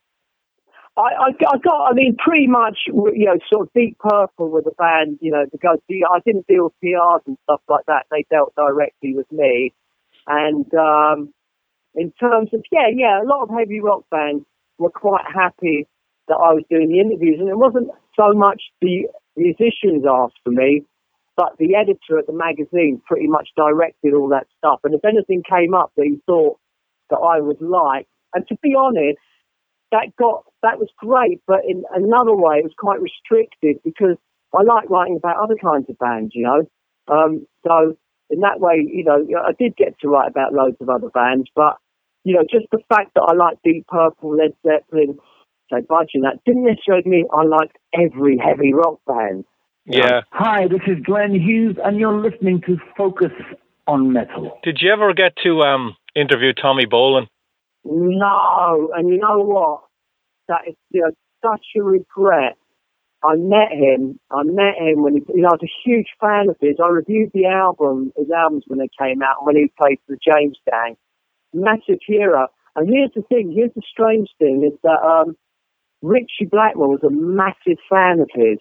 I, 0.98 1.02
I, 1.02 1.28
I 1.30 1.58
got, 1.58 1.92
I 1.92 1.94
mean, 1.94 2.16
pretty 2.18 2.48
much, 2.48 2.78
you 2.88 3.26
know, 3.26 3.38
sort 3.52 3.68
of 3.68 3.74
Deep 3.74 3.98
Purple 4.00 4.50
with 4.50 4.66
the 4.66 4.72
band, 4.78 5.18
you 5.22 5.32
know, 5.32 5.46
because 5.52 5.80
I 5.90 6.20
didn't 6.26 6.48
deal 6.48 6.66
with 6.66 6.74
PRs 6.84 7.22
and 7.26 7.38
stuff 7.44 7.62
like 7.70 7.86
that. 7.88 8.06
They 8.12 8.26
dealt 8.30 8.54
directly 8.56 9.16
with 9.16 9.32
me. 9.32 9.74
And 10.30 10.72
um, 10.76 11.34
in 11.96 12.14
terms 12.20 12.50
of, 12.54 12.64
yeah, 12.72 12.88
yeah, 12.94 13.22
a 13.22 13.28
lot 13.28 13.44
of 13.44 13.50
heavy 13.50 13.82
rock 13.82 14.04
bands 14.12 14.46
were 14.78 14.92
quite 14.92 15.26
happy 15.26 15.88
that 16.28 16.36
I 16.36 16.54
was 16.54 16.64
doing 16.70 16.90
the 16.90 17.00
interviews. 17.00 17.40
And 17.40 17.50
it 17.50 17.58
wasn't 17.58 17.90
so 18.16 18.34
much 18.34 18.62
the 18.80 19.10
musicians 19.36 20.06
asked 20.08 20.38
for 20.44 20.52
me, 20.52 20.86
but 21.36 21.58
the 21.58 21.76
editor 21.76 22.20
at 22.20 22.28
the 22.28 22.34
magazine 22.34 23.02
pretty 23.08 23.28
much 23.28 23.50
directed 23.58 24.14
all 24.14 24.30
that 24.30 24.48
stuff. 24.60 24.80
And 24.84 24.94
if 24.94 25.04
anything 25.04 25.42
came 25.44 25.74
up 25.74 25.92
that 25.98 26.06
he 26.06 26.22
thought 26.28 26.60
that 27.10 27.18
I 27.18 27.42
would 27.42 27.62
like, 27.62 28.08
and 28.36 28.48
to 28.48 28.56
be 28.62 28.76
honest, 28.78 29.18
that 29.92 30.16
got 30.20 30.44
that 30.62 30.78
was 30.78 30.90
great, 30.98 31.42
but 31.48 31.62
in 31.68 31.84
another 31.96 32.36
way, 32.36 32.58
it 32.58 32.64
was 32.64 32.74
quite 32.78 33.02
restricted 33.02 33.82
because 33.84 34.18
I 34.54 34.62
like 34.62 34.90
writing 34.90 35.16
about 35.18 35.38
other 35.42 35.56
kinds 35.56 35.90
of 35.90 35.98
bands, 35.98 36.34
you 36.36 36.44
know. 36.44 36.68
Um, 37.08 37.48
so 37.66 37.98
in 38.30 38.42
that 38.42 38.60
way, 38.60 38.76
you 38.86 39.04
know, 39.04 39.26
I 39.40 39.52
did 39.58 39.76
get 39.76 40.00
to 40.00 40.08
write 40.08 40.30
about 40.30 40.54
loads 40.54 40.78
of 40.82 40.90
other 40.90 41.10
bands, 41.10 41.50
but 41.56 41.78
you 42.24 42.36
know, 42.36 42.44
just 42.50 42.66
the 42.72 42.80
fact 42.90 43.14
that 43.16 43.22
I 43.22 43.34
like 43.34 43.58
Deep 43.64 43.88
Purple, 43.88 44.36
Led 44.36 44.54
Zeppelin, 44.66 45.18
say 45.72 45.82
Budge, 45.88 46.12
and 46.14 46.24
that 46.24 46.44
didn't 46.46 46.66
necessarily 46.66 47.10
mean 47.10 47.28
I 47.34 47.44
liked 47.44 47.78
every 47.94 48.38
heavy 48.38 48.74
rock 48.74 49.00
band. 49.08 49.46
Yeah. 49.86 50.22
Hi, 50.32 50.68
this 50.68 50.82
is 50.88 51.04
Glenn 51.04 51.34
Hughes, 51.34 51.78
and 51.84 51.98
you're 51.98 52.20
listening 52.20 52.62
to 52.68 52.78
Focus 52.98 53.32
on 53.88 54.14
Metal. 54.14 54.60
Did 54.64 54.80
you 54.82 54.92
ever 54.92 55.14
get 55.14 55.34
to 55.44 55.62
um, 55.62 55.96
interview 56.16 56.54
Tommy 56.54 56.86
Bolin? 56.86 57.28
No, 57.84 58.90
and 58.96 59.10
you 59.10 59.18
know 59.18 59.40
what? 59.40 59.82
That 60.48 60.68
is 60.68 60.76
you 60.92 61.02
know, 61.02 61.12
such 61.42 61.66
a 61.78 61.82
regret. 61.82 62.58
I 63.24 63.36
met 63.36 63.72
him. 63.72 64.20
I 64.32 64.44
met 64.44 64.76
him 64.78 65.04
when 65.04 65.16
he, 65.16 65.22
you 65.34 65.42
know, 65.42 65.50
I 65.50 65.58
was 65.60 65.64
a 65.64 65.90
huge 65.90 66.08
fan 66.22 66.50
of 66.50 66.56
his. 66.62 66.78
I 66.82 66.88
reviewed 66.88 67.32
the 67.34 67.48
album, 67.48 68.14
his 68.16 68.32
albums 68.32 68.64
when 68.68 68.80
they 68.80 68.90
came 68.98 69.22
out, 69.22 69.38
and 69.40 69.48
when 69.48 69.56
he 69.58 69.72
played 69.78 70.00
for 70.08 70.16
the 70.16 70.20
James 70.24 70.58
Gang. 70.70 70.96
Massive 71.54 72.00
hero. 72.06 72.48
And 72.76 72.88
here's 72.88 73.12
the 73.16 73.24
thing. 73.24 73.52
Here's 73.52 73.74
the 73.76 73.82
strange 73.90 74.30
thing 74.40 74.64
is 74.64 74.78
that 74.84 75.02
um, 75.04 75.36
Ritchie 76.02 76.48
Blackmore 76.50 76.90
was 76.90 77.04
a 77.04 77.10
massive 77.10 77.82
fan 77.90 78.22
of 78.22 78.30
his, 78.34 78.60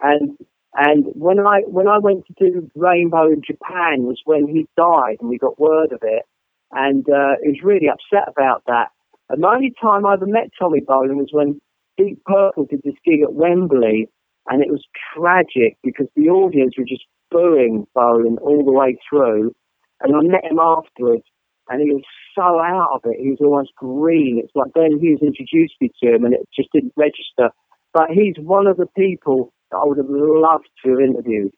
and 0.00 0.36
and 0.74 1.04
when 1.14 1.38
I 1.38 1.60
when 1.66 1.86
I 1.86 1.98
went 1.98 2.24
to 2.26 2.34
do 2.38 2.70
Rainbow 2.74 3.28
in 3.28 3.42
Japan 3.46 4.04
was 4.04 4.20
when 4.24 4.48
he 4.48 4.66
died, 4.76 5.18
and 5.20 5.28
we 5.28 5.38
got 5.38 5.60
word 5.60 5.92
of 5.92 6.00
it, 6.02 6.24
and 6.72 7.08
uh, 7.08 7.36
he 7.42 7.50
was 7.50 7.62
really 7.62 7.88
upset 7.88 8.28
about 8.28 8.64
that. 8.66 8.88
And 9.28 9.44
the 9.44 9.48
only 9.48 9.72
time 9.80 10.04
I 10.04 10.14
ever 10.14 10.26
met 10.26 10.50
Tommy 10.58 10.80
Bolin 10.80 11.16
was 11.16 11.28
when 11.30 11.60
Deep 12.00 12.22
Purple 12.24 12.64
did 12.64 12.80
this 12.82 12.94
gig 13.04 13.20
at 13.22 13.34
Wembley, 13.34 14.08
and 14.48 14.62
it 14.62 14.70
was 14.70 14.84
tragic 15.14 15.76
because 15.82 16.06
the 16.16 16.28
audience 16.28 16.74
were 16.78 16.84
just 16.84 17.04
booing 17.30 17.86
Bolin 17.96 18.38
all 18.40 18.64
the 18.64 18.72
way 18.72 18.96
through. 19.08 19.54
And 20.00 20.16
I 20.16 20.20
met 20.22 20.50
him 20.50 20.58
afterwards, 20.58 21.24
and 21.68 21.82
he 21.82 21.92
was 21.92 22.02
so 22.34 22.42
out 22.42 22.90
of 22.94 23.00
it. 23.04 23.20
He 23.20 23.30
was 23.30 23.38
almost 23.40 23.74
green. 23.76 24.40
It's 24.42 24.54
like 24.54 24.72
Glenn 24.72 24.98
Hughes 24.98 25.20
introduced 25.20 25.74
me 25.80 25.90
to 26.02 26.14
him, 26.14 26.24
and 26.24 26.34
it 26.34 26.48
just 26.56 26.70
didn't 26.72 26.94
register. 26.96 27.50
But 27.92 28.10
he's 28.10 28.36
one 28.38 28.66
of 28.66 28.78
the 28.78 28.86
people 28.96 29.52
that 29.70 29.78
I 29.78 29.84
would 29.84 29.98
have 29.98 30.06
loved 30.08 30.68
to 30.84 30.90
have 30.90 31.00
interviewed. 31.00 31.52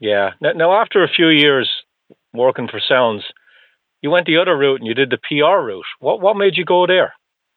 Yeah. 0.00 0.30
Now, 0.40 0.52
now 0.52 0.72
after 0.80 1.02
a 1.02 1.08
few 1.08 1.28
years 1.28 1.68
working 2.34 2.68
for 2.68 2.80
Sounds, 2.86 3.24
you 4.02 4.10
went 4.10 4.26
the 4.26 4.36
other 4.36 4.56
route 4.56 4.80
and 4.80 4.86
you 4.86 4.94
did 4.94 5.10
the 5.10 5.18
PR 5.18 5.64
route. 5.64 5.84
What 5.98 6.20
what 6.20 6.36
made 6.36 6.56
you 6.56 6.64
go 6.64 6.86
there? 6.86 7.12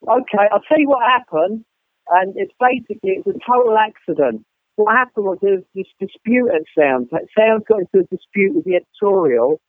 Okay, 0.07 0.47
I'll 0.51 0.61
tell 0.61 0.79
you 0.79 0.89
what 0.89 1.03
happened, 1.03 1.63
and 2.11 2.33
it's 2.35 2.53
basically 2.59 3.17
it's 3.17 3.27
a 3.27 3.39
total 3.45 3.77
accident. 3.77 4.45
What 4.75 4.95
happened 4.95 5.25
was 5.25 5.37
there 5.41 5.55
was 5.55 5.63
this 5.75 5.87
dispute 5.99 6.49
at 6.53 6.63
Sounds. 6.77 7.09
Sounds 7.37 7.63
got 7.67 7.81
into 7.81 8.05
a 8.05 8.15
dispute 8.15 8.55
with 8.55 8.65
the 8.65 8.75
editorial 8.75 9.59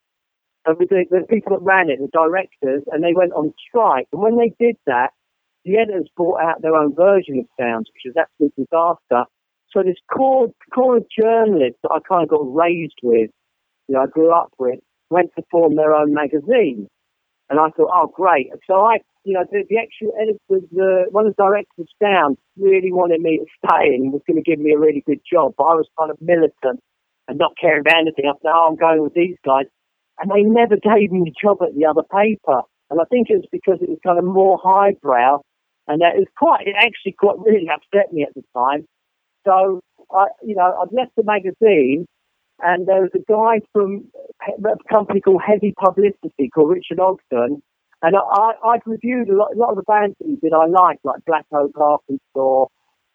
and 0.64 0.78
with 0.78 0.90
the, 0.90 1.04
the 1.10 1.26
people 1.28 1.56
that 1.56 1.64
ran 1.64 1.90
it, 1.90 1.98
the 1.98 2.08
directors, 2.12 2.82
and 2.92 3.02
they 3.02 3.12
went 3.14 3.32
on 3.32 3.52
strike. 3.68 4.06
And 4.12 4.22
when 4.22 4.38
they 4.38 4.54
did 4.58 4.76
that, 4.86 5.10
the 5.64 5.76
editors 5.76 6.08
brought 6.16 6.40
out 6.40 6.62
their 6.62 6.74
own 6.74 6.94
version 6.94 7.38
of 7.38 7.46
Sounds, 7.58 7.88
which 7.92 8.14
was 8.14 8.16
absolute 8.16 8.54
disaster. 8.56 9.28
So 9.70 9.82
this 9.82 9.96
core 10.12 10.48
core 10.74 10.98
of 10.98 11.06
journalists 11.08 11.78
that 11.82 11.90
I 11.90 11.98
kind 12.06 12.22
of 12.22 12.28
got 12.28 12.54
raised 12.54 12.98
with, 13.02 13.30
you 13.88 13.94
know, 13.94 14.02
I 14.02 14.06
grew 14.06 14.32
up 14.32 14.52
with, 14.58 14.80
went 15.10 15.30
to 15.36 15.44
form 15.50 15.76
their 15.76 15.94
own 15.94 16.12
magazine. 16.12 16.88
And 17.48 17.60
I 17.60 17.68
thought, 17.70 17.90
oh, 17.92 18.12
great. 18.14 18.50
So 18.66 18.74
I, 18.84 18.98
you 19.24 19.34
know, 19.34 19.44
the, 19.50 19.64
the 19.68 19.78
actual 19.78 20.12
editor, 20.20 20.66
the, 20.72 21.06
one 21.10 21.26
of 21.26 21.36
the 21.36 21.42
directors 21.42 21.88
Sound 22.02 22.38
really 22.58 22.92
wanted 22.92 23.20
me 23.20 23.38
to 23.38 23.46
stay 23.64 23.94
and 23.94 24.12
was 24.12 24.22
going 24.26 24.42
to 24.42 24.48
give 24.48 24.58
me 24.58 24.72
a 24.72 24.78
really 24.78 25.02
good 25.06 25.20
job. 25.30 25.54
But 25.56 25.64
I 25.64 25.74
was 25.74 25.88
kind 25.98 26.10
of 26.10 26.18
militant 26.20 26.80
and 27.28 27.38
not 27.38 27.52
caring 27.60 27.80
about 27.80 28.00
anything. 28.00 28.26
I 28.26 28.32
thought, 28.42 28.54
oh, 28.54 28.68
I'm 28.70 28.76
going 28.76 29.02
with 29.02 29.14
these 29.14 29.36
guys. 29.44 29.66
And 30.18 30.30
they 30.30 30.42
never 30.42 30.76
gave 30.76 31.10
me 31.12 31.30
a 31.30 31.46
job 31.46 31.58
at 31.62 31.74
the 31.74 31.86
other 31.86 32.02
paper. 32.02 32.62
And 32.90 33.00
I 33.00 33.04
think 33.04 33.30
it 33.30 33.36
was 33.36 33.48
because 33.50 33.78
it 33.80 33.88
was 33.88 33.98
kind 34.04 34.18
of 34.18 34.24
more 34.24 34.58
highbrow. 34.62 35.40
And 35.88 36.00
that 36.02 36.16
was 36.16 36.26
quite, 36.36 36.66
it 36.66 36.76
actually 36.76 37.12
quite 37.12 37.38
really 37.38 37.68
upset 37.68 38.12
me 38.12 38.22
at 38.22 38.34
the 38.34 38.42
time. 38.54 38.86
So, 39.46 39.80
I, 40.10 40.26
you 40.42 40.54
know, 40.54 40.78
I'd 40.82 40.94
left 40.94 41.12
the 41.16 41.24
magazine 41.24 42.06
and 42.60 42.86
there 42.86 43.02
was 43.02 43.10
a 43.14 43.24
guy 43.28 43.60
from 43.72 44.06
a 44.46 44.92
company 44.92 45.20
called 45.20 45.42
Heavy 45.44 45.74
Publicity 45.76 46.48
called 46.54 46.70
Richard 46.70 47.00
Ogden. 47.00 47.62
And 48.02 48.16
I, 48.16 48.52
I'd 48.64 48.82
reviewed 48.84 49.28
a 49.28 49.36
lot, 49.36 49.54
a 49.54 49.58
lot 49.58 49.70
of 49.70 49.76
the 49.76 49.84
bands 49.84 50.16
that 50.18 50.26
he 50.26 50.36
did 50.36 50.52
I 50.52 50.66
liked, 50.66 51.04
like 51.04 51.24
Black 51.24 51.46
Oak 51.52 51.78
Arkansas 51.78 52.66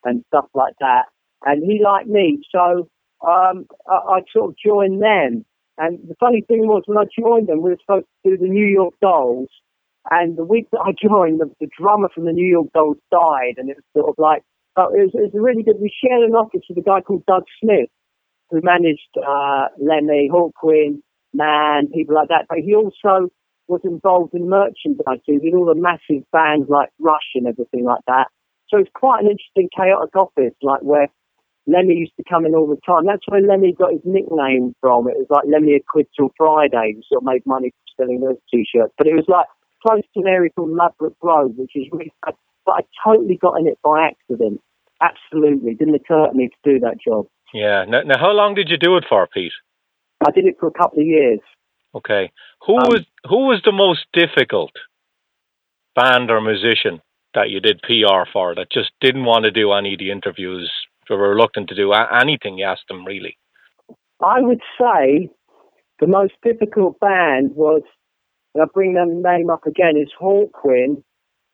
and 0.05 0.23
stuff 0.27 0.45
like 0.53 0.75
that. 0.79 1.05
And 1.45 1.61
he 1.63 1.81
liked 1.83 2.07
me. 2.07 2.41
So 2.51 2.89
um, 3.27 3.67
I, 3.87 3.95
I 3.95 4.19
sort 4.31 4.51
of 4.51 4.55
joined 4.57 5.01
them. 5.01 5.45
And 5.77 5.99
the 6.07 6.15
funny 6.19 6.41
thing 6.47 6.67
was, 6.67 6.83
when 6.85 6.97
I 6.97 7.03
joined 7.19 7.47
them, 7.47 7.61
we 7.61 7.71
were 7.71 7.77
supposed 7.81 8.07
to 8.25 8.31
do 8.31 8.37
the 8.37 8.49
New 8.49 8.65
York 8.65 8.95
Dolls. 9.01 9.49
And 10.09 10.37
the 10.37 10.45
week 10.45 10.67
that 10.71 10.79
I 10.79 10.91
joined, 10.91 11.41
the, 11.41 11.51
the 11.59 11.67
drummer 11.77 12.07
from 12.15 12.25
the 12.25 12.31
New 12.31 12.47
York 12.47 12.67
Dolls 12.73 12.97
died. 13.11 13.55
And 13.57 13.69
it 13.69 13.75
was 13.75 13.85
sort 13.93 14.09
of 14.09 14.15
like, 14.17 14.41
uh, 14.77 14.87
it, 14.89 15.03
was, 15.03 15.11
it 15.13 15.21
was 15.21 15.31
really 15.33 15.63
good. 15.63 15.75
We 15.81 15.91
shared 16.01 16.23
an 16.23 16.33
office 16.33 16.61
with 16.69 16.77
a 16.77 16.81
guy 16.81 17.01
called 17.01 17.25
Doug 17.25 17.43
Smith 17.61 17.89
who 18.49 18.61
managed 18.63 19.11
uh, 19.17 19.67
Lemmy, 19.77 20.29
Hawkwind, 20.31 21.01
Man, 21.33 21.89
people 21.93 22.15
like 22.15 22.29
that. 22.29 22.45
But 22.47 22.59
he 22.59 22.73
also 22.73 23.29
was 23.67 23.81
involved 23.83 24.33
in 24.33 24.49
merchandising 24.49 25.41
with 25.43 25.53
all 25.53 25.65
the 25.65 25.75
massive 25.75 26.23
bands 26.31 26.67
like 26.69 26.89
Rush 26.99 27.35
and 27.35 27.47
everything 27.47 27.83
like 27.83 28.01
that. 28.07 28.27
So 28.69 28.77
it's 28.77 28.91
quite 28.93 29.23
an 29.23 29.31
interesting, 29.31 29.69
chaotic 29.75 30.15
office, 30.15 30.55
like 30.61 30.81
where 30.81 31.07
Lemmy 31.67 31.95
used 31.95 32.15
to 32.17 32.23
come 32.27 32.45
in 32.45 32.55
all 32.55 32.67
the 32.67 32.79
time. 32.85 33.05
That's 33.05 33.27
where 33.27 33.41
Lemmy 33.41 33.73
got 33.73 33.91
his 33.91 34.01
nickname 34.03 34.73
from. 34.81 35.07
It 35.07 35.19
was 35.19 35.27
like 35.29 35.43
Lemmy 35.51 35.75
a 35.75 35.79
quid 35.87 36.07
till 36.15 36.31
Friday. 36.37 36.95
He 36.95 37.03
sort 37.11 37.23
of 37.23 37.27
made 37.27 37.45
money 37.45 37.73
selling 37.99 38.21
those 38.21 38.39
t-shirts. 38.51 38.93
But 38.97 39.07
it 39.07 39.15
was 39.15 39.25
like 39.27 39.47
close 39.85 40.03
to 40.13 40.21
an 40.21 40.27
area 40.27 40.49
called 40.55 40.71
Ladbroke 40.71 41.19
Grove, 41.19 41.51
which 41.55 41.71
is 41.75 41.87
really 41.91 42.13
But 42.23 42.35
I 42.67 42.81
totally 43.03 43.37
got 43.37 43.59
in 43.59 43.67
it 43.67 43.79
by 43.83 44.07
accident. 44.07 44.61
Absolutely. 45.01 45.75
Didn't 45.75 45.95
occur 45.95 46.27
to 46.27 46.33
me 46.33 46.49
to 46.49 46.71
do 46.71 46.79
that 46.79 46.97
job. 47.05 47.27
Yeah. 47.53 47.85
Now, 47.87 48.01
now, 48.01 48.17
how 48.19 48.31
long 48.31 48.55
did 48.55 48.69
you 48.69 48.77
do 48.77 48.97
it 48.97 49.05
for, 49.07 49.27
Pete? 49.27 49.53
I 50.25 50.31
did 50.31 50.45
it 50.45 50.57
for 50.59 50.67
a 50.67 50.71
couple 50.71 50.99
of 50.99 51.05
years. 51.05 51.39
Okay. 51.95 52.31
Who 52.65 52.75
Um, 52.75 52.89
was 52.89 53.05
who 53.25 53.47
was 53.47 53.61
the 53.63 53.71
most 53.71 54.05
difficult 54.13 54.71
band 55.95 56.29
or 56.29 56.41
musician 56.41 57.01
that 57.33 57.49
you 57.49 57.59
did 57.59 57.81
PR 57.81 58.25
for 58.31 58.55
that 58.55 58.71
just 58.71 58.91
didn't 59.01 59.25
want 59.25 59.43
to 59.43 59.51
do 59.51 59.71
any 59.73 59.93
of 59.93 59.99
the 59.99 60.11
interviews, 60.11 60.71
or 61.09 61.17
were 61.17 61.29
reluctant 61.29 61.69
to 61.69 61.75
do 61.75 61.93
anything 61.93 62.57
you 62.57 62.65
asked 62.65 62.87
them 62.87 63.05
really? 63.05 63.37
I 64.23 64.41
would 64.41 64.61
say 64.79 65.29
the 65.99 66.07
most 66.07 66.33
difficult 66.43 66.99
band 66.99 67.55
was, 67.55 67.81
and 68.53 68.63
I 68.63 68.67
bring 68.73 68.93
their 68.93 69.05
name 69.05 69.49
up 69.49 69.65
again, 69.65 69.97
is 69.97 70.11
Hawkwind, 70.19 71.03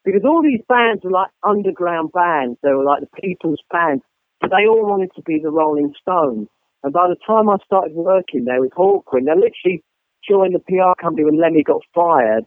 because 0.05 0.23
all 0.25 0.41
these 0.41 0.61
bands 0.67 1.03
were 1.03 1.11
like 1.11 1.31
underground 1.43 2.11
bands. 2.13 2.57
They 2.63 2.71
were 2.71 2.83
like 2.83 3.01
the 3.01 3.21
people's 3.21 3.61
bands, 3.71 4.03
but 4.41 4.49
they 4.49 4.67
all 4.67 4.85
wanted 4.85 5.11
to 5.15 5.21
be 5.21 5.39
the 5.41 5.51
Rolling 5.51 5.93
Stones. 6.01 6.47
And 6.83 6.91
by 6.91 7.07
the 7.07 7.15
time 7.25 7.49
I 7.49 7.57
started 7.65 7.93
working 7.95 8.45
there 8.45 8.59
with 8.61 8.71
Hawkwind, 8.71 9.29
I 9.29 9.35
literally 9.35 9.83
joined 10.27 10.55
the 10.55 10.59
PR 10.59 10.99
company 11.01 11.25
when 11.25 11.39
Lemmy 11.39 11.63
got 11.63 11.81
fired, 11.93 12.45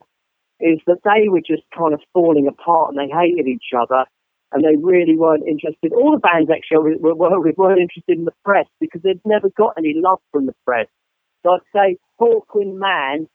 is 0.61 0.79
that 0.87 1.05
they 1.05 1.29
were 1.29 1.41
just 1.41 1.63
kind 1.77 1.93
of 1.93 2.01
falling 2.13 2.47
apart 2.49 2.95
and 2.95 2.99
they 2.99 3.13
hated 3.13 3.47
each 3.47 3.77
other 3.77 4.05
and 4.53 4.65
they 4.65 4.77
really 4.81 5.17
weren't 5.17 5.47
interested. 5.47 5.93
All 5.93 6.13
the 6.13 6.19
bands 6.19 6.51
actually 6.51 6.97
were, 7.01 7.15
were, 7.15 7.53
weren't 7.57 7.81
interested 7.81 8.17
in 8.19 8.25
the 8.25 8.33
press 8.45 8.67
because 8.81 9.03
they'd 9.03 9.21
never 9.25 9.51
got 9.51 9.75
any 9.77 9.95
love 9.97 10.21
from 10.33 10.47
the 10.47 10.55
press. 10.65 10.87
So 11.43 11.53
I'd 11.53 11.61
say 11.75 11.99
Hawkwind 12.21 12.79
Man 12.79 13.29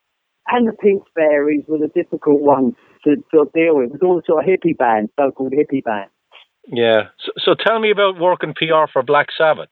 and 0.47 0.67
the 0.67 0.73
Pink 0.73 1.04
Fairies 1.15 1.63
were 1.67 1.77
the 1.77 1.89
difficult 1.93 2.41
ones 2.41 2.73
to, 3.04 3.15
to 3.32 3.45
deal 3.54 3.77
with. 3.77 3.91
It 3.91 3.91
was 3.93 4.01
all 4.04 4.15
the 4.15 4.23
sort 4.25 4.43
of 4.43 4.49
hippie 4.49 4.77
bands, 4.77 5.12
so-called 5.19 5.54
hippie 5.54 5.84
bands. 5.84 6.12
Yeah. 6.67 7.10
So, 7.23 7.32
so 7.38 7.56
tell 7.56 7.80
me 7.80 7.91
about 7.91 8.19
working 8.19 8.54
PR 8.54 8.89
for 8.91 9.04
Black 9.04 9.27
Sabbath. 9.38 9.69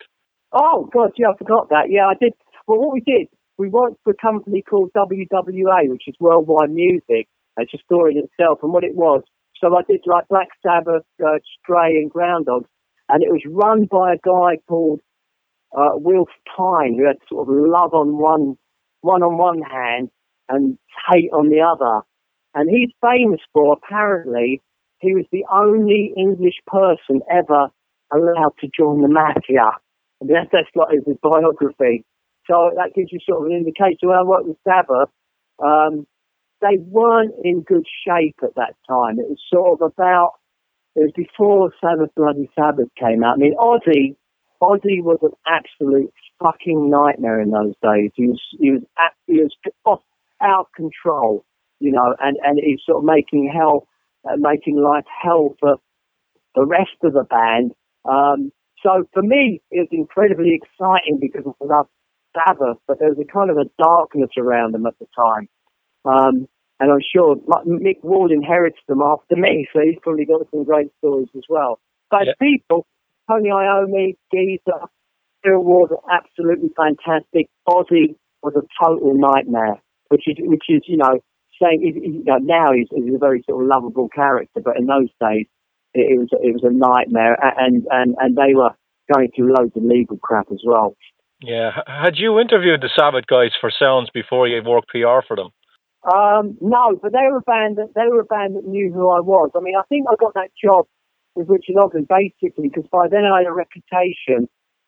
Oh, 0.51 0.89
God, 0.91 1.11
yeah, 1.17 1.27
I 1.33 1.37
forgot 1.37 1.69
that. 1.69 1.89
Yeah, 1.89 2.07
I 2.07 2.13
did. 2.19 2.33
Well, 2.67 2.79
what 2.79 2.93
we 2.93 3.01
did, 3.01 3.27
we 3.59 3.67
worked 3.67 3.97
for 4.05 4.11
a 4.11 4.15
company 4.15 4.63
called 4.63 4.91
WWA, 4.95 5.89
which 5.89 6.07
is 6.07 6.15
Worldwide 6.19 6.71
Music. 6.71 7.27
It's 7.57 7.73
a 7.73 7.77
story 7.83 8.15
in 8.15 8.23
itself. 8.23 8.59
And 8.63 8.71
what 8.71 8.85
it 8.85 8.95
was, 8.95 9.21
so 9.61 9.75
I 9.75 9.81
did 9.81 9.99
like 10.05 10.29
Black 10.29 10.47
Sabbath, 10.65 11.03
uh, 11.21 11.39
Stray, 11.61 11.97
and 11.97 12.09
Groundhog. 12.09 12.65
And 13.09 13.21
it 13.21 13.29
was 13.29 13.41
run 13.45 13.83
by 13.91 14.13
a 14.13 14.17
guy 14.17 14.61
called 14.65 15.01
uh, 15.77 15.91
Wilf 15.95 16.29
Pine, 16.55 16.95
who 16.97 17.05
had 17.05 17.17
sort 17.27 17.49
of 17.49 17.53
love 17.53 17.93
on 17.93 18.17
one, 18.17 18.57
one 19.01 19.23
on 19.23 19.37
one 19.37 19.61
hand 19.61 20.09
and 20.47 20.77
hate 21.11 21.29
on 21.33 21.49
the 21.49 21.59
other. 21.59 22.05
And 22.55 22.69
he's 22.69 22.91
famous 23.01 23.41
for, 23.51 23.73
apparently, 23.73 24.61
he 24.99 25.13
was 25.13 25.25
the 25.33 25.43
only 25.53 26.13
English 26.15 26.55
person 26.65 27.21
ever 27.29 27.67
allowed 28.13 28.53
to 28.61 28.69
join 28.75 29.01
the 29.01 29.09
mafia. 29.09 29.71
And 30.21 30.29
that's, 30.29 30.49
that's 30.53 30.69
like 30.75 30.95
his 31.05 31.17
biography. 31.21 32.05
So 32.49 32.71
that 32.75 32.93
gives 32.95 33.11
you 33.11 33.19
sort 33.27 33.41
of 33.41 33.51
an 33.51 33.57
indication. 33.57 34.09
When 34.09 34.17
I 34.17 34.23
worked 34.23 34.47
with 34.47 34.57
Sabbath, 34.67 35.09
um, 35.63 36.07
they 36.61 36.77
weren't 36.79 37.35
in 37.43 37.61
good 37.61 37.85
shape 38.05 38.37
at 38.43 38.55
that 38.55 38.75
time. 38.89 39.19
It 39.19 39.29
was 39.29 39.39
sort 39.53 39.79
of 39.79 39.91
about, 39.93 40.31
it 40.95 41.01
was 41.01 41.11
before 41.15 41.71
Sabbath 41.79 42.09
Bloody 42.15 42.49
Sabbath 42.57 42.89
came 42.99 43.23
out. 43.23 43.35
I 43.35 43.37
mean, 43.37 43.55
Ozzy, 43.55 44.15
Ozzy 44.61 45.01
was 45.01 45.19
an 45.21 45.31
absolute 45.47 46.11
fucking 46.41 46.89
nightmare 46.89 47.39
in 47.39 47.51
those 47.51 47.75
days. 47.83 48.11
He 48.15 48.27
was, 48.27 48.41
he 48.59 48.71
was, 48.71 48.81
at, 48.97 49.13
he 49.27 49.41
was 49.41 49.55
off, 49.85 50.01
out 50.41 50.61
of 50.61 50.71
control, 50.75 51.45
you 51.79 51.91
know, 51.91 52.15
and, 52.19 52.37
and 52.43 52.59
he's 52.61 52.81
sort 52.85 52.97
of 52.97 53.03
making 53.05 53.51
hell, 53.53 53.87
uh, 54.27 54.35
making 54.37 54.81
life 54.81 55.05
hell 55.21 55.55
for 55.59 55.77
the 56.55 56.65
rest 56.65 56.97
of 57.03 57.13
the 57.13 57.23
band. 57.23 57.73
Um, 58.05 58.51
so 58.81 59.07
for 59.13 59.21
me, 59.21 59.61
it 59.71 59.81
was 59.81 59.89
incredibly 59.91 60.55
exciting 60.55 61.19
because 61.21 61.43
I 61.45 61.65
loved 61.65 61.89
Sabbath, 62.33 62.77
but 62.87 62.99
there 62.99 63.09
was 63.09 63.19
a 63.19 63.31
kind 63.31 63.49
of 63.49 63.57
a 63.57 63.69
darkness 63.81 64.31
around 64.37 64.73
them 64.73 64.85
at 64.85 64.97
the 64.99 65.07
time. 65.15 65.49
Um, 66.05 66.47
and 66.79 66.91
I'm 66.91 67.03
sure 67.13 67.35
Mick 67.35 68.03
Wall 68.03 68.31
inherits 68.31 68.79
them 68.87 69.01
after 69.01 69.35
me, 69.35 69.67
so 69.73 69.81
he's 69.81 69.99
probably 70.01 70.25
got 70.25 70.47
some 70.51 70.63
great 70.63 70.91
stories 70.99 71.27
as 71.35 71.43
well. 71.49 71.79
But 72.09 72.27
yeah. 72.27 72.33
people, 72.41 72.87
Tony 73.29 73.49
Iommi, 73.49 74.15
Geezer, 74.33 74.87
Bill 75.43 75.59
Ward 75.59 75.91
are 75.91 76.19
absolutely 76.19 76.69
fantastic. 76.75 77.49
Ozzy 77.67 78.15
was 78.41 78.53
a 78.55 78.63
total 78.83 79.13
nightmare, 79.13 79.81
which 80.07 80.23
is, 80.27 80.37
which 80.39 80.63
is 80.69 80.81
you 80.85 80.97
know, 80.97 81.19
saying 81.61 81.81
you 81.81 82.23
know, 82.23 82.37
now 82.37 82.71
he's, 82.73 82.87
he's 82.91 83.13
a 83.13 83.17
very 83.17 83.43
sort 83.49 83.61
of 83.61 83.67
lovable 83.67 84.09
character, 84.09 84.61
but 84.63 84.77
in 84.77 84.85
those 84.85 85.09
days 85.19 85.47
it, 85.93 86.11
it 86.11 86.17
was 86.17 86.29
it 86.31 86.53
was 86.53 86.63
a 86.63 86.71
nightmare, 86.71 87.37
and 87.57 87.85
and 87.89 88.15
and 88.19 88.35
they 88.35 88.53
were 88.53 88.71
going 89.11 89.29
through 89.35 89.53
loads 89.53 89.75
of 89.75 89.83
legal 89.83 90.17
crap 90.17 90.47
as 90.51 90.61
well. 90.65 90.95
Yeah, 91.41 91.71
had 91.87 92.17
you 92.17 92.39
interviewed 92.39 92.81
the 92.81 92.89
Sabbath 92.95 93.25
guys 93.27 93.51
for 93.59 93.71
Sounds 93.71 94.09
before 94.13 94.47
you 94.47 94.61
worked 94.63 94.89
PR 94.89 95.23
for 95.25 95.37
them? 95.37 95.49
Um, 96.03 96.57
no, 96.61 96.97
but 97.01 97.11
they 97.11 97.27
were 97.29 97.37
a 97.37 97.41
band 97.41 97.77
that 97.77 97.93
they 97.95 98.07
were 98.09 98.21
a 98.21 98.25
band 98.25 98.55
that 98.55 98.65
knew 98.65 98.91
who 98.91 99.09
I 99.09 99.19
was. 99.19 99.51
I 99.55 99.59
mean, 99.59 99.75
I 99.75 99.83
think 99.87 100.07
I 100.09 100.15
got 100.19 100.33
that 100.33 100.51
job 100.61 100.85
with 101.35 101.49
Richard 101.49 101.77
Ogden 101.77 102.07
basically 102.07 102.69
because 102.69 102.87
by 102.91 103.07
then 103.09 103.23
I 103.25 103.39
had 103.39 103.47
a 103.47 103.53
reputation 103.53 104.47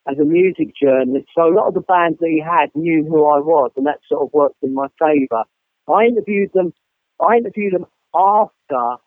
as 0.09 0.17
a 0.19 0.25
music 0.25 0.73
journalist. 0.81 1.27
So 1.35 1.47
a 1.47 1.53
lot 1.53 1.67
of 1.67 1.73
the 1.73 1.81
bands 1.81 2.19
that 2.19 2.29
he 2.29 2.41
had 2.41 2.71
knew 2.75 3.05
who 3.05 3.25
I 3.25 3.39
was, 3.39 3.71
and 3.75 3.85
that 3.85 3.99
sort 4.07 4.23
of 4.23 4.33
worked 4.33 4.63
in 4.63 4.73
my 4.73 4.87
favour. 4.99 5.43
I 5.87 6.05
interviewed 6.05 6.51
them. 6.53 6.73
I 7.19 7.37
interviewed 7.37 7.73
them 7.73 7.85
after 8.15 9.01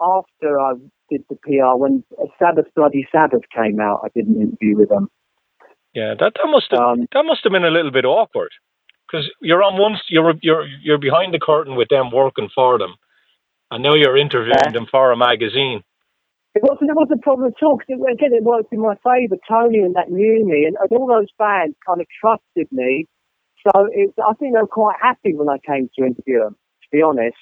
after 0.00 0.58
I 0.58 0.72
did 1.10 1.24
the 1.28 1.36
PR 1.36 1.76
when 1.76 2.02
Sabbath 2.38 2.66
Bloody 2.74 3.06
Sabbath 3.12 3.42
came 3.54 3.80
out. 3.80 4.00
I 4.04 4.08
did 4.14 4.26
an 4.26 4.40
interview 4.40 4.78
with 4.78 4.88
them. 4.88 5.08
Yeah, 5.94 6.14
that, 6.18 6.34
that 6.34 6.46
must 6.46 6.70
have 6.70 6.80
um, 6.80 7.06
that 7.12 7.24
must 7.24 7.42
have 7.42 7.52
been 7.52 7.64
a 7.64 7.70
little 7.70 7.90
bit 7.90 8.04
awkward 8.04 8.50
because 9.10 9.28
you're 9.40 9.62
on 9.62 9.78
one 9.80 9.98
you're 10.08 10.34
you're 10.40 10.66
you're 10.66 10.98
behind 10.98 11.34
the 11.34 11.40
curtain 11.40 11.76
with 11.76 11.88
them 11.88 12.10
working 12.12 12.48
for 12.54 12.78
them, 12.78 12.94
and 13.70 13.82
now 13.82 13.94
you're 13.94 14.16
interviewing 14.16 14.54
yeah. 14.64 14.72
them 14.72 14.86
for 14.90 15.10
a 15.10 15.16
magazine. 15.16 15.82
It 16.54 16.62
wasn't, 16.62 16.90
it 16.90 16.96
wasn't 16.96 17.20
a 17.20 17.22
problem 17.22 17.48
at 17.48 17.62
all 17.64 17.78
because 17.78 18.02
again 18.12 18.32
it 18.32 18.42
worked 18.42 18.72
in 18.72 18.80
my 18.80 18.94
favour. 19.02 19.36
Tony 19.48 19.78
and 19.78 19.94
that 19.96 20.10
knew 20.10 20.46
me, 20.46 20.64
and, 20.64 20.76
and 20.80 20.90
all 20.92 21.08
those 21.08 21.30
bands 21.38 21.76
kind 21.86 22.00
of 22.00 22.06
trusted 22.20 22.70
me. 22.70 23.06
So 23.66 23.88
it, 23.90 24.14
I 24.18 24.32
think 24.34 24.54
they 24.54 24.60
were 24.60 24.66
quite 24.66 24.96
happy 25.02 25.34
when 25.34 25.48
I 25.48 25.58
came 25.58 25.90
to 25.98 26.06
interview 26.06 26.40
them. 26.40 26.54
To 26.54 26.88
be 26.92 27.02
honest, 27.02 27.36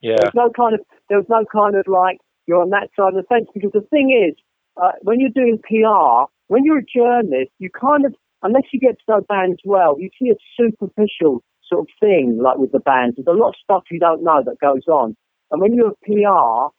yeah, 0.00 0.16
there 0.18 0.30
was 0.30 0.34
no 0.34 0.50
kind 0.50 0.74
of 0.74 0.80
there 1.08 1.18
was 1.18 1.28
no 1.28 1.44
kind 1.50 1.74
of 1.74 1.86
like 1.88 2.18
you're 2.46 2.62
on 2.62 2.70
that 2.70 2.90
side 2.94 3.14
of 3.14 3.18
the 3.18 3.26
fence 3.28 3.48
because 3.52 3.72
the 3.72 3.86
thing 3.90 4.14
is, 4.14 4.38
uh, 4.80 4.92
when 5.02 5.18
you're 5.18 5.34
doing 5.34 5.58
PR, 5.58 6.30
when 6.48 6.64
you're 6.64 6.78
a 6.78 6.84
journalist, 6.84 7.50
you 7.58 7.70
kind 7.70 8.04
of 8.04 8.14
unless 8.42 8.64
you 8.72 8.78
get 8.78 8.96
to 8.98 9.04
know 9.08 9.20
bands 9.28 9.60
well, 9.64 9.96
you 9.98 10.10
see 10.20 10.30
a 10.30 10.36
superficial 10.56 11.42
sort 11.66 11.80
of 11.80 11.88
thing, 11.98 12.38
like 12.40 12.58
with 12.58 12.72
the 12.72 12.78
bands. 12.78 13.16
There's 13.16 13.26
a 13.26 13.38
lot 13.38 13.48
of 13.48 13.54
stuff 13.62 13.84
you 13.90 13.98
don't 13.98 14.22
know 14.22 14.42
that 14.44 14.60
goes 14.60 14.86
on. 14.86 15.16
And 15.50 15.60
when 15.60 15.74
you're 15.74 15.92
a 15.92 16.04
PR, 16.04 16.72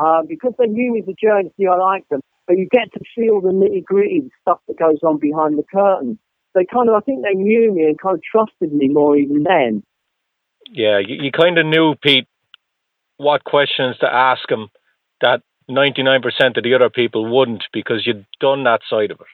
uh, 0.00 0.22
because 0.26 0.52
they 0.58 0.66
knew 0.66 0.92
me 0.92 1.00
as 1.00 1.08
a 1.08 1.14
journalist, 1.20 1.54
you 1.56 1.70
I 1.70 1.76
like 1.76 2.08
them, 2.08 2.20
but 2.46 2.56
you 2.56 2.68
get 2.70 2.92
to 2.94 3.00
feel 3.14 3.40
the 3.40 3.50
nitty 3.50 3.84
gritty 3.84 4.30
stuff 4.40 4.58
that 4.68 4.78
goes 4.78 4.98
on 5.02 5.18
behind 5.18 5.58
the 5.58 5.64
curtain. 5.64 6.18
They 6.54 6.64
kind 6.64 6.88
of, 6.88 6.94
I 6.94 7.00
think 7.00 7.22
they 7.22 7.34
knew 7.34 7.72
me 7.74 7.84
and 7.84 8.00
kind 8.00 8.16
of 8.16 8.22
trusted 8.22 8.72
me 8.72 8.88
more 8.88 9.16
even 9.16 9.42
then. 9.42 9.82
Yeah, 10.66 10.98
you, 10.98 11.16
you 11.24 11.30
kind 11.32 11.58
of 11.58 11.66
knew, 11.66 11.94
Pete, 12.00 12.28
what 13.16 13.44
questions 13.44 13.98
to 13.98 14.06
ask 14.06 14.48
them 14.48 14.68
that 15.20 15.42
99% 15.70 16.56
of 16.56 16.64
the 16.64 16.74
other 16.74 16.90
people 16.90 17.30
wouldn't 17.30 17.64
because 17.72 18.06
you'd 18.06 18.26
done 18.40 18.64
that 18.64 18.80
side 18.88 19.10
of 19.10 19.20
it. 19.20 19.26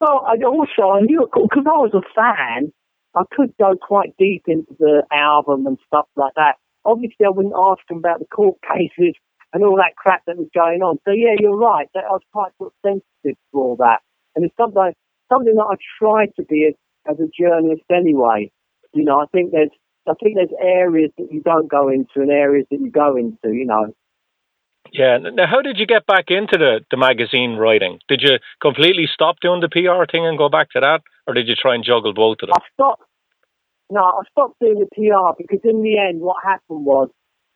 Well, 0.00 0.24
I 0.26 0.36
also 0.44 0.92
I 0.92 1.00
knew 1.00 1.28
because 1.32 1.66
I 1.66 1.78
was 1.78 1.92
a 1.94 2.06
fan, 2.14 2.72
I 3.14 3.22
could 3.32 3.52
go 3.58 3.74
quite 3.80 4.14
deep 4.18 4.44
into 4.46 4.74
the 4.78 5.02
album 5.10 5.66
and 5.66 5.78
stuff 5.86 6.06
like 6.14 6.34
that. 6.36 6.54
Obviously, 6.84 7.26
I 7.26 7.30
wouldn't 7.30 7.54
ask 7.54 7.80
them 7.88 7.98
about 7.98 8.20
the 8.20 8.26
court 8.26 8.58
cases 8.68 9.14
and 9.52 9.64
all 9.64 9.76
that 9.76 9.96
crap 9.96 10.22
that 10.26 10.36
was 10.36 10.48
going 10.54 10.82
on. 10.82 10.98
So 11.04 11.10
yeah, 11.10 11.34
you're 11.38 11.56
right. 11.56 11.88
I 11.96 12.00
was 12.10 12.22
quite 12.32 12.52
sensitive 12.84 13.02
to 13.24 13.54
all 13.54 13.76
that, 13.80 14.00
and 14.36 14.44
it's 14.44 14.56
something 14.56 14.92
something 15.32 15.54
that 15.54 15.68
I 15.68 15.74
try 15.98 16.26
to 16.26 16.42
be 16.44 16.68
as, 16.68 16.74
as 17.10 17.18
a 17.18 17.28
journalist 17.36 17.82
anyway. 17.90 18.50
You 18.94 19.04
know, 19.04 19.20
I 19.20 19.26
think 19.32 19.52
there's 19.52 19.70
I 20.08 20.14
think 20.22 20.36
there's 20.36 20.54
areas 20.62 21.10
that 21.18 21.28
you 21.32 21.42
don't 21.42 21.68
go 21.68 21.88
into 21.88 22.16
and 22.16 22.30
areas 22.30 22.66
that 22.70 22.80
you 22.80 22.90
go 22.90 23.16
into. 23.16 23.54
You 23.54 23.66
know. 23.66 23.94
Yeah. 24.92 25.18
Now, 25.18 25.46
how 25.46 25.62
did 25.62 25.78
you 25.78 25.86
get 25.86 26.06
back 26.06 26.26
into 26.28 26.56
the, 26.58 26.80
the 26.90 26.96
magazine 26.96 27.56
writing? 27.56 27.98
Did 28.08 28.22
you 28.22 28.38
completely 28.60 29.06
stop 29.12 29.36
doing 29.40 29.60
the 29.60 29.68
PR 29.68 30.10
thing 30.10 30.26
and 30.26 30.38
go 30.38 30.48
back 30.48 30.70
to 30.70 30.80
that, 30.80 31.00
or 31.26 31.34
did 31.34 31.48
you 31.48 31.54
try 31.54 31.74
and 31.74 31.84
juggle 31.84 32.14
both 32.14 32.38
of 32.42 32.48
them? 32.48 32.56
I 32.56 32.64
stopped. 32.74 33.02
No, 33.90 34.02
I 34.02 34.22
stopped 34.30 34.60
doing 34.60 34.80
the 34.80 34.90
PR 34.92 35.32
because 35.38 35.60
in 35.64 35.82
the 35.82 35.98
end, 35.98 36.20
what 36.20 36.36
happened 36.44 36.84
was 36.84 37.08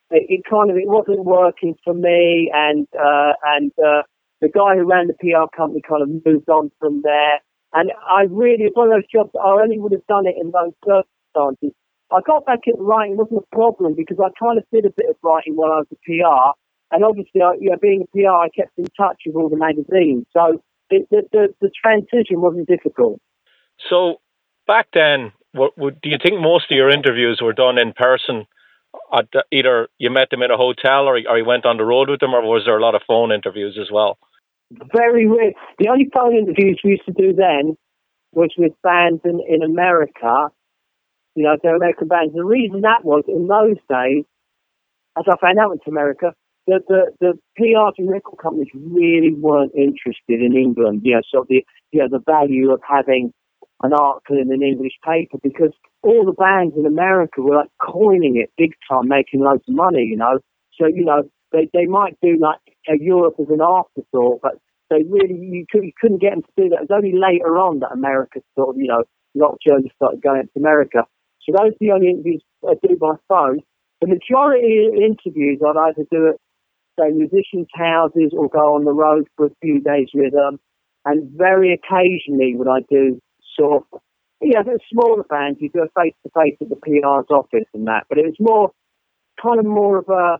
it, 0.09 0.25
it 0.29 0.41
kind 0.49 0.71
of 0.71 0.77
it 0.77 0.87
wasn't 0.87 1.25
working 1.25 1.75
for 1.83 1.93
me, 1.93 2.51
and 2.53 2.87
uh, 2.93 3.33
and 3.43 3.71
uh, 3.77 4.01
the 4.41 4.49
guy 4.49 4.75
who 4.75 4.83
ran 4.83 5.07
the 5.07 5.13
PR 5.13 5.45
company 5.55 5.81
kind 5.87 6.01
of 6.01 6.09
moved 6.25 6.49
on 6.49 6.71
from 6.79 7.01
there. 7.03 7.39
And 7.73 7.91
I 8.05 8.25
really, 8.29 8.65
it's 8.65 8.77
one 8.77 8.91
of 8.91 8.93
those 8.93 9.09
jobs 9.11 9.31
I 9.33 9.61
only 9.61 9.79
would 9.79 9.93
have 9.93 10.05
done 10.07 10.27
it 10.27 10.35
in 10.39 10.51
those 10.51 10.73
circumstances. 10.85 11.73
I 12.11 12.21
got 12.21 12.45
back 12.45 12.59
into 12.67 12.83
writing 12.83 13.17
wasn't 13.17 13.41
a 13.41 13.55
problem 13.55 13.95
because 13.97 14.17
I 14.21 14.29
kind 14.37 14.59
of 14.59 14.65
did 14.71 14.85
a 14.85 14.93
bit 14.93 15.09
of 15.09 15.15
writing 15.23 15.55
while 15.55 15.71
I 15.71 15.81
was 15.81 15.89
a 15.89 15.97
PR 16.05 16.53
and 16.93 17.03
obviously, 17.03 17.41
I, 17.41 17.53
you 17.59 17.71
know, 17.71 17.77
being 17.81 18.03
a 18.03 18.07
PR, 18.07 18.29
I 18.29 18.49
kept 18.49 18.77
in 18.77 18.85
touch 18.95 19.23
with 19.25 19.35
all 19.35 19.49
the 19.49 19.57
magazines. 19.57 20.25
So 20.31 20.61
it, 20.89 21.07
the, 21.09 21.23
the, 21.31 21.47
the 21.59 21.71
transition 21.73 22.39
wasn't 22.39 22.67
difficult. 22.67 23.19
So 23.89 24.21
back 24.67 24.87
then, 24.93 25.31
what, 25.53 25.75
what, 25.75 26.01
do 26.01 26.09
you 26.09 26.17
think 26.21 26.39
most 26.39 26.71
of 26.71 26.75
your 26.77 26.89
interviews 26.89 27.39
were 27.41 27.53
done 27.53 27.79
in 27.79 27.93
person? 27.93 28.45
The, 29.11 29.43
either 29.51 29.87
you 29.97 30.11
met 30.11 30.29
them 30.29 30.43
in 30.43 30.51
a 30.51 30.57
hotel 30.57 31.05
or, 31.05 31.17
or 31.27 31.37
you 31.37 31.45
went 31.45 31.65
on 31.65 31.77
the 31.77 31.85
road 31.85 32.09
with 32.09 32.19
them, 32.19 32.33
or 32.33 32.41
was 32.41 32.63
there 32.65 32.77
a 32.77 32.81
lot 32.81 32.95
of 32.95 33.01
phone 33.07 33.31
interviews 33.31 33.77
as 33.81 33.89
well? 33.91 34.19
Very 34.93 35.27
rare. 35.27 35.53
The 35.79 35.89
only 35.89 36.09
phone 36.13 36.35
interviews 36.35 36.79
we 36.83 36.91
used 36.91 37.05
to 37.05 37.11
do 37.11 37.33
then 37.33 37.75
was 38.33 38.51
with 38.57 38.73
bands 38.83 39.21
in, 39.25 39.41
in 39.47 39.63
America, 39.63 40.49
you 41.35 41.43
know, 41.43 41.57
they're 41.61 41.75
American 41.75 42.07
bands. 42.07 42.33
The 42.33 42.43
reason 42.43 42.81
that 42.81 43.03
was, 43.03 43.23
in 43.27 43.47
those 43.47 43.77
days, 43.89 44.25
as 45.17 45.25
I 45.27 45.37
found 45.41 45.59
out 45.59 45.71
in 45.71 45.79
America, 45.87 46.33
the, 46.67 46.79
the, 46.87 47.11
the 47.19 47.33
PRs 47.59 47.93
and 47.97 48.09
record 48.09 48.39
companies 48.41 48.69
really 48.73 49.33
weren't 49.33 49.73
interested 49.75 50.41
in 50.41 50.55
England, 50.55 51.01
you 51.03 51.15
know, 51.15 51.21
so 51.29 51.45
the, 51.49 51.63
know, 51.99 52.07
the 52.09 52.23
value 52.25 52.71
of 52.71 52.81
having 52.87 53.33
an 53.81 53.93
article 53.93 54.37
in 54.39 54.51
an 54.51 54.63
English 54.63 54.93
paper 55.03 55.37
because 55.43 55.71
all 56.03 56.25
the 56.25 56.31
bands 56.31 56.73
in 56.77 56.85
America 56.85 57.41
were 57.41 57.55
like 57.55 57.69
coining 57.81 58.37
it 58.37 58.51
big 58.57 58.71
time, 58.89 59.07
making 59.07 59.41
loads 59.41 59.63
of 59.67 59.75
money, 59.75 60.03
you 60.03 60.15
know. 60.15 60.39
So, 60.79 60.87
you 60.87 61.03
know, 61.03 61.23
they, 61.51 61.69
they 61.73 61.85
might 61.85 62.17
do 62.21 62.37
like 62.39 62.59
Europe 62.87 63.35
as 63.39 63.47
an 63.49 63.61
afterthought, 63.61 64.39
but 64.41 64.53
they 64.89 65.03
really, 65.03 65.35
you, 65.35 65.65
could, 65.69 65.83
you 65.83 65.91
couldn't 65.99 66.21
get 66.21 66.31
them 66.31 66.43
to 66.43 66.63
do 66.63 66.69
that. 66.69 66.83
It 66.83 66.89
was 66.89 66.95
only 66.95 67.13
later 67.13 67.57
on 67.57 67.79
that 67.79 67.91
America 67.91 68.39
sort 68.55 68.75
of, 68.75 68.77
you 68.77 68.87
know, 68.87 69.03
a 69.03 69.37
lot 69.37 69.57
started 69.95 70.21
going 70.21 70.43
to 70.43 70.59
America. 70.59 71.03
So 71.41 71.51
those 71.51 71.73
are 71.73 71.81
the 71.81 71.91
only 71.91 72.09
interviews 72.09 72.43
I 72.67 72.75
do 72.81 72.95
by 72.95 73.15
phone. 73.27 73.59
The 74.01 74.07
majority 74.07 74.87
of 74.87 74.95
interviews 74.95 75.59
I'd 75.65 75.77
either 75.77 76.07
do 76.11 76.27
it 76.27 76.39
say 76.99 77.09
musicians' 77.09 77.67
houses 77.73 78.33
or 78.37 78.49
go 78.49 78.75
on 78.75 78.85
the 78.85 78.91
road 78.91 79.27
for 79.35 79.47
a 79.47 79.55
few 79.61 79.81
days 79.81 80.09
with 80.13 80.33
them. 80.33 80.59
And 81.05 81.29
very 81.31 81.73
occasionally 81.73 82.55
would 82.55 82.67
I 82.67 82.79
do 82.89 83.19
sort 83.57 83.83
of, 83.91 83.99
yeah, 84.41 84.63
the 84.63 84.79
smaller 84.91 85.23
bands, 85.23 85.59
you 85.61 85.69
do 85.69 85.83
a 85.83 86.01
face 86.01 86.15
to 86.23 86.31
face 86.35 86.57
at 86.61 86.69
the 86.69 86.75
PR's 86.75 87.29
office 87.29 87.67
and 87.73 87.87
that. 87.87 88.05
But 88.09 88.17
it 88.17 88.25
was 88.25 88.35
more, 88.39 88.71
kind 89.41 89.59
of 89.59 89.65
more 89.65 89.97
of 89.97 90.09
a 90.09 90.39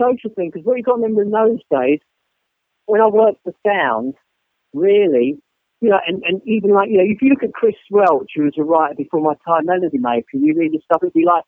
social 0.00 0.30
thing 0.34 0.50
because 0.52 0.64
what 0.64 0.76
you 0.76 0.82
got 0.82 0.96
to 0.96 1.02
remember 1.02 1.22
in 1.22 1.30
those 1.30 1.60
days, 1.70 2.00
when 2.86 3.00
I 3.00 3.06
worked 3.06 3.42
for 3.44 3.52
Sound, 3.64 4.14
really, 4.72 5.38
you 5.80 5.90
know, 5.90 6.00
and, 6.06 6.22
and 6.24 6.42
even 6.46 6.70
like, 6.74 6.90
you 6.90 6.98
know, 6.98 7.04
if 7.06 7.22
you 7.22 7.30
look 7.30 7.42
at 7.42 7.54
Chris 7.54 7.74
Welch, 7.90 8.32
who 8.34 8.44
was 8.44 8.54
a 8.58 8.64
writer 8.64 8.94
before 8.96 9.20
my 9.20 9.34
time, 9.46 9.66
Melody 9.66 9.98
Maker, 9.98 10.26
you 10.34 10.54
read 10.56 10.72
his 10.72 10.82
stuff, 10.84 11.02
it'd 11.02 11.14
be 11.14 11.24
like 11.24 11.44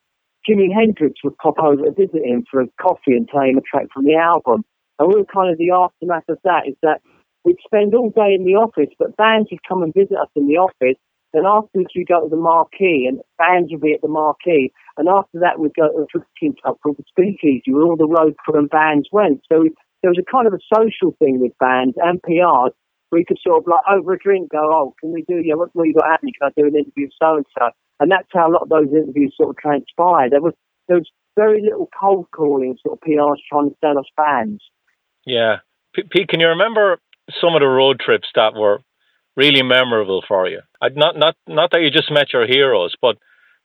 Jimi 0.48 0.72
Hendrix 0.74 1.22
would 1.24 1.36
pop 1.38 1.58
over 1.58 1.84
to 1.84 1.92
visit 1.92 2.24
him 2.24 2.44
for 2.50 2.60
a 2.60 2.68
coffee 2.80 3.16
and 3.16 3.28
play 3.28 3.50
him 3.50 3.58
a 3.58 3.62
track 3.62 3.86
from 3.92 4.04
the 4.04 4.16
album. 4.16 4.64
And 4.98 5.08
we 5.08 5.16
were 5.16 5.26
kind 5.26 5.50
of 5.50 5.58
the 5.58 5.70
aftermath 5.70 6.28
of 6.28 6.38
that 6.44 6.66
is 6.66 6.74
that 6.82 7.00
we'd 7.44 7.56
spend 7.64 7.94
all 7.94 8.10
day 8.10 8.34
in 8.34 8.44
the 8.44 8.54
office, 8.54 8.92
but 8.98 9.16
bands 9.16 9.48
would 9.50 9.66
come 9.68 9.82
and 9.82 9.94
visit 9.94 10.16
us 10.16 10.28
in 10.36 10.48
the 10.48 10.58
office. 10.58 10.98
Then 11.32 11.46
afterwards 11.46 11.90
we'd 11.96 12.08
go 12.08 12.22
to 12.22 12.28
the 12.28 12.36
marquee 12.36 13.06
and 13.08 13.20
bands 13.38 13.72
would 13.72 13.80
be 13.80 13.94
at 13.94 14.02
the 14.02 14.08
marquee. 14.08 14.72
And 14.96 15.08
after 15.08 15.40
that 15.40 15.58
we'd 15.58 15.74
go 15.74 15.88
to 15.88 16.04
a 16.04 16.06
drinking 16.12 16.60
club 16.62 16.76
called 16.82 16.98
the 16.98 17.04
Speakeasy 17.08 17.72
where 17.72 17.84
all 17.84 17.96
the 17.96 18.06
road 18.06 18.36
crew 18.36 18.66
bands 18.68 19.08
went. 19.12 19.40
So 19.50 19.64
there 20.02 20.10
was 20.10 20.20
a 20.20 20.30
kind 20.30 20.46
of 20.46 20.52
a 20.52 20.62
social 20.74 21.16
thing 21.18 21.40
with 21.40 21.56
bands 21.58 21.96
and 21.96 22.20
PRs 22.20 22.72
you 23.18 23.24
could 23.26 23.38
sort 23.44 23.62
of 23.62 23.68
like 23.68 23.80
oh, 23.88 23.98
over 23.98 24.14
a 24.14 24.18
drink 24.18 24.50
go, 24.50 24.70
oh, 24.72 24.94
can 25.00 25.12
we 25.12 25.22
do, 25.28 25.42
yeah, 25.44 25.54
what, 25.54 25.70
what 25.74 25.86
you 25.86 25.94
got 25.94 26.08
happening? 26.08 26.32
Can 26.40 26.50
I 26.50 26.60
do 26.60 26.66
an 26.66 26.76
interview 26.76 27.06
with 27.06 27.12
so-and-so? 27.20 27.64
And 27.64 27.72
that's 28.10 28.28
how 28.32 28.48
a 28.48 28.52
lot 28.52 28.62
of 28.62 28.68
those 28.68 28.88
interviews 28.88 29.34
sort 29.36 29.50
of 29.50 29.56
transpired. 29.56 30.32
There 30.32 30.40
was 30.40 30.54
there 30.88 30.98
was 30.98 31.10
very 31.36 31.62
little 31.62 31.88
cold 31.98 32.26
calling, 32.34 32.76
sort 32.82 32.98
of 32.98 33.08
PRs 33.08 33.36
trying 33.48 33.70
to 33.70 33.76
sell 33.80 33.98
us 33.98 34.06
fans. 34.16 34.62
Yeah, 35.24 35.56
Pete, 35.94 36.28
can 36.28 36.40
you 36.40 36.48
remember 36.48 36.98
some 37.40 37.54
of 37.54 37.60
the 37.60 37.68
road 37.68 38.00
trips 38.00 38.28
that 38.34 38.54
were 38.54 38.80
really 39.36 39.62
memorable 39.62 40.22
for 40.26 40.48
you? 40.48 40.60
Not 40.82 41.16
not 41.16 41.36
not 41.46 41.70
that 41.70 41.82
you 41.82 41.90
just 41.90 42.10
met 42.10 42.32
your 42.32 42.46
heroes, 42.46 42.94
but 43.00 43.16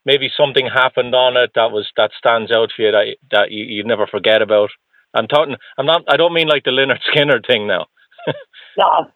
maybe 0.06 0.30
something 0.36 0.68
happened 0.68 1.14
on 1.16 1.38
it 1.38 1.52
that 1.56 1.72
was 1.72 1.88
that 1.98 2.12
stands 2.18 2.52
out 2.52 2.70
for 2.76 2.84
you 2.84 2.92
that 2.92 3.16
that 3.32 3.52
you, 3.52 3.66
you 3.66 3.84
never 3.84 4.08
forget 4.08 4.42
about. 4.42 4.70
I'm 5.14 5.28
talking. 5.28 5.56
I'm 5.78 5.86
not. 5.86 6.04
I 6.08 6.18
don't 6.18 6.34
mean 6.34 6.48
like 6.48 6.64
the 6.64 6.72
Lynyrd 6.72 7.00
Skynyrd 7.10 7.48
thing 7.48 7.68
now. 7.68 7.88
no, 8.78 9.08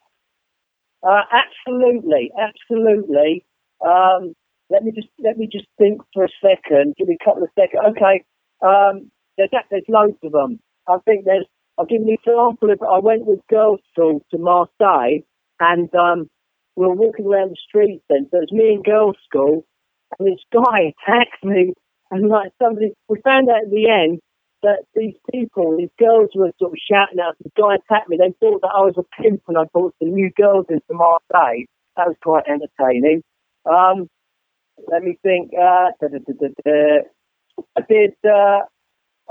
uh, 1.02 1.22
absolutely, 1.32 2.30
absolutely. 2.38 3.44
Um, 3.84 4.34
let 4.72 4.82
me 4.82 4.92
just 4.92 5.08
let 5.18 5.36
me 5.36 5.48
just 5.50 5.66
think 5.78 6.00
for 6.14 6.24
a 6.24 6.28
second. 6.40 6.94
Give 6.96 7.08
me 7.08 7.18
a 7.20 7.24
couple 7.24 7.42
of 7.42 7.50
seconds. 7.54 7.82
Okay, 7.90 8.24
um, 8.64 9.10
there's 9.36 9.50
there's 9.70 9.84
loads 9.88 10.18
of 10.24 10.32
them. 10.32 10.58
I 10.88 10.96
think 11.04 11.24
there's. 11.24 11.46
I'll 11.78 11.86
give 11.86 12.00
you 12.00 12.08
an 12.08 12.18
example. 12.18 12.70
Of, 12.70 12.82
I 12.82 12.98
went 12.98 13.26
with 13.26 13.40
girls 13.48 13.80
school 13.92 14.24
to 14.30 14.38
Marseille, 14.38 15.20
and 15.60 15.94
um, 15.94 16.28
we 16.76 16.86
were 16.86 16.94
walking 16.94 17.26
around 17.26 17.50
the 17.50 17.56
streets. 17.68 18.04
Then 18.08 18.28
so 18.30 18.38
it 18.38 18.48
was 18.48 18.52
me 18.52 18.74
and 18.74 18.84
girls' 18.84 19.16
school, 19.28 19.64
and 20.18 20.26
this 20.26 20.40
guy 20.52 20.94
attacked 21.06 21.44
me, 21.44 21.74
and 22.10 22.28
like 22.28 22.52
somebody. 22.60 22.92
We 23.08 23.20
found 23.22 23.50
out 23.50 23.64
at 23.64 23.70
the 23.70 23.88
end 23.88 24.20
that 24.62 24.84
these 24.94 25.14
people, 25.30 25.76
these 25.76 25.92
girls 25.98 26.30
were 26.34 26.52
sort 26.58 26.72
of 26.72 26.78
shouting 26.90 27.18
out, 27.20 27.34
the 27.42 27.50
guy 27.60 27.74
attacked 27.74 28.08
me. 28.08 28.16
They 28.16 28.32
thought 28.38 28.62
that 28.62 28.72
I 28.74 28.80
was 28.80 28.94
a 28.96 29.22
pimp 29.22 29.42
and 29.48 29.58
I 29.58 29.64
brought 29.72 29.94
some 29.98 30.14
new 30.14 30.30
girls 30.36 30.66
into 30.68 30.82
Marseille. 30.90 31.66
That 31.96 32.06
was 32.06 32.16
quite 32.22 32.44
entertaining. 32.46 33.22
Um, 33.66 34.08
let 34.90 35.02
me 35.02 35.18
think. 35.22 35.52
Uh, 35.54 35.90
da, 36.00 36.08
da, 36.08 36.48
da, 36.64 36.98
I 37.76 37.80
did, 37.88 38.12
uh, 38.24 38.60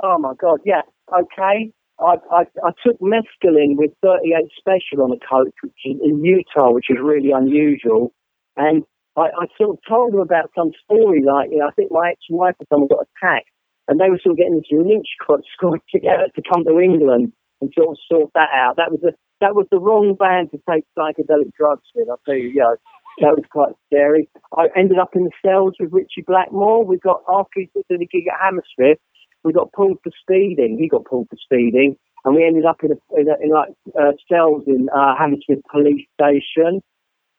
oh 0.04 0.18
my 0.20 0.34
God, 0.40 0.60
yeah, 0.66 0.82
okay. 1.12 1.72
I, 2.00 2.16
I, 2.32 2.44
I 2.64 2.72
took 2.86 3.00
mescaline 3.00 3.78
with 3.78 3.92
38 4.02 4.50
Special 4.58 5.04
on 5.04 5.12
a 5.12 5.20
coach 5.20 5.54
which 5.62 5.78
is 5.86 5.98
in 6.04 6.24
Utah, 6.24 6.72
which 6.72 6.90
is 6.90 6.98
really 7.02 7.32
unusual. 7.32 8.12
And 8.58 8.84
I, 9.16 9.30
I 9.38 9.46
sort 9.58 9.78
of 9.78 9.80
told 9.88 10.14
them 10.14 10.20
about 10.20 10.50
some 10.58 10.72
story, 10.84 11.22
like, 11.24 11.52
you 11.52 11.60
know, 11.60 11.68
I 11.68 11.72
think 11.72 11.92
my 11.92 12.10
ex-wife 12.12 12.56
or 12.60 12.66
someone 12.70 12.90
got 12.90 13.06
attacked 13.06 13.50
and 13.88 14.00
they 14.00 14.10
were 14.10 14.20
sort 14.24 14.34
of 14.34 14.38
getting 14.38 14.56
this 14.56 14.72
lynch 14.72 15.08
squad 15.20 15.42
together 15.94 16.28
to 16.34 16.42
come 16.52 16.64
to 16.66 16.80
England 16.80 17.34
and 17.60 17.74
sort 17.78 17.90
of 17.90 17.98
sort 18.10 18.32
that 18.34 18.50
out. 18.54 18.78
That 18.78 18.92
was 18.92 19.02
a 19.04 19.14
that 19.42 19.56
was 19.56 19.66
the 19.72 19.80
wrong 19.80 20.16
band 20.16 20.52
to 20.52 20.62
take 20.70 20.86
psychedelic 20.98 21.52
drugs 21.58 21.90
with. 21.96 22.08
I'll 22.10 22.22
tell 22.26 22.36
you, 22.36 22.54
yeah, 22.54 22.78
that 23.20 23.36
was 23.36 23.46
quite 23.52 23.74
scary. 23.88 24.30
I 24.58 24.68
ended 24.76 24.98
up 24.98 25.16
in 25.16 25.26
the 25.26 25.32
cells 25.46 25.74
with 25.80 25.92
Ritchie 25.92 26.24
Blackmore. 26.26 26.86
We 26.86 26.98
got 26.98 27.22
after 27.28 27.60
he 27.60 27.70
did 27.90 28.02
a 28.02 28.06
gig 28.06 28.28
at 28.28 28.40
Hammersmith, 28.42 29.00
we 29.44 29.54
got 29.54 29.72
pulled 29.74 29.98
for 30.04 30.12
speeding. 30.22 30.78
He 30.80 30.88
got 30.88 31.06
pulled 31.06 31.28
for 31.30 31.38
speeding, 31.44 31.98
and 32.26 32.36
we 32.36 32.46
ended 32.46 32.66
up 32.66 32.78
in 32.84 32.92
a, 32.92 33.20
in, 33.20 33.28
a, 33.28 33.36
in 33.42 33.50
like 33.52 33.70
uh, 34.00 34.14
cells 34.32 34.64
in 34.68 34.90
uh, 34.96 35.16
Hammersmith 35.18 35.64
Police 35.72 36.08
Station. 36.14 36.82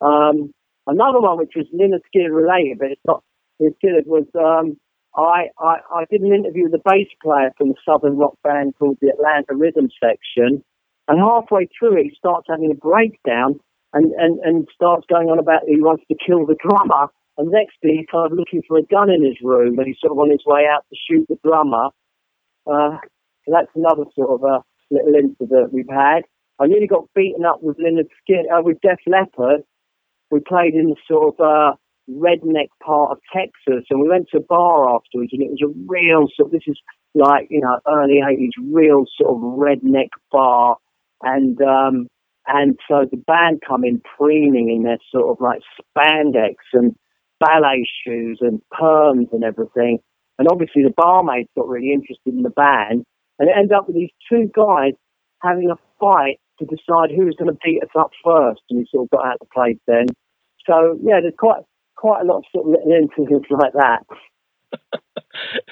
Um, 0.00 0.52
another 0.86 1.20
one 1.20 1.38
which 1.38 1.52
was 1.56 1.66
Lynyrd 1.74 2.02
Skynyrd 2.14 2.34
related, 2.34 2.78
but 2.78 2.90
it's 2.90 3.00
not. 3.06 3.22
Skynyrd 3.60 4.06
was 4.06 4.26
um, 4.34 4.76
I, 5.16 5.50
I, 5.58 5.76
I 5.94 6.04
did 6.10 6.22
an 6.22 6.34
interview 6.34 6.64
with 6.64 6.74
a 6.74 6.82
bass 6.84 7.08
player 7.22 7.52
from 7.56 7.70
a 7.70 7.74
southern 7.84 8.16
rock 8.16 8.34
band 8.42 8.74
called 8.78 8.98
the 9.00 9.08
Atlanta 9.08 9.54
Rhythm 9.54 9.88
Section, 10.02 10.64
and 11.08 11.18
halfway 11.20 11.68
through 11.78 12.00
it, 12.00 12.04
he 12.04 12.14
starts 12.16 12.46
having 12.48 12.70
a 12.70 12.74
breakdown 12.74 13.60
and, 13.92 14.12
and, 14.12 14.40
and 14.40 14.68
starts 14.74 15.06
going 15.08 15.28
on 15.28 15.38
about 15.38 15.62
he 15.66 15.80
wants 15.80 16.04
to 16.08 16.16
kill 16.16 16.46
the 16.46 16.56
drummer. 16.60 17.08
And 17.38 17.50
next 17.50 17.76
thing, 17.80 17.96
he's 17.98 18.12
kind 18.12 18.30
of 18.30 18.36
looking 18.36 18.62
for 18.68 18.78
a 18.78 18.82
gun 18.82 19.10
in 19.10 19.24
his 19.24 19.36
room, 19.42 19.78
and 19.78 19.86
he's 19.86 19.96
sort 20.00 20.12
of 20.12 20.18
on 20.18 20.30
his 20.30 20.44
way 20.44 20.64
out 20.70 20.84
to 20.90 20.96
shoot 20.96 21.26
the 21.28 21.38
drummer. 21.42 21.88
Uh, 22.66 23.00
so 23.44 23.52
that's 23.52 23.72
another 23.74 24.04
sort 24.14 24.30
of 24.30 24.42
a 24.44 24.60
little 24.90 25.14
incident 25.14 25.72
we've 25.72 25.88
had. 25.88 26.22
I 26.60 26.66
nearly 26.66 26.86
got 26.86 27.08
beaten 27.14 27.44
up 27.44 27.62
with 27.62 27.78
Lynyrd 27.78 28.08
Skin 28.22 28.44
uh, 28.52 28.62
with 28.62 28.80
Def 28.82 29.00
Leppard. 29.06 29.62
We 30.30 30.40
played 30.40 30.74
in 30.74 30.90
the 30.90 30.96
sort 31.08 31.34
of 31.34 31.40
uh, 31.40 31.72
redneck 32.10 32.68
part 32.84 33.12
of 33.12 33.18
Texas, 33.32 33.86
and 33.90 34.00
we 34.00 34.08
went 34.08 34.28
to 34.30 34.38
a 34.38 34.42
bar 34.42 34.94
afterwards, 34.94 35.30
and 35.32 35.42
it 35.42 35.50
was 35.50 35.62
a 35.62 35.72
real 35.86 36.28
sort. 36.36 36.48
Of, 36.48 36.52
this 36.52 36.66
is 36.66 36.78
like 37.14 37.48
you 37.50 37.60
know 37.60 37.80
early 37.88 38.20
eighties, 38.20 38.52
real 38.62 39.04
sort 39.18 39.30
of 39.30 39.42
redneck 39.58 40.08
bar, 40.30 40.76
and 41.22 41.60
um, 41.62 42.08
and 42.46 42.78
so 42.88 43.06
the 43.10 43.16
band 43.16 43.62
come 43.66 43.84
in 43.84 44.02
preening 44.16 44.70
in 44.70 44.82
their 44.82 44.98
sort 45.10 45.30
of 45.30 45.40
like 45.40 45.60
spandex 45.78 46.56
and 46.72 46.94
ballet 47.40 47.86
shoes 48.04 48.38
and 48.40 48.60
perms 48.72 49.32
and 49.32 49.44
everything, 49.44 49.98
and 50.38 50.48
obviously 50.50 50.82
the 50.82 50.94
barmaids 50.96 51.48
got 51.56 51.68
really 51.68 51.92
interested 51.92 52.34
in 52.34 52.42
the 52.42 52.50
band, 52.50 53.04
and 53.38 53.48
it 53.48 53.56
ended 53.56 53.72
up 53.72 53.86
with 53.86 53.96
these 53.96 54.10
two 54.30 54.50
guys 54.54 54.92
having 55.42 55.70
a 55.70 55.76
fight 55.98 56.38
to 56.58 56.66
decide 56.66 57.10
who 57.10 57.26
was 57.26 57.36
going 57.38 57.50
to 57.50 57.58
beat 57.64 57.82
us 57.82 57.90
up 57.98 58.10
first, 58.24 58.60
and 58.70 58.78
we 58.78 58.86
sort 58.90 59.04
of 59.06 59.10
got 59.10 59.26
out 59.26 59.38
of 59.40 59.48
the 59.48 59.54
place 59.54 59.78
then. 59.86 60.06
So 60.66 60.98
yeah, 61.02 61.20
there's 61.20 61.34
quite 61.38 61.62
quite 61.96 62.22
a 62.22 62.24
lot 62.24 62.38
of 62.38 62.44
sort 62.52 62.66
of 62.66 62.72
little 62.72 62.92
incidents 62.92 63.48
like 63.50 63.72
that. 63.74 64.04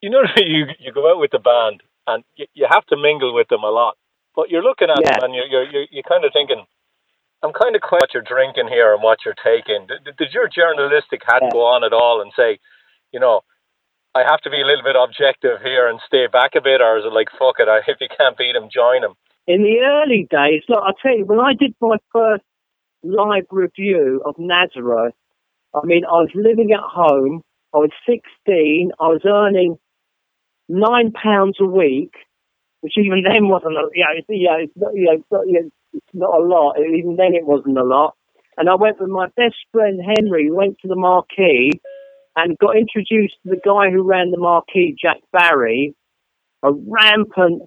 you 0.00 0.10
know, 0.10 0.22
you 0.36 0.66
you 0.78 0.92
go 0.92 1.10
out 1.10 1.20
with 1.20 1.30
the 1.30 1.38
band 1.38 1.82
and 2.06 2.24
you, 2.36 2.46
you 2.54 2.66
have 2.68 2.86
to 2.86 2.96
mingle 2.96 3.34
with 3.34 3.48
them 3.48 3.62
a 3.62 3.70
lot, 3.70 3.96
but 4.38 4.54
you're 4.54 4.62
looking 4.62 4.86
at 4.86 5.02
yeah. 5.02 5.18
them 5.18 5.24
and 5.26 5.34
you're 5.34 5.50
you're 5.50 5.66
you're, 5.66 5.86
you're 5.90 6.06
kind 6.06 6.24
of 6.24 6.30
thinking. 6.32 6.62
I'm 7.42 7.52
kind 7.52 7.74
of 7.74 7.82
quite 7.82 8.06
what 8.06 8.14
you're 8.14 8.22
drinking 8.22 8.66
here 8.70 8.94
and 8.94 9.02
what 9.02 9.18
you're 9.24 9.34
taking. 9.34 9.86
Did, 9.86 10.14
did 10.16 10.30
your 10.32 10.48
journalistic 10.48 11.22
hat 11.26 11.42
yeah. 11.42 11.50
go 11.52 11.66
on 11.66 11.82
at 11.82 11.92
all 11.92 12.22
and 12.22 12.32
say, 12.34 12.58
you 13.12 13.20
know, 13.20 13.42
I 14.14 14.22
have 14.22 14.40
to 14.42 14.50
be 14.50 14.60
a 14.60 14.66
little 14.66 14.82
bit 14.82 14.96
objective 14.98 15.62
here 15.62 15.88
and 15.88 16.00
stay 16.06 16.26
back 16.26 16.54
a 16.56 16.60
bit, 16.60 16.80
or 16.80 16.98
is 16.98 17.04
it 17.04 17.12
like 17.12 17.30
fuck 17.34 17.58
it? 17.58 17.66
I 17.66 17.82
if 17.86 17.98
you 18.00 18.06
can't 18.16 18.38
beat 18.38 18.54
them, 18.54 18.70
join 18.72 19.02
them. 19.02 19.14
In 19.48 19.62
the 19.62 19.82
early 19.82 20.26
days, 20.30 20.62
look, 20.68 20.82
I'll 20.86 20.94
tell 21.02 21.18
you, 21.18 21.26
when 21.26 21.40
I 21.40 21.54
did 21.58 21.74
my 21.80 21.96
first 22.12 22.44
live 23.02 23.46
review 23.50 24.22
of 24.24 24.36
Nazareth, 24.38 25.14
I 25.74 25.80
mean, 25.82 26.04
I 26.04 26.22
was 26.22 26.30
living 26.34 26.70
at 26.72 26.80
home. 26.82 27.42
I 27.74 27.78
was 27.78 27.90
16. 28.06 28.92
I 29.00 29.04
was 29.04 29.22
earning 29.26 29.78
nine 30.68 31.10
pounds 31.12 31.56
a 31.60 31.66
week, 31.66 32.14
which 32.80 32.94
even 32.96 33.22
then 33.22 33.48
wasn't, 33.48 33.74
a, 33.74 33.88
you 33.94 34.04
know, 34.04 34.14
it's, 34.14 34.26
it's 34.28 34.76
not, 34.76 34.92
it's 34.94 35.24
not, 35.30 35.44
it's 35.92 36.14
not 36.14 36.38
a 36.38 36.42
lot. 36.42 36.76
Even 36.78 37.16
then, 37.16 37.34
it 37.34 37.46
wasn't 37.46 37.78
a 37.78 37.84
lot. 37.84 38.14
And 38.56 38.68
I 38.68 38.74
went 38.74 39.00
with 39.00 39.10
my 39.10 39.28
best 39.36 39.56
friend 39.72 40.00
Henry. 40.00 40.50
We 40.50 40.56
went 40.56 40.78
to 40.82 40.88
the 40.88 40.96
marquee 40.96 41.70
and 42.36 42.58
got 42.58 42.76
introduced 42.76 43.34
to 43.42 43.50
the 43.50 43.60
guy 43.64 43.90
who 43.90 44.02
ran 44.02 44.30
the 44.30 44.38
marquee, 44.38 44.96
Jack 45.00 45.18
Barry, 45.32 45.94
a 46.62 46.72
rampant 46.72 47.62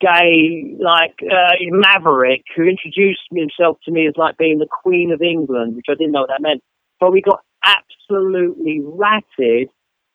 gay, 0.00 0.76
like 0.78 1.14
uh, 1.22 1.54
maverick, 1.70 2.42
who 2.56 2.64
introduced 2.64 3.22
himself 3.32 3.78
to 3.84 3.92
me 3.92 4.06
as 4.06 4.14
like 4.16 4.36
being 4.36 4.58
the 4.58 4.66
Queen 4.82 5.12
of 5.12 5.22
England, 5.22 5.76
which 5.76 5.86
I 5.88 5.94
didn't 5.94 6.12
know 6.12 6.20
what 6.22 6.30
that 6.30 6.42
meant. 6.42 6.62
But 7.00 7.12
we 7.12 7.22
got 7.22 7.40
absolutely 7.64 8.80
ratted. 8.82 9.68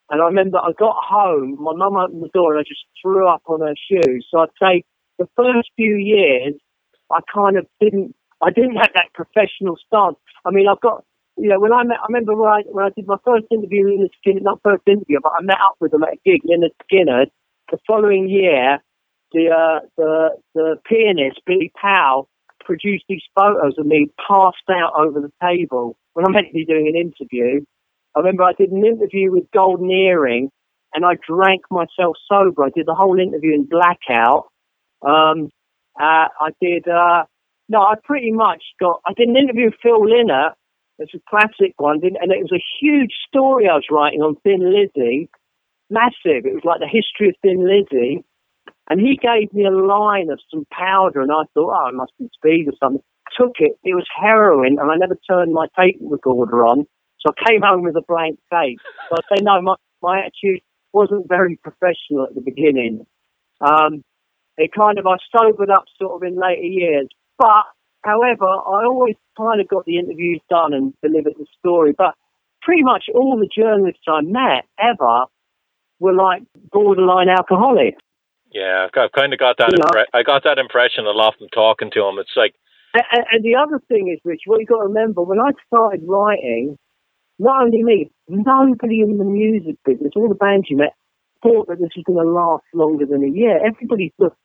And 0.09 0.21
I 0.21 0.25
remember 0.25 0.57
I 0.57 0.71
got 0.77 0.95
home, 1.03 1.57
my 1.59 1.73
mum 1.75 1.97
opened 1.97 2.23
the 2.23 2.29
door 2.33 2.55
and 2.55 2.59
I 2.59 2.63
just 2.63 2.85
threw 3.01 3.27
up 3.27 3.43
on 3.47 3.61
her 3.61 3.75
shoes. 3.89 4.25
So 4.31 4.39
I'd 4.39 4.49
say 4.61 4.83
the 5.19 5.27
first 5.35 5.69
few 5.75 5.95
years, 5.95 6.53
I 7.11 7.19
kind 7.33 7.57
of 7.57 7.65
didn't, 7.81 8.15
I 8.41 8.51
didn't 8.51 8.77
have 8.77 8.91
that 8.95 9.13
professional 9.13 9.77
stance. 9.85 10.17
I 10.45 10.51
mean, 10.51 10.67
I've 10.67 10.81
got, 10.81 11.03
you 11.37 11.49
know, 11.49 11.59
when 11.59 11.73
I 11.73 11.83
met, 11.83 11.97
I 12.01 12.05
remember 12.07 12.35
when 12.35 12.49
I, 12.49 12.61
when 12.67 12.85
I 12.85 12.89
did 12.95 13.07
my 13.07 13.17
first 13.25 13.45
interview 13.51 13.87
in 13.87 14.07
the 14.07 14.09
Skynyrd, 14.19 14.43
not 14.43 14.61
first 14.63 14.83
interview, 14.87 15.19
but 15.21 15.33
I 15.37 15.41
met 15.41 15.57
up 15.59 15.75
with 15.79 15.91
them 15.91 16.03
at 16.03 16.13
a 16.13 16.19
gig 16.23 16.41
in 16.45 16.61
the 16.61 16.71
Skynyrd. 16.85 17.27
The 17.71 17.77
following 17.85 18.29
year, 18.29 18.79
the, 19.33 19.49
uh, 19.49 19.85
the, 19.97 20.29
the 20.55 20.75
pianist, 20.87 21.41
Billy 21.45 21.71
Powell, 21.79 22.29
produced 22.63 23.05
these 23.07 23.23
photos 23.35 23.75
of 23.77 23.85
me 23.85 24.09
passed 24.27 24.69
out 24.69 24.91
over 24.97 25.21
the 25.21 25.31
table 25.41 25.97
when 26.13 26.25
I'm 26.25 26.33
meant 26.33 26.47
to 26.47 26.53
be 26.53 26.65
doing 26.65 26.87
an 26.87 26.95
interview. 26.95 27.63
I 28.17 28.21
remember 28.21 28.43
I 28.43 28.53
did 28.53 28.71
an 28.71 28.83
interview 28.83 29.31
with 29.31 29.43
Golden 29.53 29.91
Earring 29.91 30.49
and 30.91 31.05
I 31.05 31.13
drank 31.27 31.61
myself 31.69 32.17
sober. 32.27 32.63
I 32.63 32.69
did 32.75 32.87
the 32.87 32.95
whole 32.95 33.19
interview 33.19 33.53
in 33.53 33.69
blackout. 33.69 34.47
Um, 35.05 35.51
uh, 35.99 36.25
I 36.41 36.49
did, 36.59 36.87
uh, 36.87 37.25
no, 37.69 37.79
I 37.79 37.93
pretty 38.03 38.31
much 38.31 38.63
got, 38.79 39.01
I 39.05 39.13
did 39.15 39.29
an 39.29 39.37
interview 39.37 39.65
with 39.65 39.75
Phil 39.83 40.01
Lynott. 40.01 40.53
It's 40.97 41.13
a 41.13 41.19
classic 41.29 41.75
one, 41.77 41.99
and 42.01 42.31
it 42.31 42.41
was 42.41 42.51
a 42.51 42.63
huge 42.81 43.13
story 43.27 43.69
I 43.69 43.75
was 43.75 43.85
writing 43.91 44.21
on 44.21 44.35
Thin 44.37 44.65
Lizzy. 44.65 45.29
Massive. 45.91 46.45
It 46.49 46.55
was 46.55 46.65
like 46.65 46.79
the 46.79 46.89
history 46.89 47.29
of 47.29 47.35
Thin 47.43 47.67
Lizzy. 47.67 48.23
And 48.89 48.99
he 48.99 49.19
gave 49.21 49.53
me 49.53 49.65
a 49.65 49.69
line 49.69 50.31
of 50.31 50.39
some 50.49 50.65
powder, 50.71 51.21
and 51.21 51.31
I 51.31 51.43
thought, 51.53 51.85
oh, 51.85 51.89
it 51.89 51.93
must 51.93 52.13
be 52.17 52.29
speed 52.33 52.67
or 52.67 52.73
something 52.81 53.03
took 53.37 53.55
it. 53.59 53.77
It 53.83 53.93
was 53.93 54.07
heroin, 54.19 54.77
and 54.79 54.91
I 54.91 54.95
never 54.95 55.17
turned 55.29 55.53
my 55.53 55.67
tape 55.77 55.99
recorder 56.01 56.63
on. 56.63 56.87
So 57.27 57.33
I 57.35 57.49
came 57.49 57.61
home 57.61 57.83
with 57.83 57.95
a 57.95 58.03
blank 58.07 58.39
face. 58.49 58.79
So 59.09 59.17
I 59.17 59.35
say, 59.35 59.43
no, 59.43 59.61
my, 59.61 59.75
my 60.01 60.19
attitude 60.19 60.61
wasn't 60.93 61.27
very 61.27 61.57
professional 61.57 62.23
at 62.23 62.35
the 62.35 62.41
beginning. 62.41 63.05
Um, 63.59 64.03
it 64.57 64.71
kind 64.73 64.97
of, 64.97 65.05
I 65.05 65.17
sobered 65.35 65.69
up 65.69 65.85
sort 65.99 66.15
of 66.15 66.27
in 66.27 66.39
later 66.39 66.61
years. 66.61 67.07
But, 67.37 67.65
however, 68.03 68.45
I 68.45 68.85
always 68.85 69.15
kind 69.37 69.61
of 69.61 69.67
got 69.67 69.85
the 69.85 69.97
interviews 69.99 70.41
done 70.49 70.73
and 70.73 70.93
delivered 71.03 71.33
the 71.37 71.45
story. 71.59 71.93
But 71.97 72.15
pretty 72.61 72.83
much 72.83 73.05
all 73.13 73.37
the 73.37 73.49
journalists 73.53 74.03
I 74.07 74.21
met 74.21 74.65
ever 74.79 75.25
were 75.99 76.13
like 76.13 76.43
borderline 76.71 77.29
alcoholics. 77.29 78.01
Yeah, 78.53 78.87
I've, 78.95 79.11
kind 79.11 79.33
of 79.33 79.39
got 79.39 79.57
that. 79.57 79.69
Impre- 79.69 80.05
I 80.13 80.23
got 80.23 80.43
that 80.45 80.57
impression 80.57 81.05
a 81.05 81.11
lot 81.11 81.35
from 81.37 81.49
talking 81.49 81.91
to 81.91 81.99
them. 81.99 82.17
It's 82.19 82.31
like 82.37 82.55
and, 82.93 83.25
and 83.31 83.43
the 83.43 83.55
other 83.55 83.81
thing 83.89 84.07
is, 84.07 84.19
Rich, 84.23 84.43
what 84.45 84.59
you've 84.59 84.69
got 84.69 84.77
to 84.77 84.87
remember, 84.87 85.21
when 85.21 85.39
I 85.39 85.51
started 85.67 86.01
writing, 86.07 86.77
not 87.39 87.63
only 87.63 87.83
me, 87.83 88.11
nobody 88.27 89.01
in 89.01 89.17
the 89.17 89.23
music 89.23 89.75
business, 89.85 90.13
all 90.15 90.29
the 90.29 90.35
bands 90.35 90.67
you 90.69 90.77
met, 90.77 90.93
thought 91.43 91.67
that 91.67 91.79
this 91.79 91.89
was 91.95 92.03
going 92.05 92.23
to 92.23 92.31
last 92.31 92.63
longer 92.73 93.05
than 93.05 93.23
a 93.23 93.29
year. 93.29 93.59
Everybody 93.65 94.13
thought 94.17 94.35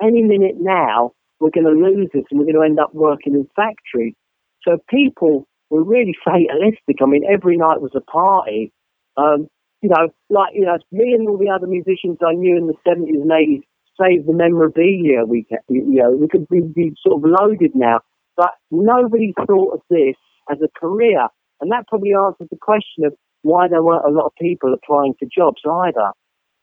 any 0.00 0.22
minute 0.22 0.56
now 0.58 1.12
we're 1.40 1.50
going 1.50 1.66
to 1.66 1.72
lose 1.72 2.08
this 2.12 2.24
and 2.30 2.38
we're 2.38 2.46
going 2.46 2.56
to 2.56 2.62
end 2.62 2.80
up 2.80 2.94
working 2.94 3.34
in 3.34 3.48
factories. 3.54 4.14
So 4.62 4.78
people 4.90 5.46
were 5.70 5.84
really 5.84 6.14
fatalistic. 6.24 6.96
I 7.00 7.06
mean, 7.06 7.22
every 7.30 7.56
night 7.56 7.80
was 7.80 7.92
a 7.94 8.00
party. 8.00 8.72
Um, 9.16 9.48
you 9.82 9.88
know, 9.88 10.08
like, 10.30 10.54
you 10.54 10.66
know, 10.66 10.78
me 10.90 11.12
and 11.12 11.28
all 11.28 11.38
the 11.38 11.50
other 11.50 11.66
musicians 11.66 12.18
I 12.26 12.34
knew 12.34 12.56
in 12.56 12.66
the 12.66 12.74
70s 12.86 13.22
and 13.22 13.30
80s 13.30 13.62
saved 14.00 14.28
the 14.28 14.32
memorabilia 14.32 15.24
we, 15.26 15.46
you 15.68 16.02
know, 16.02 16.10
we 16.10 16.28
could 16.28 16.48
be, 16.48 16.60
be 16.60 16.92
sort 17.02 17.22
of 17.22 17.30
loaded 17.30 17.72
now. 17.74 18.00
But 18.36 18.50
nobody 18.70 19.34
thought 19.46 19.74
of 19.74 19.80
this 19.90 20.16
as 20.50 20.58
a 20.62 20.78
career. 20.78 21.26
And 21.60 21.70
that 21.72 21.86
probably 21.88 22.12
answers 22.14 22.48
the 22.50 22.58
question 22.60 23.04
of 23.04 23.14
why 23.42 23.68
there 23.68 23.82
weren't 23.82 24.04
a 24.04 24.10
lot 24.10 24.26
of 24.26 24.32
people 24.40 24.72
applying 24.72 25.14
for 25.18 25.26
jobs 25.32 25.62
either. 25.64 26.12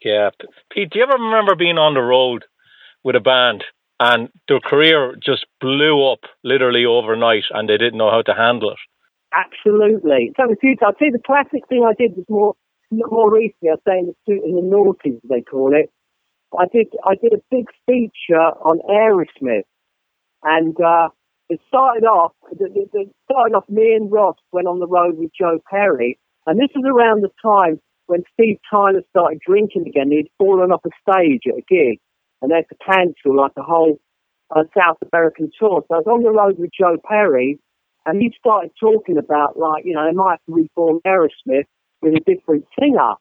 Yeah. 0.03 0.29
Pete, 0.71 0.91
do 0.91 0.99
you 0.99 1.05
ever 1.05 1.21
remember 1.21 1.55
being 1.55 1.77
on 1.77 1.93
the 1.93 2.01
road 2.01 2.45
with 3.03 3.15
a 3.15 3.19
band 3.19 3.63
and 3.99 4.29
their 4.47 4.59
career 4.59 5.15
just 5.23 5.45
blew 5.61 6.05
up 6.11 6.19
literally 6.43 6.85
overnight 6.85 7.45
and 7.51 7.69
they 7.69 7.77
didn't 7.77 7.97
know 7.97 8.11
how 8.11 8.21
to 8.21 8.33
handle 8.33 8.71
it? 8.71 8.77
Absolutely. 9.33 10.31
So 10.37 10.47
times. 10.47 10.77
I'd 10.85 10.97
say 10.99 11.09
the 11.11 11.19
classic 11.25 11.67
thing 11.67 11.85
I 11.87 11.93
did 11.93 12.15
was 12.15 12.25
more 12.29 12.55
more 12.91 13.33
recently. 13.33 13.69
I 13.69 13.73
was 13.73 13.81
saying 13.87 14.13
the 14.27 14.33
in 14.33 14.55
the 14.55 14.61
noughties, 14.61 15.19
they 15.29 15.41
call 15.41 15.75
it. 15.75 15.91
I 16.57 16.65
did 16.71 16.87
I 17.03 17.15
did 17.15 17.33
a 17.33 17.41
big 17.51 17.65
feature 17.85 18.37
on 18.37 18.79
Aerosmith, 18.89 19.63
and 20.43 20.79
uh, 20.79 21.09
it 21.49 21.59
started 21.67 22.05
off. 22.05 22.33
It, 22.51 23.09
started 23.29 23.55
off. 23.55 23.69
Me 23.69 23.93
and 23.93 24.11
Ross 24.11 24.37
went 24.51 24.67
on 24.67 24.79
the 24.79 24.87
road 24.87 25.17
with 25.17 25.31
Joe 25.37 25.59
Perry, 25.69 26.17
and 26.47 26.59
this 26.59 26.69
was 26.75 26.85
around 26.85 27.23
the 27.23 27.29
time 27.41 27.79
when 28.07 28.23
Steve 28.33 28.57
Tyler 28.69 29.01
started 29.09 29.39
drinking 29.45 29.85
again. 29.87 30.11
He'd 30.11 30.29
fallen 30.37 30.71
off 30.71 30.85
a 30.85 30.89
stage 31.01 31.43
at 31.47 31.59
a 31.59 31.65
gig, 31.67 31.99
and 32.41 32.51
they 32.51 32.55
had 32.55 32.69
to 32.69 32.77
cancel 32.85 33.35
like 33.35 33.53
a 33.57 33.63
whole 33.63 33.99
uh, 34.55 34.63
South 34.77 34.97
American 35.11 35.51
tour. 35.59 35.83
So 35.87 35.95
I 35.95 35.97
was 35.99 36.07
on 36.07 36.23
the 36.23 36.31
road 36.31 36.57
with 36.57 36.71
Joe 36.77 36.97
Perry, 37.07 37.59
and 38.05 38.21
he 38.21 38.33
started 38.39 38.71
talking 38.79 39.17
about 39.17 39.57
like 39.57 39.85
you 39.85 39.93
know 39.93 40.05
they 40.05 40.15
might 40.15 40.39
reform 40.47 40.99
Aerosmith 41.05 41.65
with 42.01 42.15
a 42.15 42.21
different 42.25 42.65
singer. 42.79 43.13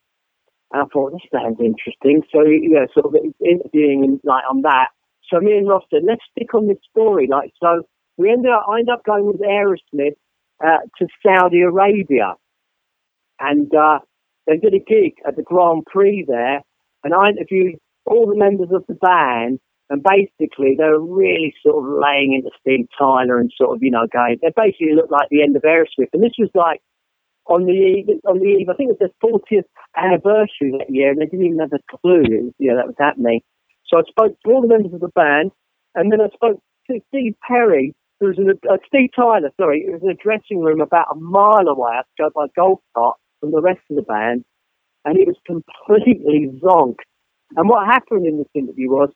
And 0.73 0.83
I 0.83 0.87
thought 0.93 1.13
this 1.13 1.23
sounds 1.33 1.61
interesting. 1.61 2.23
So 2.33 2.41
know, 2.41 2.87
sort 2.95 3.07
of 3.07 3.17
interviewing 3.45 4.21
like 4.25 4.45
on 4.51 4.63
that. 4.63 4.89
So 5.31 5.41
me 5.41 5.57
and 5.57 5.69
Ross 5.69 5.85
said, 5.91 6.03
let's 6.07 6.21
stick 6.33 6.53
on 6.55 6.69
this 6.69 6.79
story. 6.91 7.29
Like 7.31 7.53
so, 7.63 7.87
we 8.17 8.31
ended 8.31 8.51
up 8.51 8.67
I 8.69 8.81
ended 8.81 8.95
up 8.95 9.05
going 9.05 9.27
with 9.27 9.41
Aerosmith 9.41 10.17
uh, 10.65 10.85
to 10.99 11.07
Saudi 11.25 11.63
Arabia, 11.63 12.35
and 13.41 13.73
uh, 13.75 13.99
they 14.47 14.57
did 14.57 14.75
a 14.75 14.79
gig 14.79 15.15
at 15.27 15.37
the 15.37 15.43
Grand 15.43 15.85
Prix 15.87 16.25
there, 16.27 16.63
and 17.03 17.15
I 17.15 17.31
interviewed 17.31 17.77
all 18.07 18.27
the 18.27 18.37
members 18.37 18.69
of 18.73 18.85
the 18.87 18.95
band, 18.95 19.59
and 19.91 20.03
basically 20.03 20.77
they 20.79 20.85
were 20.85 21.01
really 21.01 21.55
sort 21.65 21.85
of 21.85 22.01
laying 22.01 22.35
into 22.35 22.51
Steve 22.61 22.87
Tyler 22.99 23.39
and 23.39 23.51
sort 23.57 23.77
of 23.77 23.83
you 23.83 23.91
know 23.91 24.07
going. 24.13 24.39
They 24.43 24.53
basically 24.55 24.95
looked 24.95 25.13
like 25.13 25.29
the 25.31 25.43
end 25.43 25.57
of 25.57 25.63
Aerosmith, 25.63 26.13
and 26.13 26.23
this 26.23 26.39
was 26.39 26.51
like 26.55 26.81
on 27.47 27.67
the 27.67 27.73
eve, 27.73 28.09
on 28.27 28.39
the 28.39 28.47
eve. 28.47 28.69
I 28.69 28.75
think 28.75 28.91
it 28.91 28.97
was 28.99 29.11
their 29.11 29.31
40th 29.31 29.69
anniversary 29.97 30.73
that 30.79 30.89
year, 30.89 31.11
and 31.11 31.21
they 31.21 31.27
didn't 31.27 31.47
even 31.47 31.59
have 31.59 31.73
a 31.73 31.97
clue 31.97 32.23
was, 32.23 32.53
you 32.59 32.71
know, 32.71 32.77
that 32.77 32.87
was 32.87 32.97
happening. 32.99 33.41
So 33.87 33.99
I 33.99 34.03
spoke 34.09 34.37
to 34.41 34.51
all 34.51 34.63
the 34.63 34.69
members 34.69 34.95
of 34.95 35.01
the 35.01 35.13
band, 35.15 35.51
and 35.95 36.11
then 36.11 36.21
I 36.21 36.29
spoke 36.35 36.61
to 36.91 37.01
Steve 37.09 37.35
Perry, 37.47 37.95
who 38.21 38.29
was 38.29 38.39
in 38.39 38.49
a, 38.51 38.73
uh, 38.73 38.79
Steve 38.87 39.11
Tyler, 39.15 39.51
sorry, 39.61 39.85
it 39.87 39.93
was 39.93 40.03
in 40.03 40.11
a 40.11 40.15
dressing 40.15 40.61
room 40.61 40.81
about 40.81 41.09
a 41.13 41.17
mile 41.17 41.69
away. 41.69 41.91
I 41.93 41.97
had 41.97 42.03
to 42.17 42.23
go 42.25 42.31
by 42.35 42.47
golf 42.55 42.81
cart 42.95 43.17
from 43.41 43.53
the 43.53 43.61
rest 43.61 43.81
of 43.91 43.97
the 43.97 44.03
band, 44.03 44.45
and 45.05 45.17
he 45.17 45.25
was 45.25 45.37
completely 45.47 46.51
zonked. 46.63 47.05
And 47.57 47.69
what 47.69 47.87
happened 47.87 48.27
in 48.27 48.39
this 48.39 48.51
interview 48.55 48.91
was 48.91 49.11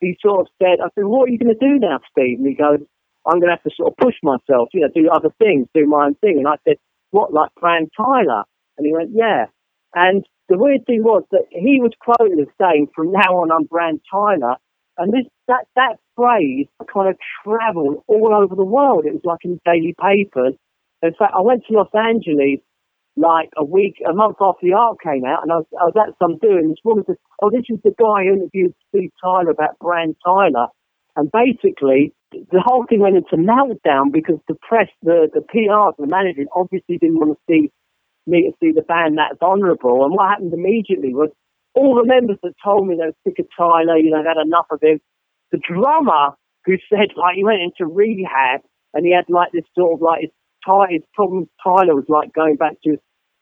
he 0.00 0.16
sort 0.20 0.40
of 0.40 0.46
said, 0.60 0.80
I 0.82 0.88
said, 0.94 1.04
what 1.04 1.28
are 1.28 1.32
you 1.32 1.38
going 1.38 1.54
to 1.54 1.66
do 1.66 1.78
now, 1.78 2.00
Steve? 2.10 2.38
And 2.38 2.46
he 2.46 2.54
goes, 2.54 2.80
I'm 3.26 3.40
going 3.40 3.48
to 3.48 3.56
have 3.56 3.62
to 3.62 3.70
sort 3.76 3.92
of 3.92 3.96
push 3.96 4.14
myself, 4.22 4.68
you 4.72 4.80
know, 4.80 4.88
do 4.94 5.08
other 5.08 5.30
things, 5.38 5.68
do 5.74 5.86
my 5.86 6.06
own 6.06 6.14
thing. 6.16 6.38
And 6.38 6.48
I 6.48 6.56
said, 6.66 6.76
what, 7.10 7.32
like 7.32 7.50
Brand 7.60 7.90
Tyler? 7.96 8.44
And 8.76 8.86
he 8.86 8.92
went, 8.92 9.10
yeah. 9.14 9.46
And 9.94 10.26
the 10.48 10.58
weird 10.58 10.84
thing 10.86 11.02
was 11.02 11.24
that 11.30 11.44
he 11.50 11.80
was 11.80 11.92
quoted 12.00 12.38
as 12.40 12.52
saying, 12.60 12.88
from 12.94 13.12
now 13.12 13.40
on, 13.40 13.52
I'm 13.52 13.64
Brand 13.64 14.00
Tyler. 14.10 14.56
And 14.98 15.12
this, 15.12 15.24
that, 15.48 15.66
that 15.76 15.96
phrase 16.16 16.66
kind 16.92 17.08
of 17.08 17.16
traveled 17.42 18.02
all 18.06 18.34
over 18.34 18.54
the 18.54 18.64
world. 18.64 19.04
It 19.06 19.12
was 19.12 19.24
like 19.24 19.44
in 19.44 19.58
the 19.58 19.60
daily 19.64 19.94
papers. 20.00 20.54
In 21.02 21.14
fact, 21.18 21.34
I 21.36 21.42
went 21.42 21.64
to 21.66 21.74
Los 21.74 21.90
Angeles 21.94 22.60
like 23.16 23.50
a 23.56 23.64
week, 23.64 24.02
a 24.08 24.12
month 24.12 24.36
after 24.40 24.66
the 24.66 24.72
art 24.72 24.98
came 25.02 25.24
out, 25.24 25.42
and 25.42 25.52
I 25.52 25.56
was, 25.56 25.66
I 25.80 25.84
was 25.84 25.94
at 25.96 26.14
some 26.18 26.38
doing. 26.38 26.70
This 26.70 26.82
woman 26.84 27.04
said, 27.06 27.16
"Oh, 27.42 27.50
this 27.50 27.64
is 27.68 27.78
the 27.84 27.94
guy 27.94 28.24
who 28.24 28.34
interviewed 28.34 28.74
Steve 28.88 29.10
Tyler 29.22 29.50
about 29.50 29.78
Brand 29.78 30.16
Tyler," 30.24 30.66
and 31.16 31.30
basically 31.30 32.12
the 32.32 32.62
whole 32.64 32.84
thing 32.88 33.00
went 33.00 33.16
into 33.16 33.36
meltdown 33.36 34.10
because 34.12 34.38
the 34.48 34.56
press, 34.66 34.88
the 35.02 35.28
the 35.32 35.42
PR, 35.42 35.94
the 36.00 36.08
management 36.08 36.48
obviously 36.54 36.98
didn't 36.98 37.18
want 37.18 37.38
to 37.38 37.40
see 37.48 37.70
me 38.26 38.50
to 38.50 38.52
see 38.60 38.72
the 38.72 38.82
band 38.82 39.18
that's 39.18 39.40
honourable. 39.42 40.04
And 40.04 40.14
what 40.14 40.30
happened 40.30 40.52
immediately 40.52 41.14
was 41.14 41.30
all 41.74 41.94
the 41.94 42.06
members 42.06 42.38
that 42.42 42.54
told 42.64 42.86
me 42.86 42.96
they 42.96 43.06
were 43.06 43.22
sick 43.26 43.38
of 43.38 43.46
Tyler, 43.56 43.98
you 43.98 44.10
know, 44.10 44.22
they 44.22 44.28
had 44.28 44.42
enough 44.44 44.66
of 44.70 44.80
him. 44.80 45.00
The 45.54 45.60
drummer 45.62 46.34
who 46.66 46.74
said 46.90 47.14
like 47.14 47.36
he 47.36 47.44
went 47.44 47.62
into 47.62 47.86
rehab 47.86 48.62
and 48.92 49.06
he 49.06 49.14
had 49.14 49.26
like 49.28 49.52
this 49.52 49.62
sort 49.78 49.94
of 49.94 50.02
like 50.02 50.22
his 50.22 50.30
his 50.90 51.02
problem 51.14 51.48
Tyler 51.62 51.94
was 51.94 52.06
like 52.08 52.32
going 52.32 52.56
back 52.56 52.80
to, 52.82 52.96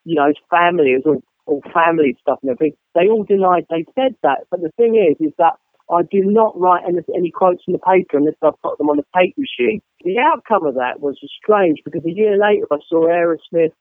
you 0.05 0.15
know, 0.15 0.27
his 0.27 0.37
family. 0.51 0.95
All, 1.07 1.23
all 1.47 1.63
family 1.73 2.17
stuff 2.21 2.39
and 2.43 2.51
everything. 2.51 2.77
They 2.95 3.09
all 3.09 3.25
denied 3.25 3.65
they 3.71 3.87
said 3.95 4.15
that. 4.23 4.45
But 4.51 4.61
the 4.61 4.71
thing 4.77 4.95
is, 4.95 5.17
is 5.27 5.33
that 5.39 5.55
I 5.91 6.03
do 6.03 6.21
not 6.23 6.53
write 6.61 6.85
any, 6.87 6.99
any 7.17 7.31
quotes 7.31 7.63
in 7.67 7.73
the 7.73 7.79
paper 7.79 8.19
unless 8.19 8.35
I've 8.43 8.61
got 8.63 8.77
them 8.77 8.91
on 8.91 8.99
the 8.99 9.09
tape 9.17 9.35
machine. 9.39 9.81
The 10.05 10.19
outcome 10.19 10.67
of 10.67 10.75
that 10.75 11.01
was 11.01 11.17
strange 11.43 11.79
because 11.83 12.05
a 12.05 12.13
year 12.13 12.37
later 12.39 12.67
I 12.71 12.77
saw 12.89 13.07
Aerosmith 13.09 13.73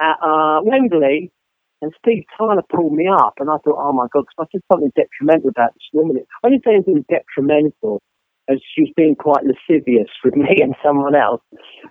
at 0.00 0.16
uh, 0.20 0.60
Wembley 0.62 1.30
and 1.82 1.92
Steve 1.98 2.24
Tyler 2.36 2.62
pulled 2.68 2.92
me 2.92 3.08
up 3.08 3.34
and 3.38 3.48
I 3.48 3.56
thought, 3.64 3.80
oh 3.80 3.92
my 3.92 4.06
God, 4.12 4.24
because 4.28 4.46
I 4.46 4.52
said 4.52 4.62
something 4.70 4.92
detrimental 4.94 5.48
about 5.48 5.72
this 5.74 5.88
woman. 5.92 6.18
I 6.44 6.50
didn't 6.50 6.64
say 6.64 6.74
anything 6.74 7.04
detrimental 7.08 8.02
as 8.48 8.58
she 8.74 8.82
was 8.82 8.92
being 8.96 9.16
quite 9.16 9.44
lascivious 9.44 10.08
with 10.24 10.36
me 10.36 10.60
and 10.60 10.74
someone 10.84 11.14
else. 11.14 11.42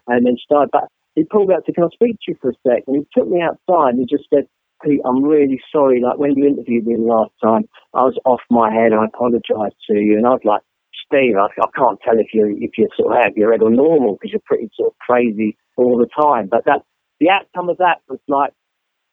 And 0.07 0.25
then 0.25 0.37
she 0.37 0.45
died. 0.53 0.69
but 0.71 0.85
he 1.15 1.23
pulled 1.23 1.49
me 1.49 1.55
out 1.55 1.65
to, 1.65 1.73
can 1.73 1.85
I 1.85 1.89
speak 1.93 2.17
to 2.21 2.31
you 2.31 2.37
for 2.39 2.51
a 2.51 2.53
sec? 2.61 2.83
And 2.87 2.97
he 2.97 3.03
took 3.17 3.27
me 3.27 3.41
outside 3.41 3.97
and 3.97 3.99
he 3.99 4.05
just 4.05 4.29
said, 4.29 4.45
Pete, 4.83 5.01
I'm 5.03 5.23
really 5.23 5.59
sorry. 5.71 6.01
Like 6.01 6.17
when 6.17 6.37
you 6.37 6.47
interviewed 6.47 6.85
me 6.85 6.95
last 6.97 7.31
time, 7.43 7.67
I 7.93 8.03
was 8.03 8.17
off 8.25 8.41
my 8.49 8.71
head. 8.71 8.93
I 8.93 9.05
apologise 9.05 9.75
to 9.89 9.97
you. 9.97 10.17
And 10.17 10.25
I 10.25 10.31
was 10.31 10.45
like, 10.45 10.61
Steve, 11.05 11.35
I, 11.35 11.47
I 11.61 11.67
can't 11.75 11.99
tell 12.05 12.17
if 12.19 12.27
you 12.33 12.55
if 12.61 12.77
you 12.77 12.87
sort 12.95 13.17
of 13.17 13.23
have 13.23 13.35
your 13.35 13.51
head 13.51 13.61
or 13.61 13.71
normal 13.71 14.13
because 14.13 14.31
you're 14.31 14.45
pretty 14.45 14.69
sort 14.77 14.93
of 14.93 14.97
crazy 14.99 15.57
all 15.75 15.97
the 15.97 16.07
time. 16.07 16.47
But 16.47 16.65
that 16.65 16.83
the 17.19 17.29
outcome 17.29 17.69
of 17.69 17.77
that 17.77 17.99
was 18.07 18.19
like 18.27 18.53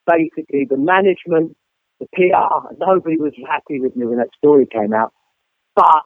basically 0.07 0.67
the 0.69 0.77
management, 0.77 1.57
the 2.01 2.07
PR, 2.15 2.75
nobody 2.79 3.17
was 3.17 3.33
happy 3.49 3.81
with 3.81 3.97
me 3.97 4.07
when 4.07 4.19
that 4.19 4.31
story 4.37 4.67
came 4.67 4.93
out. 4.93 5.13
But 5.75 6.03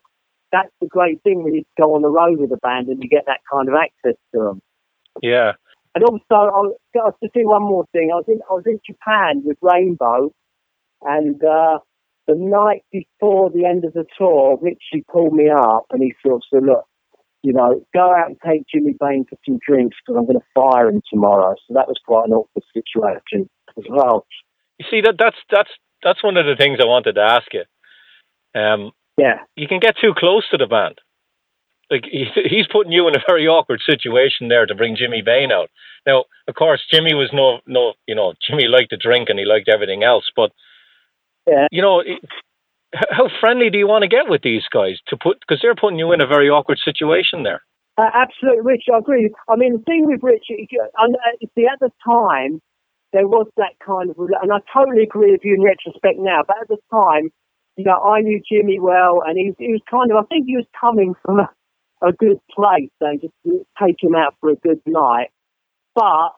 that's 0.52 0.72
the 0.80 0.86
great 0.86 1.22
thing 1.22 1.44
when 1.44 1.54
you 1.54 1.64
go 1.78 1.94
on 1.94 2.02
the 2.02 2.08
road 2.08 2.40
with 2.40 2.52
a 2.52 2.56
band 2.56 2.88
and 2.88 3.02
you 3.02 3.08
get 3.08 3.24
that 3.26 3.40
kind 3.50 3.68
of 3.68 3.74
access 3.74 4.18
to 4.32 4.38
them. 4.38 4.62
Yeah. 5.22 5.52
And 5.94 6.04
also, 6.04 6.24
I'll, 6.30 6.76
I'll 7.02 7.16
just 7.22 7.34
do 7.34 7.48
one 7.48 7.62
more 7.62 7.84
thing. 7.92 8.10
I 8.12 8.16
was 8.16 8.24
in 8.28 8.40
I 8.48 8.54
was 8.54 8.64
in 8.66 8.78
Japan 8.86 9.42
with 9.44 9.58
Rainbow, 9.60 10.32
and 11.02 11.42
uh, 11.42 11.78
the 12.28 12.36
night 12.36 12.84
before 12.92 13.50
the 13.50 13.64
end 13.64 13.84
of 13.84 13.92
the 13.94 14.04
tour, 14.16 14.56
Ritchie 14.60 15.04
pulled 15.10 15.32
me 15.32 15.50
up 15.50 15.86
and 15.90 16.00
he 16.02 16.14
sort 16.24 16.36
of 16.36 16.42
said, 16.52 16.62
"Look, 16.62 16.84
you 17.42 17.52
know, 17.52 17.84
go 17.92 18.14
out 18.14 18.28
and 18.28 18.36
take 18.46 18.66
Jimmy 18.72 18.94
Bain 19.00 19.24
for 19.28 19.36
some 19.44 19.58
drinks 19.66 19.96
because 19.98 20.16
I'm 20.16 20.26
going 20.26 20.38
to 20.38 20.46
fire 20.54 20.88
him 20.88 21.02
tomorrow." 21.10 21.56
So 21.66 21.74
that 21.74 21.88
was 21.88 21.98
quite 22.06 22.26
an 22.26 22.34
awkward 22.34 22.64
situation 22.72 23.50
as 23.78 23.84
well. 23.88 24.26
You 24.78 24.86
see 24.90 25.00
that 25.02 25.16
that's 25.18 25.36
that's 25.50 25.70
that's 26.02 26.24
one 26.24 26.36
of 26.36 26.46
the 26.46 26.56
things 26.56 26.78
I 26.80 26.86
wanted 26.86 27.14
to 27.14 27.20
ask 27.20 27.46
you. 27.52 27.64
Um, 28.60 28.92
yeah. 29.18 29.44
You 29.54 29.68
can 29.68 29.80
get 29.80 29.96
too 30.00 30.14
close 30.16 30.48
to 30.50 30.56
the 30.56 30.66
band. 30.66 30.98
Like 31.90 32.04
he's 32.10 32.66
putting 32.70 32.92
you 32.92 33.08
in 33.08 33.16
a 33.16 33.24
very 33.28 33.46
awkward 33.46 33.80
situation 33.84 34.48
there 34.48 34.66
to 34.66 34.74
bring 34.74 34.96
Jimmy 34.96 35.22
Bain 35.22 35.52
out. 35.52 35.70
Now, 36.06 36.24
of 36.48 36.54
course, 36.54 36.80
Jimmy 36.90 37.14
was 37.14 37.30
no 37.32 37.60
no, 37.66 37.94
you 38.06 38.14
know, 38.14 38.34
Jimmy 38.46 38.66
liked 38.68 38.90
to 38.90 38.96
drink 38.96 39.28
and 39.28 39.38
he 39.38 39.44
liked 39.44 39.68
everything 39.68 40.02
else, 40.02 40.24
but 40.34 40.52
yeah. 41.46 41.66
you 41.70 41.82
know, 41.82 42.02
how 43.10 43.28
friendly 43.40 43.70
do 43.70 43.78
you 43.78 43.86
want 43.86 44.02
to 44.02 44.08
get 44.08 44.28
with 44.28 44.42
these 44.42 44.64
guys 44.72 44.98
to 45.08 45.16
put 45.16 45.38
because 45.40 45.60
they're 45.62 45.74
putting 45.74 45.98
you 45.98 46.12
in 46.12 46.20
a 46.20 46.26
very 46.26 46.48
awkward 46.48 46.78
situation 46.82 47.42
there. 47.42 47.62
Uh, 47.98 48.08
absolutely, 48.14 48.62
Rich. 48.62 48.84
I 48.92 48.98
agree. 48.98 49.30
I 49.48 49.56
mean, 49.56 49.72
the 49.74 49.82
thing 49.82 50.06
with 50.06 50.22
Rich, 50.22 50.44
uh, 50.50 51.06
see, 51.54 51.66
at 51.66 51.80
the 51.80 51.90
time 52.02 52.62
there 53.12 53.26
was 53.26 53.46
that 53.56 53.74
kind 53.84 54.10
of, 54.10 54.16
and 54.18 54.52
I 54.52 54.58
totally 54.72 55.02
agree 55.02 55.32
with 55.32 55.40
you 55.44 55.54
in 55.54 55.62
retrospect 55.62 56.18
now. 56.18 56.42
But 56.46 56.56
at 56.62 56.68
the 56.68 56.78
time, 56.90 57.30
you 57.76 57.84
know, 57.84 57.98
I 57.98 58.20
knew 58.20 58.40
Jimmy 58.50 58.78
well, 58.78 59.22
and 59.26 59.36
he, 59.36 59.52
he 59.58 59.72
was 59.72 59.82
kind 59.90 60.10
of, 60.10 60.16
I 60.16 60.26
think 60.28 60.46
he 60.46 60.56
was 60.56 60.66
coming 60.78 61.14
from 61.24 61.40
a, 61.40 61.50
a 62.02 62.12
good 62.12 62.38
place, 62.54 62.90
so 62.98 63.06
just 63.20 63.34
take 63.82 64.02
him 64.02 64.14
out 64.14 64.34
for 64.40 64.50
a 64.50 64.56
good 64.56 64.80
night. 64.86 65.28
But 65.94 66.30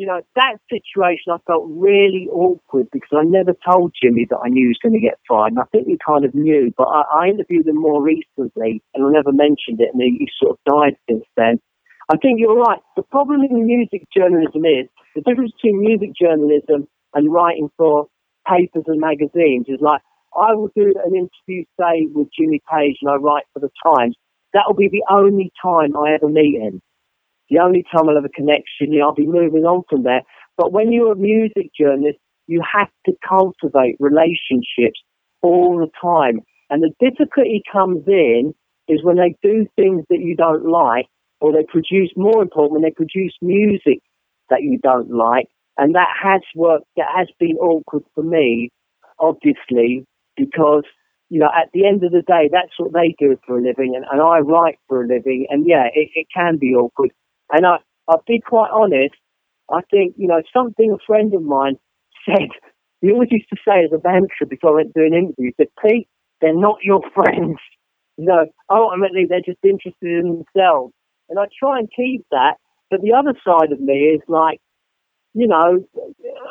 you 0.00 0.06
know, 0.06 0.22
that 0.34 0.56
situation 0.70 1.28
I 1.28 1.36
felt 1.46 1.68
really 1.68 2.26
awkward 2.32 2.88
because 2.90 3.12
I 3.12 3.24
never 3.24 3.52
told 3.52 3.92
Jimmy 4.02 4.26
that 4.30 4.40
I 4.42 4.48
knew 4.48 4.64
he 4.64 4.72
was 4.72 4.80
going 4.82 4.94
to 4.94 5.04
get 5.04 5.20
fired. 5.28 5.52
And 5.52 5.60
I 5.60 5.68
think 5.72 5.88
he 5.88 5.98
kind 6.00 6.24
of 6.24 6.34
knew, 6.34 6.72
but 6.72 6.88
I, 6.88 7.02
I 7.12 7.28
interviewed 7.28 7.66
him 7.66 7.76
more 7.76 8.02
recently 8.02 8.82
and 8.94 9.04
I 9.04 9.10
never 9.10 9.30
mentioned 9.30 9.76
it 9.80 9.92
and 9.92 10.00
he, 10.00 10.24
he 10.24 10.28
sort 10.40 10.56
of 10.56 10.58
died 10.64 10.96
since 11.04 11.24
then. 11.36 11.60
I 12.08 12.16
think 12.16 12.40
you're 12.40 12.56
right. 12.56 12.80
The 12.96 13.02
problem 13.02 13.42
in 13.44 13.66
music 13.66 14.08
journalism 14.16 14.64
is 14.64 14.88
the 15.14 15.22
difference 15.22 15.52
between 15.52 15.80
music 15.80 16.10
journalism 16.20 16.88
and 17.14 17.32
writing 17.32 17.70
for 17.76 18.06
papers 18.46 18.84
and 18.86 19.00
magazines 19.00 19.66
is 19.68 19.80
like 19.80 20.00
I 20.36 20.54
will 20.54 20.70
do 20.76 20.92
an 21.04 21.14
interview, 21.14 21.64
say, 21.78 22.06
with 22.12 22.28
Jimmy 22.38 22.62
Page 22.70 22.98
and 23.02 23.10
I 23.10 23.16
write 23.16 23.44
for 23.52 23.60
the 23.60 23.70
Times. 23.84 24.16
That 24.54 24.64
will 24.66 24.76
be 24.76 24.88
the 24.88 25.04
only 25.10 25.52
time 25.62 25.96
I 25.96 26.14
ever 26.14 26.28
meet 26.28 26.60
him. 26.60 26.80
The 27.48 27.58
only 27.58 27.82
time 27.82 28.08
I'll 28.08 28.14
have 28.14 28.24
a 28.24 28.28
connection. 28.28 28.94
I'll 29.02 29.14
be 29.14 29.26
moving 29.26 29.64
on 29.64 29.82
from 29.90 30.04
there. 30.04 30.22
But 30.56 30.72
when 30.72 30.92
you're 30.92 31.12
a 31.12 31.16
music 31.16 31.70
journalist, 31.78 32.18
you 32.46 32.62
have 32.62 32.90
to 33.06 33.12
cultivate 33.28 33.96
relationships 33.98 35.00
all 35.42 35.78
the 35.78 35.90
time. 36.00 36.40
And 36.68 36.82
the 36.82 36.92
difficulty 37.00 37.62
comes 37.72 38.04
in 38.06 38.54
is 38.88 39.02
when 39.02 39.16
they 39.16 39.34
do 39.42 39.66
things 39.76 40.04
that 40.10 40.20
you 40.20 40.36
don't 40.36 40.66
like, 40.66 41.06
or 41.40 41.52
they 41.52 41.64
produce, 41.66 42.12
more 42.16 42.42
important, 42.42 42.72
when 42.72 42.82
they 42.82 42.90
produce 42.90 43.34
music 43.40 43.98
that 44.50 44.62
you 44.62 44.78
don't 44.82 45.10
like. 45.10 45.48
And 45.76 45.94
that 45.94 46.08
has 46.22 46.42
worked, 46.54 46.86
that 46.96 47.08
has 47.16 47.28
been 47.38 47.56
awkward 47.56 48.02
for 48.14 48.22
me, 48.22 48.70
obviously, 49.18 50.04
because, 50.36 50.84
you 51.30 51.40
know, 51.40 51.48
at 51.56 51.70
the 51.72 51.86
end 51.86 52.04
of 52.04 52.12
the 52.12 52.22
day, 52.22 52.50
that's 52.52 52.78
what 52.78 52.92
they 52.92 53.14
do 53.18 53.38
for 53.46 53.58
a 53.58 53.62
living, 53.62 53.94
and, 53.96 54.04
and 54.10 54.20
I 54.20 54.40
write 54.40 54.78
for 54.88 55.02
a 55.02 55.06
living, 55.06 55.46
and 55.48 55.66
yeah, 55.66 55.86
it, 55.94 56.10
it 56.14 56.26
can 56.34 56.58
be 56.58 56.74
awkward. 56.74 57.10
And 57.50 57.64
I, 57.64 57.76
I'll 58.08 58.22
be 58.26 58.40
quite 58.40 58.70
honest, 58.72 59.14
I 59.70 59.80
think, 59.90 60.14
you 60.16 60.26
know, 60.26 60.42
something 60.52 60.92
a 60.92 60.98
friend 61.06 61.32
of 61.34 61.42
mine 61.42 61.78
said, 62.26 62.48
he 63.00 63.10
always 63.10 63.30
used 63.30 63.48
to 63.48 63.56
say 63.66 63.84
as 63.84 63.92
a 63.94 63.98
banter 63.98 64.46
before 64.48 64.72
I 64.72 64.74
went 64.82 64.94
to 64.94 65.04
an 65.04 65.14
interview, 65.14 65.50
he 65.50 65.54
said, 65.56 65.68
Pete, 65.82 66.08
they're 66.40 66.54
not 66.54 66.78
your 66.82 67.00
friends. 67.14 67.56
You 68.16 68.26
know, 68.26 68.46
ultimately 68.68 69.26
they're 69.28 69.40
just 69.40 69.64
interested 69.64 69.94
in 70.02 70.44
themselves. 70.54 70.92
And 71.28 71.38
I 71.38 71.46
try 71.58 71.78
and 71.78 71.88
keep 71.94 72.26
that. 72.30 72.56
But 72.90 73.02
the 73.02 73.12
other 73.12 73.34
side 73.44 73.72
of 73.72 73.80
me 73.80 73.94
is 73.94 74.20
like, 74.28 74.60
you 75.32 75.46
know, 75.46 75.84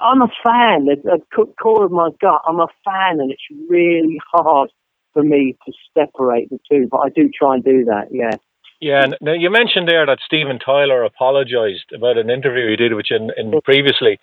I'm 0.01 0.21
a 0.21 0.29
fan. 0.45 0.87
At 0.89 1.03
the 1.03 1.19
core 1.61 1.85
of 1.85 1.91
my 1.91 2.09
gut, 2.21 2.41
I'm 2.47 2.59
a 2.59 2.67
fan, 2.85 3.19
and 3.19 3.31
it's 3.31 3.43
really 3.69 4.19
hard 4.31 4.71
for 5.13 5.23
me 5.23 5.57
to 5.65 5.73
separate 5.97 6.49
the 6.49 6.59
two. 6.71 6.87
But 6.89 6.99
I 6.99 7.09
do 7.09 7.29
try 7.29 7.55
and 7.55 7.63
do 7.63 7.85
that. 7.85 8.07
Yeah. 8.11 8.37
Yeah, 8.81 9.07
now 9.19 9.33
you 9.33 9.49
mentioned 9.51 9.89
there 9.89 10.05
that 10.05 10.19
Steven 10.25 10.57
Tyler 10.57 11.03
apologised 11.03 11.91
about 11.93 12.17
an 12.17 12.29
interview 12.29 12.69
he 12.69 12.77
did 12.77 12.93
with 12.93 13.07
you 13.09 13.17
in, 13.17 13.31
in 13.35 13.59
previously. 13.61 14.21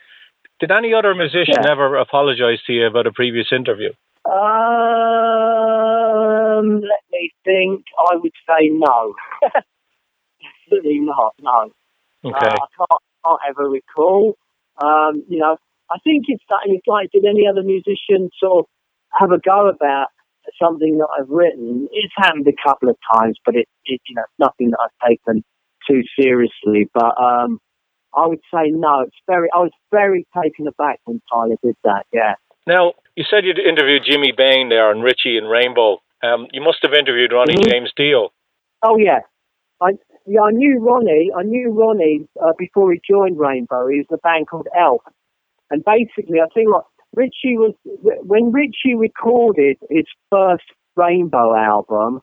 Did 0.60 0.70
any 0.70 0.94
other 0.94 1.14
musician 1.14 1.56
yeah. 1.62 1.70
ever 1.70 1.96
apologise 1.96 2.60
to 2.66 2.72
you 2.72 2.86
about 2.86 3.06
a 3.06 3.12
previous 3.12 3.48
interview? 3.52 3.90
Um, 4.24 4.34
let 6.80 7.04
me 7.12 7.34
think. 7.44 7.84
I 8.10 8.16
would 8.16 8.32
say 8.48 8.70
no. 8.72 9.14
Definitely 10.70 11.00
not. 11.00 11.34
No. 11.42 11.70
Okay. 12.24 12.46
Uh, 12.46 12.50
I 12.50 12.66
can't, 12.76 13.02
can't 13.24 13.40
ever 13.48 13.68
recall. 13.68 14.36
Um, 14.82 15.24
you 15.28 15.38
know, 15.38 15.56
I 15.90 15.98
think 16.04 16.24
it's 16.28 16.44
that. 16.48 16.60
It's 16.66 16.86
like, 16.86 17.10
did 17.12 17.24
any 17.24 17.46
other 17.46 17.62
musician 17.62 18.30
sort 18.38 18.60
of 18.60 18.64
have 19.12 19.32
a 19.32 19.38
go 19.38 19.68
about 19.68 20.08
something 20.60 20.98
that 20.98 21.08
I've 21.18 21.28
written. 21.28 21.88
It's 21.92 22.12
happened 22.16 22.46
a 22.46 22.68
couple 22.68 22.88
of 22.88 22.96
times, 23.12 23.38
but 23.44 23.54
it, 23.54 23.68
it 23.84 24.00
you 24.08 24.14
know, 24.14 24.24
nothing 24.38 24.70
that 24.70 24.78
I've 24.82 25.08
taken 25.08 25.44
too 25.88 26.02
seriously. 26.18 26.88
But 26.92 27.20
um, 27.20 27.58
I 28.14 28.26
would 28.26 28.40
say 28.52 28.70
no. 28.70 29.02
It's 29.02 29.16
very. 29.26 29.48
I 29.54 29.58
was 29.58 29.72
very 29.90 30.26
taken 30.42 30.66
aback 30.66 31.00
when 31.04 31.20
Tyler 31.32 31.56
did 31.62 31.76
that. 31.84 32.06
Yeah. 32.12 32.34
Now 32.66 32.94
you 33.14 33.24
said 33.28 33.44
you'd 33.44 33.58
interviewed 33.58 34.02
Jimmy 34.04 34.32
Bain 34.36 34.68
there 34.68 34.90
and 34.90 35.02
Ritchie 35.02 35.38
and 35.38 35.48
Rainbow. 35.48 35.98
Um, 36.22 36.46
you 36.52 36.60
must 36.60 36.78
have 36.82 36.92
interviewed 36.92 37.32
Ronnie 37.32 37.54
mm-hmm. 37.54 37.70
James 37.70 37.92
Dio. 37.96 38.30
Oh 38.82 38.96
yeah, 38.98 39.20
I 39.80 39.92
yeah 40.26 40.42
I 40.42 40.50
knew 40.52 40.78
Ronnie. 40.80 41.30
I 41.36 41.42
knew 41.42 41.70
Ronnie 41.70 42.28
uh, 42.40 42.52
before 42.58 42.92
he 42.92 43.00
joined 43.08 43.38
Rainbow. 43.38 43.88
He 43.88 43.98
was 43.98 44.06
in 44.10 44.14
a 44.14 44.18
band 44.18 44.48
called 44.48 44.68
Elf, 44.78 45.02
and 45.70 45.84
basically 45.84 46.40
I 46.40 46.48
think 46.54 46.72
what 46.72 46.86
Ritchie 47.14 47.56
was 47.56 47.74
when 47.84 48.52
Ritchie 48.52 48.94
recorded 48.96 49.78
his 49.90 50.06
first 50.30 50.64
Rainbow 50.96 51.54
album. 51.54 52.20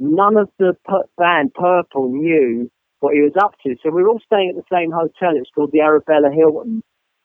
None 0.00 0.36
of 0.36 0.48
the 0.58 0.74
band 1.16 1.54
Purple 1.54 2.10
knew 2.12 2.70
what 3.00 3.14
he 3.14 3.20
was 3.20 3.34
up 3.42 3.54
to. 3.64 3.76
So 3.82 3.90
we 3.90 4.02
were 4.02 4.08
all 4.08 4.22
staying 4.24 4.50
at 4.50 4.56
the 4.56 4.74
same 4.76 4.90
hotel. 4.90 5.36
It's 5.36 5.50
called 5.54 5.70
the 5.72 5.80
Arabella 5.80 6.30
Hilton 6.32 6.82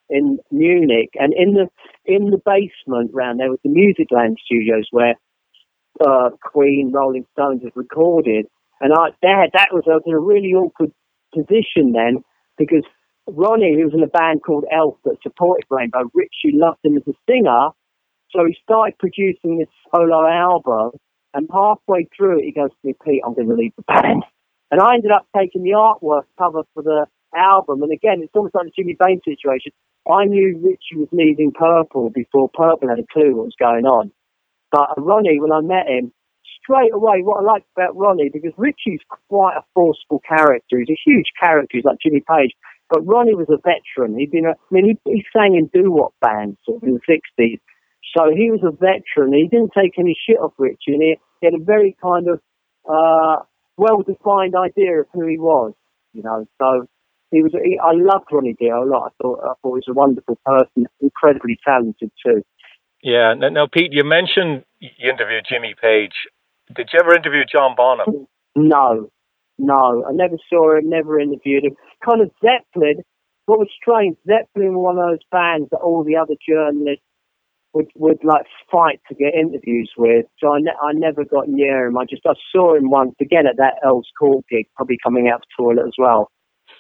in 0.10 0.40
Munich, 0.52 1.12
and 1.16 1.34
in 1.34 1.54
the 1.54 1.68
in 2.06 2.30
the 2.32 2.42
basement 2.46 3.12
round 3.14 3.40
there 3.40 3.50
was 3.50 3.60
the 3.64 3.70
Musicland 3.70 4.36
Studios 4.46 4.88
where 4.92 5.16
uh, 6.06 6.30
Queen, 6.44 6.92
Rolling 6.94 7.26
Stones 7.34 7.64
had 7.64 7.74
recorded. 7.76 8.48
And 8.82 8.94
I 8.94 9.10
that 9.22 9.70
was 9.72 9.84
I 9.88 9.96
was 9.96 10.04
in 10.06 10.14
a 10.14 10.20
really 10.20 10.54
awkward 10.54 10.92
position 11.34 11.94
then 11.94 12.24
because 12.58 12.84
Ronnie, 13.28 13.76
who 13.76 13.86
was 13.86 13.94
in 13.94 14.04
a 14.04 14.08
band 14.08 14.42
called 14.44 14.66
Elf 14.72 14.96
that 15.04 15.18
supported 15.22 15.66
Rainbow, 15.70 16.10
Ritchie 16.14 16.56
loved 16.56 16.80
him 16.84 16.98
as 16.98 17.04
a 17.08 17.14
singer, 17.30 17.70
so 18.32 18.46
he 18.46 18.56
started 18.64 18.98
producing 19.00 19.60
this 19.60 19.68
solo 19.94 20.28
album. 20.28 20.92
And 21.34 21.48
halfway 21.52 22.08
through 22.16 22.40
it, 22.40 22.46
he 22.46 22.52
goes 22.52 22.72
to 22.72 22.88
me, 22.88 22.96
Pete, 23.04 23.22
I'm 23.26 23.36
going 23.36 23.50
to 23.50 23.54
leave 23.54 23.74
the 23.76 23.84
band. 23.84 24.24
And 24.72 24.82
I 24.82 24.96
ended 24.96 25.12
up 25.12 25.28
taking 25.38 25.64
the 25.64 25.72
artwork 25.72 26.24
cover 26.38 26.64
for 26.74 26.82
the 26.84 27.06
album. 27.36 27.84
And 27.84 27.92
again, 27.92 28.22
it's 28.24 28.34
almost 28.34 28.56
like 28.56 28.66
the 28.66 28.72
Jimmy 28.76 28.98
Bain 29.00 29.22
situation. 29.24 29.72
I 30.10 30.26
knew 30.26 30.60
Ritchie 30.64 30.98
was 30.98 31.10
leaving 31.12 31.52
Purple 31.52 32.10
before 32.10 32.50
Purple 32.50 32.90
had 32.90 33.00
a 33.00 33.06
clue 33.12 33.36
what 33.36 33.46
was 33.46 33.56
going 33.60 33.86
on. 33.86 34.12
But 34.72 34.96
Ronnie, 34.98 35.40
when 35.40 35.52
I 35.52 35.62
met 35.62 35.88
him, 35.88 36.12
straight 36.62 36.94
away, 36.94 37.22
what 37.22 37.42
I 37.42 37.54
liked 37.54 37.68
about 37.76 37.96
Ronnie, 37.96 38.30
because 38.30 38.54
Ritchie's 38.58 39.02
quite 39.30 39.56
a 39.58 39.64
forceful 39.74 40.22
character. 40.28 40.80
He's 40.80 40.90
a 40.90 41.00
huge 41.06 41.32
character. 41.40 41.78
He's 41.78 41.86
like 41.86 41.98
Jimmy 42.04 42.24
Page. 42.28 42.52
But 42.90 43.06
Ronnie 43.06 43.36
was 43.36 43.48
a 43.50 43.58
veteran. 43.58 44.18
He'd 44.18 44.32
been, 44.32 44.46
a, 44.46 44.52
I 44.52 44.72
mean, 44.72 44.98
he, 45.06 45.12
he 45.12 45.26
sang 45.36 45.56
in 45.56 45.68
doo-wop 45.74 46.14
bands 46.22 46.58
sort 46.66 46.82
of 46.82 46.88
in 46.88 46.96
the 46.96 47.20
60s. 47.40 47.60
So 48.16 48.32
he 48.34 48.50
was 48.50 48.62
a 48.64 48.72
veteran. 48.72 49.34
He 49.34 49.48
didn't 49.48 49.72
take 49.78 50.00
any 50.00 50.18
shit 50.18 50.38
off 50.38 50.54
Ritchie. 50.58 50.94
And 50.94 51.02
he, 51.02 51.16
he 51.42 51.48
had 51.48 51.54
a 51.54 51.64
very 51.64 51.98
kind 52.02 52.28
of 52.30 52.40
uh, 52.90 53.44
well-defined 53.76 54.56
idea 54.56 55.02
of 55.02 55.08
who 55.14 55.28
he 55.28 55.38
was, 55.38 55.74
you 56.14 56.24
know. 56.24 56.48
So 56.58 56.88
he 57.32 57.44
was. 57.44 57.52
He, 57.64 57.78
I 57.78 57.92
loved 57.92 58.26
Ronnie 58.32 58.56
Dio 58.60 58.84
a 58.84 58.86
lot. 58.86 59.12
I 59.12 59.24
thought, 59.24 59.40
I 59.44 59.54
thought 59.62 59.76
he 59.76 59.84
was 59.84 59.90
a 59.90 59.94
wonderful 59.94 60.38
person, 60.46 60.88
incredibly 61.02 61.60
talented 61.66 62.12
too. 62.26 62.44
Yeah. 63.04 63.34
Now, 63.34 63.68
Pete, 63.68 63.94
you 63.94 64.04
mentioned 64.04 64.64
you 64.80 65.10
interviewed 65.10 65.46
Jimmy 65.48 65.76
Page. 65.80 66.14
Did 66.76 66.90
you 66.94 67.00
ever 67.00 67.16
interview 67.16 67.44
John 67.52 67.76
Bonham? 67.76 68.28
No, 68.56 69.10
no, 69.58 70.06
I 70.08 70.12
never 70.12 70.38
saw 70.50 70.78
him, 70.78 70.90
never 70.90 71.20
interviewed 71.20 71.64
him. 71.66 71.76
Kind 72.04 72.22
of 72.22 72.32
Zeppelin. 72.42 73.04
What 73.46 73.60
was 73.60 73.70
strange, 73.82 74.18
Zeppelin 74.28 74.74
were 74.74 74.84
one 74.84 74.98
of 74.98 75.10
those 75.10 75.26
bands 75.32 75.70
that 75.72 75.78
all 75.78 76.04
the 76.04 76.18
other 76.18 76.36
journalists 76.48 77.04
would 77.74 77.88
would 77.96 78.24
like 78.24 78.46
fight 78.72 79.00
to 79.08 79.16
get 79.16 79.34
interviews 79.34 79.92
with. 79.98 80.26
So 80.40 80.54
I, 80.54 80.60
ne- 80.60 80.82
I 80.82 80.94
never 80.94 81.24
got 81.24 81.48
near 81.48 81.88
him. 81.88 81.98
I 81.98 82.06
just 82.06 82.24
I 82.26 82.34
saw 82.52 82.76
him 82.76 82.90
once 82.90 83.16
again 83.22 83.48
at 83.48 83.58
that 83.58 83.76
Earl's 83.86 84.10
Court 84.20 84.46
gig, 84.50 84.66
probably 84.76 84.98
coming 85.04 85.30
out 85.30 85.42
the 85.42 85.64
toilet 85.64 85.88
as 85.88 85.96
well. 85.98 86.30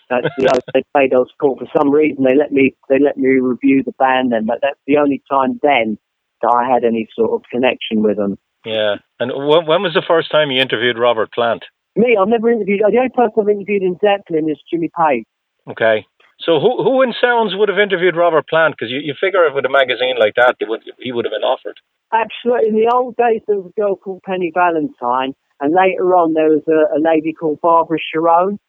That's 0.10 0.28
the 0.38 0.62
they 0.74 0.84
played 0.94 1.14
Earl's 1.14 1.32
Court 1.40 1.60
for 1.60 1.68
some 1.78 1.92
reason. 1.92 2.24
They 2.24 2.36
let 2.36 2.52
me 2.52 2.76
they 2.90 3.00
let 3.00 3.18
me 3.18 3.30
review 3.40 3.84
the 3.86 3.94
band 3.94 4.32
then, 4.32 4.46
but 4.46 4.60
that's 4.62 4.80
the 4.88 4.98
only 4.98 5.22
time 5.30 5.60
then 5.62 5.98
that 6.42 6.54
I 6.54 6.72
had 6.72 6.84
any 6.84 7.08
sort 7.16 7.32
of 7.32 7.50
connection 7.50 8.04
with 8.04 8.18
them. 8.18 8.38
Yeah, 8.66 8.96
and 9.20 9.32
when 9.32 9.66
when 9.66 9.82
was 9.84 9.94
the 9.94 10.06
first 10.08 10.32
time 10.32 10.52
you 10.52 10.62
interviewed 10.62 10.98
Robert 10.98 11.32
Plant? 11.32 11.64
Me, 11.96 12.18
I've 12.20 12.28
never 12.28 12.52
interviewed. 12.52 12.82
The 12.82 12.98
only 12.98 13.10
person 13.10 13.42
I've 13.42 13.50
interviewed 13.50 13.82
in 13.82 13.98
Zeppelin 14.00 14.50
is 14.50 14.62
Jimmy 14.70 14.90
Page. 14.94 15.26
Okay. 15.70 16.06
So 16.40 16.60
who 16.60 16.84
who 16.84 17.02
in 17.02 17.14
Sounds 17.20 17.54
would 17.56 17.70
have 17.70 17.80
interviewed 17.80 18.16
Robert 18.16 18.48
Plant? 18.48 18.76
Because 18.78 18.92
you, 18.92 19.00
you 19.00 19.16
figure 19.20 19.42
with 19.54 19.66
a 19.66 19.70
magazine 19.70 20.16
like 20.20 20.36
that, 20.36 20.56
would, 20.62 20.82
he 21.00 21.12
would 21.12 21.26
have 21.26 21.34
been 21.34 21.48
offered. 21.48 21.80
Absolutely. 22.14 22.70
In 22.70 22.76
the 22.76 22.92
old 22.94 23.16
days, 23.18 23.42
there 23.48 23.58
was 23.58 23.72
a 23.76 23.80
girl 23.80 23.96
called 23.96 24.22
Penny 24.24 24.52
Valentine, 24.54 25.34
and 25.60 25.74
later 25.74 26.14
on, 26.14 26.34
there 26.34 26.50
was 26.50 26.62
a, 26.70 26.96
a 26.96 27.00
lady 27.02 27.34
called 27.34 27.60
Barbara 27.62 27.98
Charone. 27.98 28.60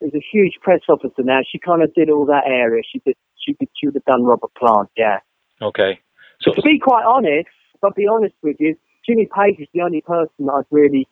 There's 0.00 0.14
a 0.14 0.24
huge 0.32 0.58
press 0.60 0.82
officer 0.88 1.22
now. 1.22 1.40
She 1.50 1.58
kind 1.58 1.82
of 1.82 1.94
did 1.94 2.10
all 2.10 2.26
that 2.26 2.44
area. 2.46 2.82
She 2.84 3.00
did. 3.04 3.16
She 3.40 3.54
did. 3.54 3.68
She 3.74 3.86
would 3.86 3.94
have 3.94 4.04
done 4.04 4.24
Robert 4.24 4.52
Plant. 4.54 4.90
Yeah. 4.96 5.20
Okay. 5.62 5.98
So 6.40 6.52
to 6.52 6.60
be 6.60 6.78
quite 6.78 7.04
honest, 7.04 7.48
I'll 7.82 7.92
be 7.92 8.06
honest 8.06 8.34
with 8.42 8.56
you, 8.60 8.76
Jimmy 9.06 9.28
Page 9.34 9.60
is 9.60 9.68
the 9.74 9.82
only 9.82 10.00
person 10.00 10.48
I've 10.52 10.64
really 10.70 11.08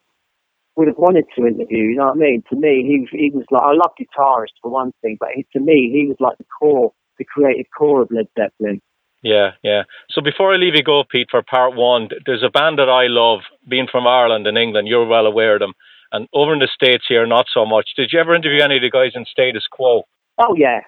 would 0.77 0.89
have 0.89 0.97
wanted 0.97 1.27
to 1.37 1.47
interview. 1.47 1.85
You 1.85 1.97
know 1.97 2.07
what 2.07 2.17
I 2.17 2.21
mean? 2.21 2.43
To 2.51 2.57
me, 2.57 3.07
he 3.11 3.17
he 3.17 3.31
was 3.31 3.45
like 3.51 3.63
I 3.63 3.73
love 3.73 3.93
guitarists 4.01 4.61
for 4.63 4.71
one 4.71 4.93
thing, 5.03 5.17
but 5.21 5.31
he, 5.35 5.47
to 5.53 5.61
me, 5.61 5.91
he 5.93 6.07
was 6.09 6.17
like 6.21 6.39
the 6.39 6.45
core, 6.45 6.93
the 7.19 7.25
creative 7.25 7.67
core 7.77 8.03
of 8.03 8.11
Led 8.11 8.29
Zeppelin. 8.39 8.81
Yeah, 9.23 9.53
yeah. 9.63 9.83
So 10.11 10.21
before 10.21 10.53
I 10.53 10.57
leave 10.57 10.75
you 10.75 10.83
go, 10.83 11.05
Pete, 11.09 11.29
for 11.31 11.43
part 11.43 11.77
one, 11.77 12.09
there's 12.27 12.43
a 12.43 12.51
band 12.51 12.79
that 12.79 12.89
I 12.89 13.07
love, 13.07 13.41
being 13.69 13.87
from 13.91 14.07
Ireland 14.07 14.47
and 14.47 14.59
England. 14.59 14.89
You're 14.89 15.07
well 15.07 15.27
aware 15.27 15.55
of 15.55 15.61
them, 15.61 15.75
and 16.11 16.29
over 16.33 16.53
in 16.53 16.59
the 16.59 16.69
states 16.73 17.05
here, 17.09 17.27
not 17.27 17.47
so 17.53 17.65
much. 17.65 17.91
Did 17.97 18.11
you 18.13 18.19
ever 18.19 18.35
interview 18.35 18.63
any 18.63 18.77
of 18.77 18.83
the 18.83 18.91
guys 18.91 19.13
in 19.15 19.25
Status 19.31 19.65
Quo? 19.71 20.03
Oh 20.39 20.57
yeah, 20.57 20.81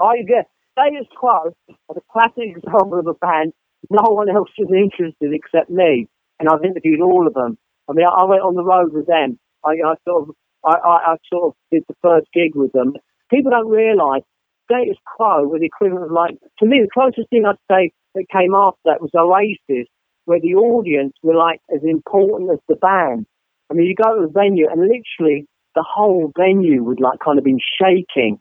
I 0.00 0.24
yeah. 0.26 0.42
Status 0.72 1.06
Quo 1.16 1.54
are 1.68 1.94
the 1.94 2.02
classic 2.12 2.56
example 2.56 2.98
of 2.98 3.06
a 3.06 3.14
band 3.14 3.52
no 3.90 4.10
one 4.10 4.28
else 4.28 4.50
is 4.58 4.68
interested 4.70 5.32
except 5.32 5.70
me, 5.70 6.08
and 6.38 6.48
I've 6.48 6.64
interviewed 6.64 7.00
all 7.00 7.26
of 7.26 7.34
them. 7.34 7.58
I 7.88 7.92
mean, 7.92 8.06
I, 8.06 8.22
I 8.22 8.24
went 8.24 8.42
on 8.42 8.54
the 8.54 8.64
road 8.64 8.92
with 8.92 9.06
them. 9.06 9.38
I, 9.64 9.72
I 9.84 9.94
sort 10.06 10.28
of, 10.28 10.34
I, 10.64 10.76
I, 10.76 10.96
I 11.12 11.16
sort 11.32 11.48
of 11.48 11.52
did 11.70 11.84
the 11.88 11.94
first 12.02 12.28
gig 12.32 12.54
with 12.54 12.72
them. 12.72 12.94
People 13.30 13.50
don't 13.50 13.68
realise 13.68 14.22
Status 14.70 14.98
Quo 15.16 15.50
the 15.58 15.64
equivalent 15.64 16.06
of 16.06 16.12
like, 16.12 16.36
to 16.58 16.66
me, 16.66 16.80
the 16.82 16.90
closest 16.92 17.28
thing 17.30 17.44
I'd 17.46 17.56
say 17.70 17.90
that 18.14 18.28
came 18.30 18.54
after 18.54 18.80
that 18.84 19.00
was 19.00 19.10
Oasis, 19.16 19.88
where 20.26 20.40
the 20.40 20.54
audience 20.54 21.14
were 21.22 21.34
like 21.36 21.60
as 21.74 21.80
important 21.82 22.50
as 22.52 22.58
the 22.68 22.76
band. 22.76 23.26
I 23.70 23.74
mean, 23.74 23.86
you 23.86 23.94
go 23.94 24.20
to 24.20 24.26
the 24.26 24.32
venue 24.32 24.68
and 24.70 24.80
literally 24.80 25.46
the 25.74 25.84
whole 25.84 26.32
venue 26.36 26.82
would 26.84 27.00
like 27.00 27.18
kind 27.24 27.38
of 27.38 27.44
been 27.44 27.60
shaking. 27.80 28.40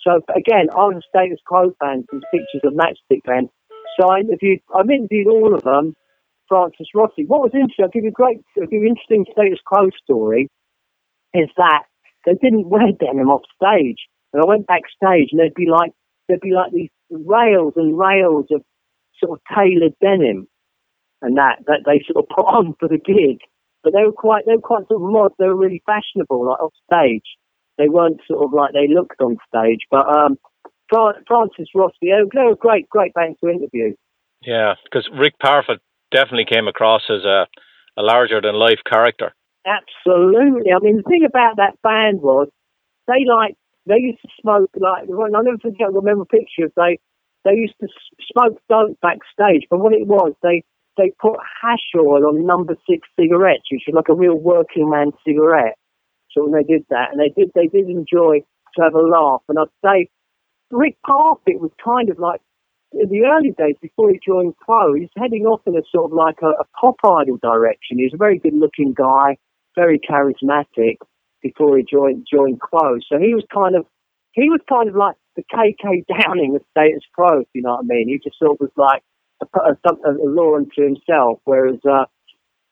So 0.00 0.20
again, 0.34 0.68
I 0.72 0.86
was 0.88 1.02
a 1.02 1.08
Status 1.08 1.40
Quo 1.46 1.74
fan 1.80 2.04
from 2.08 2.22
pictures 2.32 2.62
of 2.64 2.72
Matchstick 2.72 3.24
Band. 3.24 3.48
So 3.98 4.08
I 4.08 4.20
interviewed, 4.20 4.60
I've 4.74 4.90
interviewed 4.90 5.28
all 5.28 5.54
of 5.54 5.62
them. 5.62 5.94
Francis 6.48 6.88
Rossi. 6.94 7.24
What 7.26 7.40
was 7.40 7.52
interesting, 7.54 7.84
I'll 7.84 7.90
give 7.90 8.04
you 8.04 8.10
a 8.10 8.12
great, 8.12 8.38
I'll 8.60 8.66
give 8.66 8.82
you 8.82 8.88
interesting 8.88 9.26
Status 9.32 9.60
Quo 9.64 9.90
story, 10.02 10.48
is 11.34 11.48
that 11.56 11.84
they 12.24 12.34
didn't 12.34 12.68
wear 12.68 12.92
denim 12.98 13.28
off 13.28 13.42
stage. 13.54 14.06
And 14.32 14.42
I 14.42 14.46
went 14.46 14.66
backstage 14.66 15.30
and 15.30 15.40
there'd 15.40 15.54
be 15.54 15.70
like, 15.70 15.92
there'd 16.28 16.40
be 16.40 16.52
like 16.52 16.72
these 16.72 16.90
rails 17.10 17.74
and 17.76 17.98
rails 17.98 18.46
of 18.50 18.62
sort 19.22 19.38
of 19.38 19.40
tailored 19.54 19.94
denim 20.00 20.48
and 21.22 21.36
that, 21.38 21.64
that 21.66 21.82
they 21.86 22.04
sort 22.04 22.24
of 22.24 22.28
put 22.36 22.44
on 22.44 22.74
for 22.78 22.88
the 22.88 22.98
gig. 22.98 23.40
But 23.82 23.92
they 23.92 24.04
were 24.04 24.12
quite, 24.12 24.44
they 24.46 24.56
were 24.56 24.62
quite 24.62 24.88
sort 24.88 25.02
of 25.02 25.08
mod, 25.08 25.32
they 25.38 25.46
were 25.46 25.56
really 25.56 25.82
fashionable, 25.86 26.46
like 26.46 26.60
off 26.60 26.74
stage. 26.90 27.26
They 27.78 27.88
weren't 27.88 28.20
sort 28.26 28.42
of 28.42 28.52
like 28.52 28.72
they 28.72 28.92
looked 28.92 29.20
on 29.20 29.36
stage. 29.46 29.86
But, 29.90 30.08
um, 30.08 30.38
Francis 30.90 31.68
Rossi, 31.74 31.94
they 32.02 32.22
were, 32.22 32.50
were 32.50 32.56
great, 32.56 32.88
great 32.88 33.12
band 33.14 33.36
to 33.42 33.50
interview. 33.50 33.94
Yeah, 34.42 34.74
because 34.84 35.08
Rick 35.12 35.34
Parfitt 35.42 35.80
definitely 36.16 36.48
came 36.48 36.66
across 36.66 37.02
as 37.12 37.24
a, 37.24 37.44
a 38.00 38.02
larger 38.02 38.40
than 38.40 38.54
life 38.56 38.80
character. 38.88 39.36
Absolutely. 39.66 40.72
I 40.72 40.80
mean, 40.80 40.96
the 40.96 41.08
thing 41.08 41.26
about 41.28 41.56
that 41.56 41.76
band 41.82 42.22
was 42.22 42.48
they 43.06 43.28
like 43.28 43.54
they 43.84 44.00
used 44.00 44.22
to 44.22 44.28
smoke 44.40 44.70
like 44.80 45.04
I 45.04 45.42
never 45.42 45.58
forget. 45.60 45.92
I 45.92 45.92
remember 45.92 46.24
pictures. 46.24 46.72
They 46.76 46.98
they 47.44 47.54
used 47.54 47.74
to 47.80 47.88
smoke 48.32 48.58
dope 48.68 48.98
backstage, 49.02 49.66
but 49.70 49.78
what 49.78 49.92
it 49.92 50.06
was 50.06 50.32
they 50.42 50.64
they 50.96 51.12
put 51.20 51.36
hash 51.60 51.92
oil 51.96 52.26
on 52.26 52.46
number 52.46 52.74
six 52.88 53.06
cigarettes, 53.18 53.68
which 53.70 53.86
is 53.86 53.94
like 53.94 54.08
a 54.08 54.14
real 54.14 54.36
working 54.36 54.88
man 54.88 55.12
cigarette. 55.26 55.76
So 56.32 56.44
when 56.44 56.52
they 56.52 56.66
did 56.66 56.86
that, 56.90 57.10
and 57.12 57.20
they 57.20 57.32
did 57.36 57.50
they 57.54 57.66
did 57.66 57.90
enjoy 57.90 58.42
to 58.76 58.82
have 58.82 58.94
a 58.94 59.02
laugh. 59.02 59.42
And 59.48 59.58
I'd 59.58 59.74
say 59.84 60.08
Rick 60.70 60.96
Parfitt 61.06 61.60
was 61.60 61.70
kind 61.82 62.08
of 62.10 62.18
like 62.18 62.40
in 62.92 63.08
the 63.08 63.24
early 63.24 63.50
days 63.50 63.76
before 63.80 64.10
he 64.10 64.20
joined 64.24 64.56
Quo, 64.64 64.94
he's 64.94 65.10
heading 65.16 65.46
off 65.46 65.60
in 65.66 65.76
a 65.76 65.82
sort 65.90 66.10
of 66.10 66.16
like 66.16 66.38
a, 66.42 66.48
a 66.48 66.64
pop 66.80 66.96
idol 67.04 67.38
direction. 67.42 67.98
He 67.98 68.04
was 68.04 68.14
a 68.14 68.18
very 68.18 68.38
good 68.38 68.54
looking 68.54 68.94
guy, 68.94 69.36
very 69.74 69.98
charismatic 69.98 70.96
before 71.42 71.76
he 71.76 71.84
joined 71.84 72.26
joined 72.30 72.60
Quo. 72.60 72.98
So 73.08 73.18
he 73.18 73.34
was 73.34 73.44
kind 73.52 73.76
of 73.76 73.86
he 74.32 74.50
was 74.50 74.60
kind 74.68 74.88
of 74.88 74.94
like 74.94 75.16
the 75.36 75.42
KK 75.42 76.04
Downing 76.06 76.56
of 76.56 76.62
status 76.70 77.02
quo, 77.14 77.40
if 77.40 77.48
you 77.54 77.62
know 77.62 77.76
what 77.76 77.84
I 77.84 77.86
mean. 77.86 78.08
He 78.08 78.18
just 78.22 78.38
sort 78.38 78.52
of 78.52 78.60
was 78.60 78.70
like 78.76 79.02
a, 79.40 79.46
a, 79.60 80.10
a, 80.10 80.28
law 80.28 80.56
unto 80.56 80.82
himself, 80.82 81.40
whereas 81.44 81.80
uh, 81.88 82.04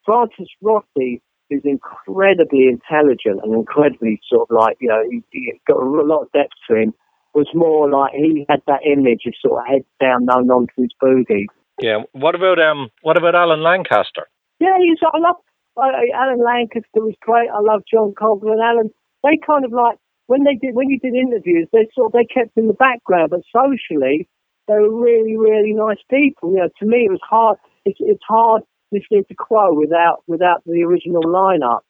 Francis 0.04 0.48
Rossi, 0.62 1.22
who's 1.48 1.62
incredibly 1.64 2.68
intelligent 2.68 3.40
and 3.42 3.54
incredibly 3.54 4.20
sort 4.30 4.48
of 4.50 4.56
like, 4.56 4.76
you 4.80 4.88
know, 4.88 5.02
he, 5.10 5.22
he 5.30 5.52
got 5.66 5.76
a 5.76 5.84
lot 5.84 6.22
of 6.22 6.32
depth 6.32 6.52
to 6.68 6.76
him, 6.76 6.94
was 7.34 7.48
more 7.54 7.90
like 7.90 8.12
he 8.12 8.46
had 8.48 8.62
that 8.66 8.80
image 8.86 9.22
of 9.26 9.34
sort 9.40 9.60
of 9.60 9.66
head 9.66 9.84
down, 10.00 10.26
no 10.26 10.40
nonsense 10.40 10.92
boogie. 11.02 11.46
Yeah. 11.80 12.02
What 12.12 12.34
about 12.34 12.58
um? 12.60 12.90
What 13.02 13.16
about 13.16 13.34
Alan 13.34 13.62
Lancaster? 13.62 14.28
Yeah, 14.60 14.78
he's. 14.78 14.98
I 15.02 15.18
love 15.18 15.36
uh, 15.76 15.90
Alan 16.14 16.44
Lancaster 16.44 17.02
was 17.02 17.14
great. 17.20 17.48
I 17.50 17.60
love 17.60 17.82
John 17.90 18.14
Coghlan. 18.14 18.62
Alan. 18.62 18.90
They 19.22 19.38
kind 19.44 19.64
of 19.64 19.72
like 19.72 19.98
when 20.26 20.44
they 20.44 20.54
did 20.54 20.74
when 20.74 20.88
you 20.88 20.98
did 21.00 21.14
interviews, 21.14 21.68
they 21.72 21.88
sort 21.94 22.06
of 22.06 22.12
they 22.12 22.26
kept 22.26 22.56
in 22.56 22.68
the 22.68 22.74
background, 22.74 23.30
but 23.30 23.40
socially 23.50 24.28
they 24.68 24.74
were 24.74 24.94
really 24.94 25.36
really 25.36 25.72
nice 25.72 26.02
people. 26.08 26.52
You 26.52 26.58
know, 26.58 26.68
to 26.78 26.86
me 26.86 27.06
it 27.06 27.10
was 27.10 27.24
hard. 27.28 27.58
It's, 27.84 27.98
it's 28.00 28.22
hard 28.26 28.62
listening 28.92 29.24
to 29.28 29.34
Quo 29.34 29.74
without 29.74 30.22
without 30.26 30.62
the 30.64 30.82
original 30.82 31.22
lineup. 31.22 31.80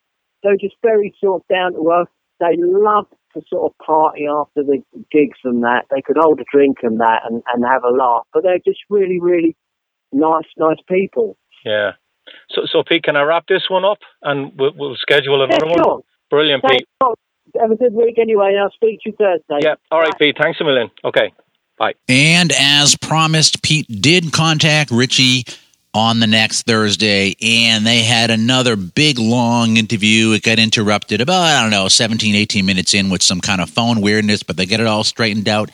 They're 0.42 0.57
just 0.57 0.76
very 0.82 1.14
sort 1.20 1.42
of 1.42 1.49
down 1.49 1.72
to 1.72 1.90
earth. 1.92 2.09
They 2.40 2.57
loved 2.59 3.14
to 3.35 3.43
sort 3.49 3.70
of 3.70 3.78
party 3.87 4.26
after 4.26 4.62
the 4.62 4.82
gigs 5.11 5.39
and 5.45 5.62
that. 5.62 5.85
They 5.91 6.03
could 6.03 6.16
hold 6.18 6.41
a 6.41 6.45
drink 6.51 6.78
and 6.82 7.01
that 7.01 7.22
and, 7.28 7.43
and 7.53 7.64
have 7.64 7.85
a 7.85 7.91
laugh. 7.91 8.26
But 8.32 8.45
they're 8.45 8.59
just 8.59 8.80
really, 8.89 9.20
really 9.20 9.57
nice, 10.12 10.47
nice 10.57 10.78
people. 10.89 11.37
Yeah. 11.64 11.93
So, 12.51 12.62
so 12.66 12.82
Pete, 12.82 13.03
can 13.03 13.16
I 13.16 13.22
wrap 13.22 13.47
this 13.47 13.64
one 13.68 13.85
up 13.85 13.99
and 14.22 14.53
we'll, 14.59 14.72
we'll 14.76 14.97
schedule 14.97 15.43
another 15.45 15.66
yeah, 15.66 15.74
sure. 15.76 15.95
one? 15.95 16.03
Brilliant, 16.30 16.64
Thanks. 16.66 16.85
Pete. 17.03 17.18
Have 17.61 17.70
a 17.70 17.76
good 17.76 17.93
week 17.93 18.18
anyway. 18.18 18.57
I'll 18.61 18.70
speak 18.70 19.01
to 19.03 19.11
you 19.11 19.16
Thursday. 19.16 19.59
Yeah. 19.61 19.74
All 19.91 20.01
right, 20.01 20.12
Bye. 20.12 20.18
Pete. 20.18 20.37
Thanks 20.41 20.61
a 20.61 20.64
million. 20.64 20.91
Okay. 21.05 21.32
Bye. 21.78 21.95
And 22.09 22.53
as 22.59 22.97
promised, 22.97 23.62
Pete 23.62 23.87
did 24.01 24.32
contact 24.32 24.91
Richie 24.91 25.45
on 25.95 26.18
the 26.18 26.26
next 26.26 26.66
Thursday, 26.66 27.36
and 27.40 27.86
they 27.86 28.03
had 28.03 28.30
another 28.30 28.74
big 28.74 29.18
long 29.18 29.76
interview. 29.76 30.32
It 30.32 30.42
got 30.42 30.59
interrupted 30.59 31.20
about, 31.20 31.42
I 31.42 31.62
don't 31.62 31.70
know, 31.70 31.88
17, 31.88 32.34
18 32.34 32.66
minutes 32.66 32.95
in 32.95 33.11
with 33.11 33.22
some 33.22 33.40
kind 33.40 33.61
of 33.61 33.70
phone 33.70 34.01
weirdness, 34.01 34.42
but 34.42 34.57
they 34.57 34.66
get 34.66 34.80
it 34.80 34.86
all 34.88 35.05
straightened 35.05 35.49
out 35.49 35.70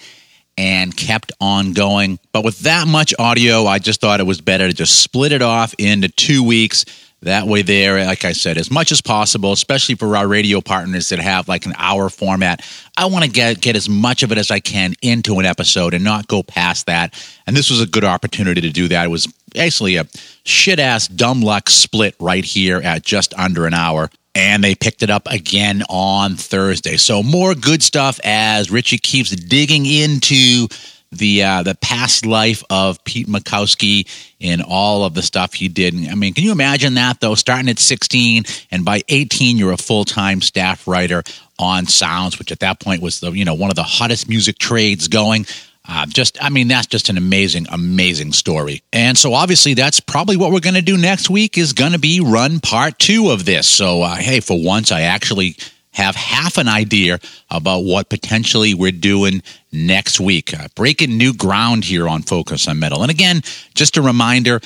and 0.59 0.95
kept 0.95 1.33
on 1.41 1.73
going. 1.73 2.19
But 2.33 2.45
with 2.45 2.61
that 2.61 2.87
much 2.87 3.15
audio, 3.19 3.65
I 3.65 3.79
just 3.79 4.03
thought 4.03 4.21
it 4.21 4.27
was 4.27 4.43
better 4.43 4.69
to 4.69 4.75
just 4.75 5.01
split 5.01 5.33
it 5.33 5.41
off 5.41 5.75
into 5.79 6.09
two 6.09 6.45
weeks 6.45 6.85
that 7.23 7.47
way, 7.47 7.61
there, 7.61 8.03
like 8.07 8.25
I 8.25 8.33
said, 8.33 8.57
as 8.57 8.71
much 8.71 8.93
as 8.93 9.03
possible, 9.03 9.53
especially 9.53 9.95
for 9.95 10.17
our 10.17 10.27
radio 10.27 10.63
partners 10.63 11.11
that 11.11 11.19
have 11.19 11.49
like 11.49 11.67
an 11.67 11.75
hour 11.77 12.09
format, 12.09 12.67
I 12.97 13.07
want 13.07 13.25
to 13.25 13.31
get 13.31 13.61
get 13.61 13.77
as 13.77 13.91
much 13.91 14.23
of 14.23 14.33
it 14.33 14.39
as 14.39 14.51
I 14.51 14.61
can 14.61 14.95
into 15.03 15.39
an 15.39 15.45
episode 15.45 15.93
and 15.93 16.03
not 16.03 16.29
go 16.29 16.43
past 16.43 16.87
that. 16.87 17.15
And 17.47 17.55
this 17.55 17.71
was 17.71 17.83
a 17.83 17.87
good 17.87 18.05
opportunity 18.05 18.63
to 18.63 18.71
do 18.71 18.89
that. 18.89 19.05
It 19.05 19.09
was 19.09 19.27
basically 19.53 19.97
a 19.97 20.07
shit 20.45 20.79
ass 20.79 21.09
dumb 21.09 21.43
luck 21.43 21.69
split 21.69 22.15
right 22.19 22.45
here 22.45 22.81
at 22.83 23.03
just 23.03 23.35
under 23.35 23.67
an 23.67 23.75
hour. 23.75 24.11
And 24.35 24.65
they 24.65 24.75
picked 24.75 25.03
it 25.03 25.11
up 25.11 25.27
again 25.27 25.83
on 25.91 26.37
Thursday. 26.37 26.97
So 26.97 27.23
more 27.23 27.55
good 27.55 27.83
stuff 27.83 28.19
as 28.25 28.71
Richie 28.71 28.99
keeps 28.99 29.31
digging 29.31 29.85
into 29.85 30.69
the 31.13 31.43
uh, 31.43 31.63
the 31.63 31.75
past 31.77 32.25
life 32.25 32.63
of 32.71 33.03
Pete 33.05 33.27
Makowski 33.27 34.09
and 34.41 34.63
all 34.63 35.05
of 35.05 35.15
the 35.15 35.23
stuff 35.23 35.55
he 35.55 35.69
did. 35.69 35.95
I 36.09 36.15
mean, 36.15 36.35
can 36.35 36.45
you 36.45 36.53
imagine 36.53 36.95
that 36.95 37.21
though? 37.21 37.35
Starting 37.35 37.69
at 37.69 37.79
16 37.79 38.45
and 38.71 38.85
by 38.85 39.03
18, 39.09 39.57
you're 39.57 39.73
a 39.73 39.77
full 39.77 40.05
time 40.05 40.41
staff 40.41 40.87
writer 40.87 41.23
on 41.59 41.87
Sounds, 41.87 42.39
which 42.39 42.53
at 42.53 42.61
that 42.61 42.81
point 42.81 43.03
was 43.03 43.21
the 43.21 43.33
you 43.33 43.45
know 43.45 43.55
one 43.55 43.71
of 43.71 43.77
the 43.77 43.83
hottest 43.83 44.29
music 44.29 44.59
trades 44.59 45.09
going. 45.09 45.47
Uh, 45.93 46.07
just, 46.07 46.43
I 46.45 46.51
mean, 46.51 46.69
that's 46.69 46.87
just 46.87 47.09
an 47.09 47.17
amazing, 47.17 47.67
amazing 47.73 48.33
story. 48.33 48.83
And 48.93 49.19
so, 49.19 49.33
obviously, 49.33 49.75
that's 49.75 49.99
probably 49.99 50.37
what 50.37 50.53
we're 50.53 50.61
going 50.61 50.75
to 50.75 50.83
do 50.83 50.97
next 50.97 51.31
week. 51.31 51.59
Is 51.59 51.73
going 51.73 51.93
to 51.93 51.99
be 51.99 52.21
run 52.21 52.61
part 52.61 52.99
two 52.99 53.31
of 53.31 53.45
this. 53.45 53.67
So, 53.67 54.03
uh, 54.03 54.15
hey, 54.15 54.39
for 54.41 54.63
once, 54.63 54.93
I 54.93 55.03
actually 55.03 55.57
have 55.93 56.15
half 56.15 56.57
an 56.57 56.69
idea 56.69 57.19
about 57.51 57.81
what 57.81 58.09
potentially 58.09 58.75
we're 58.75 58.93
doing 58.93 59.43
next 59.73 60.21
week. 60.21 60.59
Uh, 60.59 60.69
breaking 60.75 61.17
new 61.19 61.35
ground 61.35 61.85
here 61.85 62.09
on 62.09 62.23
Focus 62.23 62.69
on 62.69 62.79
Metal. 62.79 63.03
And 63.03 63.11
again, 63.11 63.43
just 63.75 63.97
a 63.97 64.03
reminder 64.03 64.61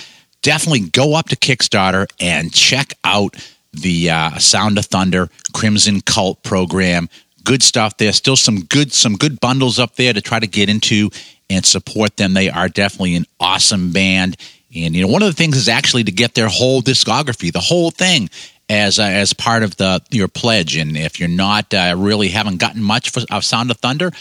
definitely 0.45 0.81
go 0.91 1.15
up 1.15 1.31
to 1.31 1.37
Kickstarter 1.37 2.07
and 2.21 2.53
check 2.53 2.93
out 3.03 3.35
the 3.73 4.11
uh, 4.11 4.39
Sound 4.39 4.79
of 4.79 4.85
Thunder 4.85 5.29
Krimson 5.53 6.01
Kult 6.03 6.43
program. 6.45 7.09
Good 7.43 7.63
stuff 7.63 7.97
there. 7.97 8.13
Still 8.13 8.37
some 8.37 8.65
good 8.65 8.93
some 8.93 9.17
good 9.17 9.41
bundles 9.41 9.79
up 9.79 9.97
there 9.97 10.13
to 10.13 10.21
try 10.21 10.39
to 10.39 10.47
get 10.47 10.69
into 10.69 11.11
and 11.51 11.65
support 11.65 12.17
them. 12.17 12.35
They 12.35 12.49
are 12.51 12.69
definitely 12.69 13.17
an 13.17 13.27
awesome 13.41 13.93
band. 13.93 14.37
And 14.77 14.95
you 14.95 15.03
know, 15.03 15.09
one 15.09 15.23
of 15.23 15.29
the 15.29 15.35
things 15.35 15.57
is 15.57 15.69
actually 15.69 16.05
to 16.05 16.13
get 16.13 16.35
their 16.35 16.49
whole 16.49 16.83
discography, 16.83 17.53
the 17.53 17.61
whole 17.61 17.91
thing 17.91 18.29
as 18.69 18.99
uh, 18.99 19.03
as 19.03 19.33
part 19.33 19.63
of 19.63 19.77
the 19.77 20.03
your 20.11 20.29
pledge. 20.29 20.77
And 20.77 20.97
if 20.97 21.21
you're 21.21 21.29
not 21.29 21.73
uh, 21.75 21.95
really 21.97 22.29
haven't 22.29 22.59
gotten 22.59 22.83
much 22.83 23.17
of 23.31 23.45
Sound 23.45 23.71
of 23.71 23.79
Thunder, 23.79 24.13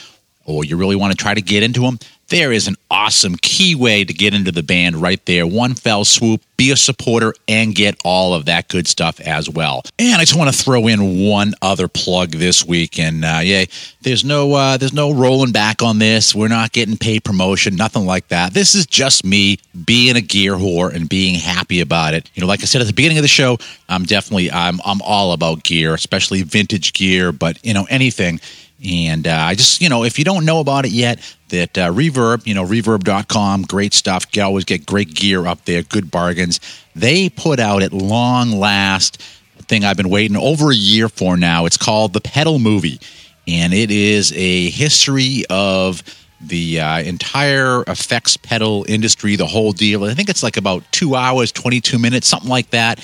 or 0.46 0.64
you 0.66 0.78
really 0.78 0.96
want 0.96 1.12
to 1.12 1.18
try 1.18 1.34
to 1.34 1.42
get 1.42 1.64
into 1.64 1.82
them, 1.82 2.00
there 2.30 2.52
is 2.52 2.68
an 2.68 2.76
awesome 2.90 3.36
key 3.36 3.76
way 3.76 4.04
to 4.04 4.14
get 4.14 4.34
into 4.34 4.52
the 4.52 4.64
band 4.64 4.96
right 4.96 5.24
there. 5.26 5.46
One 5.46 5.76
fell 5.76 6.06
swoop, 6.06 6.42
be 6.58 6.72
a 6.72 6.78
supporter, 6.78 7.34
and 7.48 7.76
get 7.76 8.00
all 8.04 8.34
of 8.34 8.46
that 8.46 8.70
good 8.70 8.88
stuff 8.88 9.20
as 9.20 9.50
well. 9.50 9.84
And 10.00 10.16
I 10.16 10.26
just 10.26 10.38
want 10.38 10.54
to 10.54 10.58
throw 10.58 10.88
in 10.88 11.28
one 11.28 11.54
other 11.62 11.88
plug 11.88 12.32
this 12.32 12.66
week. 12.66 13.00
And 13.00 13.24
uh, 13.26 13.42
yeah, 13.44 13.66
there's 14.02 14.24
no 14.24 14.54
uh, 14.54 14.78
there's 14.78 14.94
no 14.94 15.14
rolling 15.14 15.52
back 15.52 15.82
on 15.82 16.00
this. 16.00 16.34
We're 16.34 16.48
not 16.48 16.72
getting 16.72 16.98
paid 16.98 17.24
promotion, 17.24 17.76
nothing 17.76 18.06
like 18.06 18.30
that. 18.30 18.54
This 18.54 18.76
is 18.76 18.86
just 18.86 19.26
me 19.26 19.60
being 19.86 20.16
a 20.16 20.22
gear 20.22 20.54
whore 20.54 20.94
and 20.94 21.08
being 21.08 21.36
happy 21.40 21.82
about 21.82 22.14
it. 22.14 22.30
You 22.34 22.42
know, 22.42 22.48
like 22.48 22.62
I 22.62 22.66
said 22.66 22.82
at 22.82 22.88
the 22.88 22.94
beginning 22.94 23.18
of 23.18 23.24
the 23.24 23.28
show, 23.28 23.58
I'm 23.90 24.06
definitely 24.06 24.52
I'm 24.52 24.80
I'm 24.86 25.02
all 25.02 25.34
about 25.34 25.64
gear, 25.64 25.94
especially 25.94 26.42
vintage 26.44 26.94
gear, 26.94 27.32
but 27.32 27.64
you 27.66 27.74
know 27.74 27.86
anything 27.90 28.40
And 28.84 29.28
uh, 29.28 29.32
I 29.32 29.56
just, 29.56 29.82
you 29.82 29.88
know, 29.88 30.04
if 30.04 30.20
you 30.20 30.26
don't 30.26 30.46
know 30.46 30.60
about 30.60 30.86
it 30.86 30.92
yet, 30.92 31.20
that 31.50 31.78
uh, 31.78 31.92
Reverb, 31.92 32.46
you 32.46 32.54
know, 32.54 32.66
reverb.com, 32.66 33.64
great 33.64 33.94
stuff. 33.94 34.26
You 34.36 34.44
always 34.44 34.66
get 34.66 34.86
great 34.86 35.14
gear 35.14 35.48
up 35.48 35.64
there, 35.66 35.84
good 35.84 36.12
bargains. 36.12 36.60
They 36.96 37.30
put 37.30 37.60
out 37.60 37.82
at 37.82 37.94
long 37.94 38.52
last 38.52 39.22
thing 39.68 39.86
I've 39.86 39.98
been 39.98 40.10
waiting 40.10 40.36
over 40.36 40.72
a 40.72 40.76
year 40.76 41.08
for 41.08 41.38
now. 41.38 41.66
It's 41.66 41.78
called 41.78 42.14
The 42.14 42.22
Pedal 42.22 42.60
Movie, 42.60 43.00
and 43.48 43.74
it 43.74 43.90
is 43.90 44.34
a 44.34 44.70
history 44.70 45.44
of 45.50 46.04
the 46.42 46.82
uh, 46.82 47.00
entire 47.00 47.84
effects 47.84 48.36
pedal 48.36 48.86
industry, 48.90 49.38
the 49.38 49.46
whole 49.46 49.72
deal. 49.72 50.04
I 50.04 50.14
think 50.14 50.30
it's 50.30 50.44
like 50.44 50.58
about 50.58 50.84
two 50.92 51.16
hours, 51.16 51.54
22 51.54 51.98
minutes, 51.98 52.28
something 52.28 52.50
like 52.50 52.70
that. 52.72 53.00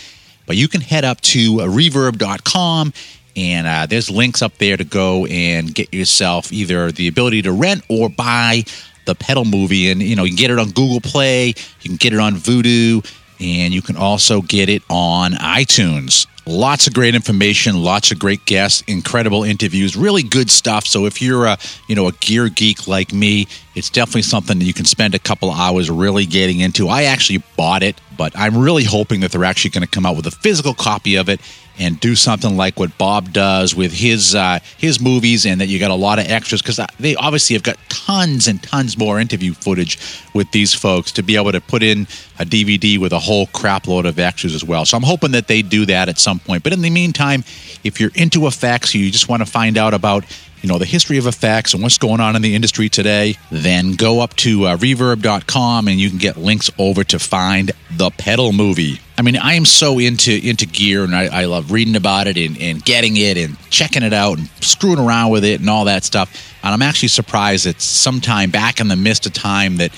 But 0.46 0.58
you 0.58 0.68
can 0.68 0.82
head 0.82 1.06
up 1.06 1.22
to 1.22 1.58
reverb.com 1.58 2.94
and 3.40 3.68
uh, 3.68 3.86
there's 3.86 4.10
links 4.10 4.42
up 4.42 4.58
there 4.58 4.76
to 4.76 4.84
go 4.84 5.26
and 5.28 5.74
get 5.74 5.94
yourself 5.94 6.52
either 6.52 6.92
the 6.92 7.08
ability 7.08 7.42
to 7.44 7.54
rent 7.54 7.86
or 7.88 8.10
buy 8.10 8.66
the 9.06 9.16
pedal 9.16 9.46
movie. 9.46 9.90
And, 9.90 10.04
you 10.04 10.16
know, 10.18 10.26
you 10.26 10.32
can 10.32 10.38
get 10.38 10.52
it 10.52 10.60
on 10.60 10.72
Google 10.72 11.00
Play, 11.00 11.48
you 11.48 11.90
can 11.90 11.96
get 11.96 12.14
it 12.14 12.20
on 12.20 12.36
Vudu, 12.36 13.06
and 13.40 13.74
you 13.74 13.82
can 13.82 13.96
also 13.96 14.42
get 14.42 14.68
it 14.68 14.84
on 14.90 15.32
iTunes. 15.32 16.28
Lots 16.46 16.88
of 16.88 16.94
great 16.94 17.16
information, 17.16 17.82
lots 17.82 18.12
of 18.12 18.20
great 18.20 18.44
guests, 18.46 18.84
incredible 18.88 19.44
interviews, 19.44 19.96
really 19.96 20.24
good 20.24 20.50
stuff. 20.50 20.86
So 20.86 21.06
if 21.06 21.22
you're 21.22 21.46
a 21.46 21.58
you 21.88 21.96
know 21.96 22.08
a 22.08 22.12
gear 22.12 22.50
geek 22.50 22.88
like 22.88 23.14
me, 23.14 23.48
it's 23.80 23.90
definitely 23.90 24.24
something 24.24 24.60
that 24.60 24.66
you 24.66 24.74
can 24.74 24.84
spend 24.84 25.16
a 25.16 25.20
couple 25.20 25.50
of 25.50 25.58
hours 25.58 25.90
really 25.90 26.26
getting 26.26 26.60
into. 26.60 26.90
I 26.90 27.04
actually 27.04 27.42
bought 27.56 27.82
it, 27.82 28.00
but 28.18 28.38
I'm 28.38 28.58
really 28.58 28.84
hoping 28.84 29.22
that 29.22 29.32
they're 29.32 29.46
actually 29.46 29.72
going 29.72 29.86
to 29.86 29.90
come 29.90 30.06
out 30.06 30.18
with 30.18 30.28
a 30.28 30.32
physical 30.32 30.74
copy 30.74 31.16
of 31.16 31.30
it 31.30 31.40
and 31.80 31.98
do 32.02 32.14
something 32.14 32.58
like 32.58 32.78
what 32.78 32.98
Bob 32.98 33.32
does 33.32 33.74
with 33.74 33.94
his 33.94 34.36
uh, 34.36 34.60
his 34.78 35.00
movies, 35.00 35.46
and 35.46 35.62
that 35.62 35.68
you 35.68 35.80
got 35.80 35.92
a 35.92 35.96
lot 35.96 36.20
of 36.20 36.30
extras 36.30 36.62
because 36.62 36.78
they 37.00 37.16
obviously 37.16 37.54
have 37.54 37.64
got 37.64 37.78
tons 37.88 38.50
and 38.50 38.62
tons 38.62 38.98
more 38.98 39.18
interview 39.18 39.54
footage 39.54 39.98
with 40.34 40.52
these 40.52 40.74
folks 40.74 41.14
to 41.14 41.24
be 41.24 41.38
able 41.38 41.54
to 41.54 41.62
put 41.62 41.82
in 41.82 42.02
a 42.38 42.44
DVD 42.44 43.00
with 43.00 43.14
a 43.14 43.20
whole 43.20 43.48
crap 43.48 43.88
load 43.88 44.06
of 44.06 44.20
extras 44.20 44.54
as 44.54 44.64
well. 44.66 44.84
So 44.84 44.98
I'm 44.98 45.04
hoping 45.04 45.32
that 45.32 45.48
they 45.48 45.62
do 45.62 45.86
that 45.86 46.10
at 46.10 46.20
some 46.20 46.40
point. 46.40 46.64
But 46.64 46.74
in 46.74 46.82
the 46.82 46.90
meantime, 46.90 47.46
if 47.86 48.02
you're 48.02 48.12
into 48.16 48.46
effects, 48.46 48.94
you 48.94 49.10
just 49.10 49.30
want 49.30 49.42
to 49.42 49.46
find 49.46 49.78
out 49.78 49.94
about 49.94 50.26
you 50.62 50.70
know 50.70 50.78
the 50.78 50.86
history 50.86 51.18
of 51.18 51.28
effects 51.28 51.74
and 51.74 51.84
what's 51.84 51.98
going 51.98 52.20
on 52.20 52.36
in 52.36 52.42
the 52.42 52.56
industry 52.56 52.90
today, 52.90 53.36
then 53.52 53.94
go 53.94 54.20
up 54.20 54.36
to 54.38 54.66
uh, 54.66 54.78
reverb.com 54.78 55.88
and 55.88 56.00
you 56.00 56.10
can 56.10 56.20
get 56.20 56.38
links 56.38 56.70
over 56.78 57.04
to 57.06 57.20
find 57.20 57.72
the 57.92 58.10
pedal 58.12 58.52
movie. 58.52 59.00
I 59.18 59.22
mean, 59.22 59.38
I 59.38 59.54
am 59.54 59.66
so 59.66 60.00
into 60.00 60.32
into 60.32 60.66
gear 60.66 61.04
and 61.04 61.16
I, 61.16 61.42
I 61.42 61.46
love 61.46 61.72
reading 61.72 61.96
about 61.96 62.28
it 62.28 62.38
and, 62.38 62.58
and 62.58 62.84
getting 62.84 63.18
it 63.18 63.38
and 63.38 63.58
checking 63.70 64.04
it 64.04 64.14
out 64.14 64.38
and 64.38 64.50
screwing 64.62 65.00
around 65.00 65.32
with 65.32 65.44
it 65.44 65.60
and 65.60 65.70
all 65.70 65.86
that 65.86 66.04
stuff. 66.04 66.56
And 66.64 66.74
I'm 66.74 66.82
actually 66.82 67.10
surprised 67.10 67.66
that 67.66 67.82
sometime 67.82 68.52
back 68.52 68.80
in 68.80 68.88
the 68.88 68.96
mist 68.96 69.26
of 69.26 69.34
time 69.34 69.78
that 69.78 69.92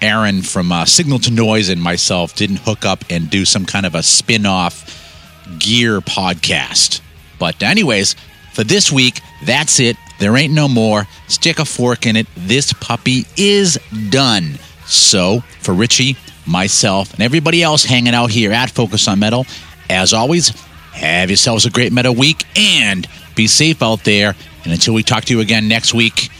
Aaron 0.00 0.42
from 0.42 0.70
uh, 0.70 0.84
Signal 0.84 1.18
to 1.20 1.32
Noise 1.32 1.68
and 1.68 1.82
myself 1.82 2.34
didn't 2.34 2.58
hook 2.58 2.84
up 2.84 3.04
and 3.10 3.28
do 3.28 3.44
some 3.44 3.66
kind 3.66 3.86
of 3.86 3.94
a 3.94 4.02
spin 4.02 4.46
off 4.46 4.94
gear 5.58 6.00
podcast. 6.00 7.00
But, 7.38 7.62
anyways, 7.62 8.14
for 8.52 8.64
this 8.64 8.92
week, 8.92 9.20
that's 9.44 9.80
it. 9.80 9.96
There 10.18 10.36
ain't 10.36 10.52
no 10.52 10.68
more. 10.68 11.06
Stick 11.28 11.58
a 11.58 11.64
fork 11.64 12.06
in 12.06 12.16
it. 12.16 12.26
This 12.36 12.72
puppy 12.72 13.24
is 13.36 13.78
done. 14.10 14.58
So, 14.86 15.40
for 15.60 15.74
Ritchie, 15.74 16.16
myself, 16.46 17.12
and 17.12 17.22
everybody 17.22 17.62
else 17.62 17.84
hanging 17.84 18.14
out 18.14 18.30
here 18.30 18.52
at 18.52 18.70
Focus 18.70 19.06
on 19.06 19.18
Metal, 19.18 19.46
as 19.90 20.12
always, 20.12 20.48
have 20.92 21.30
yourselves 21.30 21.66
a 21.66 21.70
great 21.70 21.92
metal 21.92 22.14
week 22.14 22.44
and 22.56 23.06
be 23.36 23.46
safe 23.46 23.82
out 23.82 24.04
there. 24.04 24.34
And 24.64 24.72
until 24.72 24.94
we 24.94 25.02
talk 25.02 25.24
to 25.26 25.34
you 25.34 25.40
again 25.40 25.68
next 25.68 25.94
week, 25.94 26.30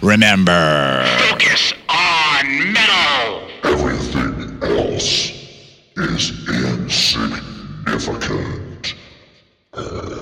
remember 0.00 1.04
Focus 1.28 1.74
on 1.88 2.72
metal. 2.72 3.48
Everything 3.64 4.58
else 4.62 5.30
is 5.96 6.48
insignificant. 6.48 8.94
You're 9.74 10.21